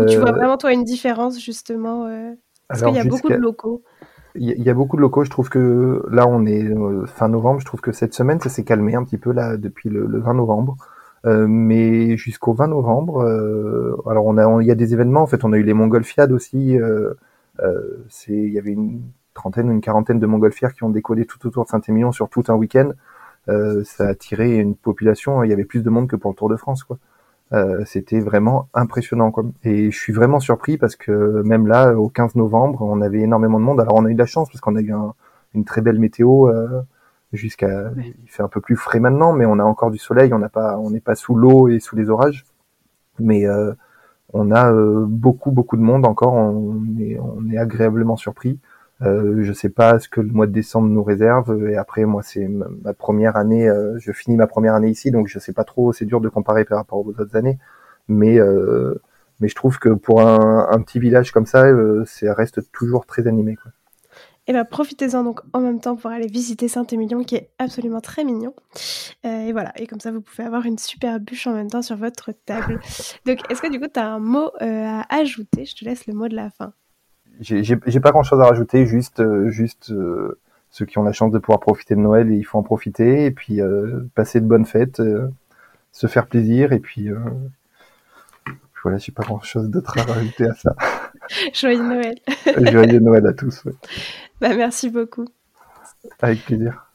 tu 0.07 0.17
vois 0.17 0.29
euh, 0.29 0.31
vraiment 0.31 0.57
toi 0.57 0.71
une 0.73 0.83
différence 0.83 1.41
justement 1.41 2.05
euh, 2.05 2.31
Parce 2.67 2.83
qu'il 2.83 2.93
y 2.93 2.99
a 2.99 3.03
beaucoup 3.03 3.29
de 3.29 3.35
locaux. 3.35 3.83
Il 4.37 4.61
y, 4.61 4.69
a 4.69 4.73
beaucoup 4.73 4.97
de 4.97 5.01
locaux. 5.01 5.23
Je 5.23 5.29
trouve 5.29 5.47
que 5.47 6.03
là, 6.11 6.27
on 6.27 6.45
est 6.45 6.67
fin 7.07 7.29
novembre. 7.29 7.61
Je 7.61 7.65
trouve 7.65 7.79
que 7.79 7.93
cette 7.93 8.13
semaine, 8.13 8.41
ça 8.41 8.49
s'est 8.49 8.65
calmé 8.65 8.93
un 8.93 9.05
petit 9.05 9.17
peu 9.17 9.31
là 9.31 9.55
depuis 9.55 9.87
le, 9.87 10.19
20 10.19 10.33
novembre. 10.33 10.75
mais 11.23 12.17
jusqu'au 12.17 12.53
20 12.53 12.67
novembre, 12.67 13.21
alors 14.05 14.25
on 14.25 14.37
a, 14.37 14.61
il 14.61 14.67
y 14.67 14.71
a 14.71 14.75
des 14.75 14.93
événements. 14.93 15.21
En 15.21 15.27
fait, 15.27 15.45
on 15.45 15.53
a 15.53 15.57
eu 15.57 15.63
les 15.63 15.73
Montgolfiades 15.73 16.33
aussi. 16.33 16.77
Il 18.27 18.49
y 18.51 18.59
avait 18.59 18.71
une 18.71 19.01
trentaine, 19.35 19.69
une 19.69 19.81
quarantaine 19.81 20.19
de 20.19 20.25
Montgolfières 20.25 20.73
qui 20.73 20.83
ont 20.83 20.89
décollé 20.89 21.25
tout 21.25 21.45
autour 21.45 21.65
de 21.65 21.69
Saint-Émilion 21.69 22.11
sur 22.11 22.29
tout 22.29 22.43
un 22.47 22.55
week-end. 22.55 22.91
Euh, 23.49 23.83
ça 23.83 24.05
a 24.05 24.09
attiré 24.09 24.57
une 24.57 24.75
population. 24.75 25.43
Il 25.43 25.49
y 25.51 25.53
avait 25.53 25.65
plus 25.65 25.83
de 25.83 25.89
monde 25.91 26.07
que 26.07 26.15
pour 26.15 26.31
le 26.31 26.35
Tour 26.35 26.49
de 26.49 26.55
France, 26.55 26.83
quoi. 26.83 26.97
Euh, 27.53 27.83
c'était 27.85 28.19
vraiment 28.19 28.69
impressionnant, 28.73 29.29
quoi. 29.29 29.43
Et 29.63 29.91
je 29.91 29.97
suis 29.97 30.13
vraiment 30.13 30.39
surpris 30.39 30.77
parce 30.77 30.95
que 30.95 31.43
même 31.43 31.67
là, 31.67 31.93
au 31.93 32.09
15 32.09 32.35
novembre, 32.35 32.81
on 32.81 33.01
avait 33.01 33.19
énormément 33.19 33.59
de 33.59 33.65
monde. 33.65 33.79
Alors 33.79 33.95
on 33.95 34.05
a 34.05 34.09
eu 34.09 34.15
de 34.15 34.19
la 34.19 34.25
chance 34.25 34.49
parce 34.49 34.61
qu'on 34.61 34.75
a 34.75 34.81
eu 34.81 34.91
une 35.53 35.63
très 35.63 35.81
belle 35.81 35.99
météo 35.99 36.49
euh, 36.49 36.81
jusqu'à. 37.33 37.91
Il 37.97 38.29
fait 38.29 38.41
un 38.41 38.47
peu 38.47 38.61
plus 38.61 38.75
frais 38.75 38.99
maintenant, 38.99 39.33
mais 39.33 39.45
on 39.45 39.59
a 39.59 39.63
encore 39.63 39.91
du 39.91 39.99
soleil. 39.99 40.33
On 40.33 40.39
n'a 40.39 40.49
pas, 40.49 40.79
on 40.79 40.89
n'est 40.89 41.01
pas 41.01 41.15
sous 41.15 41.35
l'eau 41.35 41.67
et 41.67 41.79
sous 41.79 41.95
les 41.95 42.09
orages, 42.09 42.45
mais 43.19 43.45
on 44.35 44.51
a 44.51 44.71
beaucoup 45.07 45.51
beaucoup 45.51 45.77
de 45.77 45.81
monde 45.81 46.05
encore. 46.05 46.33
On 46.33 46.83
est, 46.99 47.17
on 47.19 47.49
est 47.49 47.57
agréablement 47.57 48.17
surpris. 48.17 48.59
Euh, 49.01 49.43
je 49.43 49.51
sais 49.53 49.69
pas 49.69 49.99
ce 49.99 50.07
que 50.07 50.21
le 50.21 50.31
mois 50.31 50.47
de 50.47 50.51
décembre 50.51 50.87
nous 50.87 51.03
réserve. 51.03 51.67
Et 51.69 51.77
après, 51.77 52.05
moi, 52.05 52.23
c'est 52.23 52.47
ma 52.47 52.93
première 52.93 53.35
année. 53.35 53.67
Euh, 53.67 53.97
je 53.99 54.11
finis 54.11 54.37
ma 54.37 54.47
première 54.47 54.73
année 54.73 54.89
ici, 54.89 55.11
donc 55.11 55.27
je 55.27 55.39
sais 55.39 55.53
pas 55.53 55.63
trop. 55.63 55.93
C'est 55.93 56.05
dur 56.05 56.21
de 56.21 56.29
comparer 56.29 56.65
par 56.65 56.77
rapport 56.77 56.99
aux 56.99 57.09
autres 57.09 57.35
années, 57.35 57.59
mais 58.07 58.39
euh, 58.39 59.01
mais 59.41 59.49
je 59.49 59.55
trouve 59.55 59.79
que 59.79 59.89
pour 59.89 60.21
un, 60.21 60.81
petit 60.81 60.99
village 60.99 61.31
comme 61.31 61.45
ça, 61.45 61.65
euh, 61.65 62.05
ça 62.05 62.33
reste 62.33 62.71
toujours 62.71 63.05
très 63.05 63.27
animé. 63.27 63.57
Et 64.47 64.51
eh 64.51 64.53
ben 64.53 64.63
profitez-en 64.63 65.23
donc 65.23 65.39
en 65.53 65.59
même 65.59 65.79
temps 65.79 65.95
pour 65.95 66.11
aller 66.11 66.27
visiter 66.27 66.67
Saint-Émilion 66.67 67.23
qui 67.23 67.35
est 67.35 67.49
absolument 67.57 67.99
très 67.99 68.23
mignon. 68.23 68.53
Euh, 69.25 69.47
et 69.47 69.51
voilà, 69.51 69.73
et 69.75 69.87
comme 69.87 69.99
ça 69.99 70.11
vous 70.11 70.21
pouvez 70.21 70.43
avoir 70.43 70.67
une 70.67 70.77
super 70.77 71.19
bûche 71.19 71.47
en 71.47 71.53
même 71.53 71.67
temps 71.67 71.81
sur 71.81 71.95
votre 71.95 72.31
table. 72.45 72.79
Donc 73.25 73.39
est-ce 73.49 73.59
que 73.59 73.71
du 73.71 73.79
coup 73.79 73.87
tu 73.91 73.99
as 73.99 74.07
un 74.07 74.19
mot 74.19 74.51
euh, 74.61 74.85
à 74.85 75.15
ajouter? 75.15 75.65
Je 75.65 75.75
te 75.75 75.83
laisse 75.83 76.05
le 76.05 76.13
mot 76.13 76.27
de 76.27 76.35
la 76.35 76.51
fin. 76.51 76.73
J'ai 77.39 77.99
pas 77.99 78.11
grand 78.11 78.21
chose 78.21 78.39
à 78.39 78.45
rajouter, 78.45 78.85
juste, 78.85 79.19
euh, 79.19 80.39
ceux 80.69 80.85
qui 80.85 80.99
ont 80.99 81.03
la 81.03 81.11
chance 81.11 81.31
de 81.31 81.39
pouvoir 81.39 81.59
profiter 81.59 81.95
de 81.95 81.99
Noël, 81.99 82.31
il 82.31 82.43
faut 82.43 82.59
en 82.59 82.63
profiter. 82.63 83.25
Et 83.25 83.31
puis 83.31 83.61
passer 84.13 84.41
de 84.41 84.45
bonnes 84.45 84.65
fêtes, 84.65 85.01
se 85.91 86.07
faire 86.07 86.27
plaisir. 86.27 86.71
Et 86.71 86.79
puis 86.79 87.09
voilà, 88.85 88.99
j'ai 88.99 89.11
pas 89.11 89.23
grand 89.23 89.41
chose 89.41 89.67
d'autre 89.67 89.97
à 89.97 90.03
rajouter 90.03 90.45
à 90.45 90.53
ça. 90.53 90.75
Joyeux 91.55 91.81
Noël. 91.81 92.19
Joyeux 92.71 92.99
Noël 92.99 93.25
à 93.25 93.33
tous. 93.33 93.63
Bah, 94.41 94.53
merci 94.53 94.89
beaucoup. 94.89 95.25
Avec 96.21 96.43
plaisir. 96.45 96.91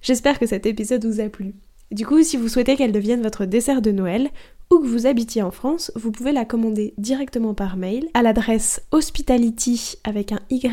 J'espère 0.00 0.38
que 0.40 0.46
cet 0.46 0.64
épisode 0.66 1.04
vous 1.04 1.20
a 1.20 1.28
plu. 1.28 1.54
Du 1.92 2.06
coup, 2.06 2.24
si 2.24 2.36
vous 2.36 2.48
souhaitez 2.48 2.74
qu'elle 2.76 2.90
devienne 2.92 3.22
votre 3.22 3.44
dessert 3.44 3.82
de 3.82 3.92
Noël, 3.92 4.30
ou 4.72 4.80
que 4.80 4.86
vous 4.86 5.06
habitiez 5.06 5.42
en 5.42 5.52
France, 5.52 5.92
vous 5.94 6.10
pouvez 6.10 6.32
la 6.32 6.44
commander 6.44 6.94
directement 6.98 7.54
par 7.54 7.76
mail 7.76 8.08
à 8.14 8.22
l'adresse 8.22 8.82
hospitality 8.90 9.98
avec 10.02 10.32
un 10.32 10.40
y 10.50 10.66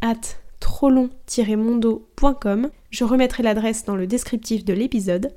at 0.00 0.14
trolon-mondo.com. 0.60 2.70
Je 2.90 3.04
remettrai 3.04 3.42
l'adresse 3.42 3.84
dans 3.84 3.96
le 3.96 4.06
descriptif 4.06 4.64
de 4.64 4.72
l'épisode 4.72 5.34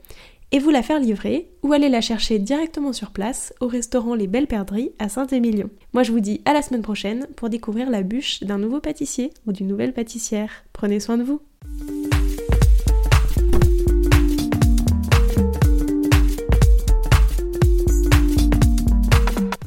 et 0.52 0.60
vous 0.60 0.70
la 0.70 0.84
faire 0.84 1.00
livrer 1.00 1.50
ou 1.64 1.74
aller 1.74 1.90
la 1.90 2.02
chercher 2.02 2.40
directement 2.40 2.94
sur 2.94 3.12
place 3.12 3.54
au 3.62 3.68
restaurant 3.68 4.16
Les 4.16 4.28
Belles 4.28 4.48
Perdrix 4.48 4.92
à 5.00 5.10
Saint-Émilion. 5.10 5.70
Moi 5.94 6.04
je 6.04 6.12
vous 6.12 6.20
dis 6.20 6.42
à 6.46 6.54
la 6.54 6.62
semaine 6.62 6.82
prochaine 6.82 7.28
pour 7.36 7.50
découvrir 7.50 7.90
la 7.90 8.04
bûche 8.04 8.44
d'un 8.44 8.58
nouveau 8.58 8.80
pâtissier 8.80 9.32
ou 9.48 9.54
d'une 9.54 9.68
nouvelle 9.68 9.94
pâtissière. 9.94 10.52
Prenez 10.74 11.00
soin 11.00 11.18
de 11.18 11.24
vous. 11.24 11.42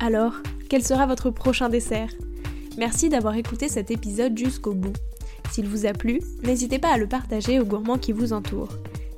Alors, 0.00 0.34
quel 0.68 0.84
sera 0.84 1.06
votre 1.06 1.30
prochain 1.30 1.70
dessert? 1.70 2.10
Merci 2.76 3.08
d'avoir 3.08 3.36
écouté 3.36 3.68
cet 3.68 3.90
épisode 3.90 4.36
jusqu'au 4.36 4.74
bout. 4.74 4.92
S'il 5.50 5.66
vous 5.66 5.86
a 5.86 5.94
plu, 5.94 6.20
n'hésitez 6.42 6.78
pas 6.78 6.92
à 6.92 6.98
le 6.98 7.06
partager 7.06 7.58
aux 7.58 7.64
gourmands 7.64 7.96
qui 7.96 8.12
vous 8.12 8.34
entourent. 8.34 8.76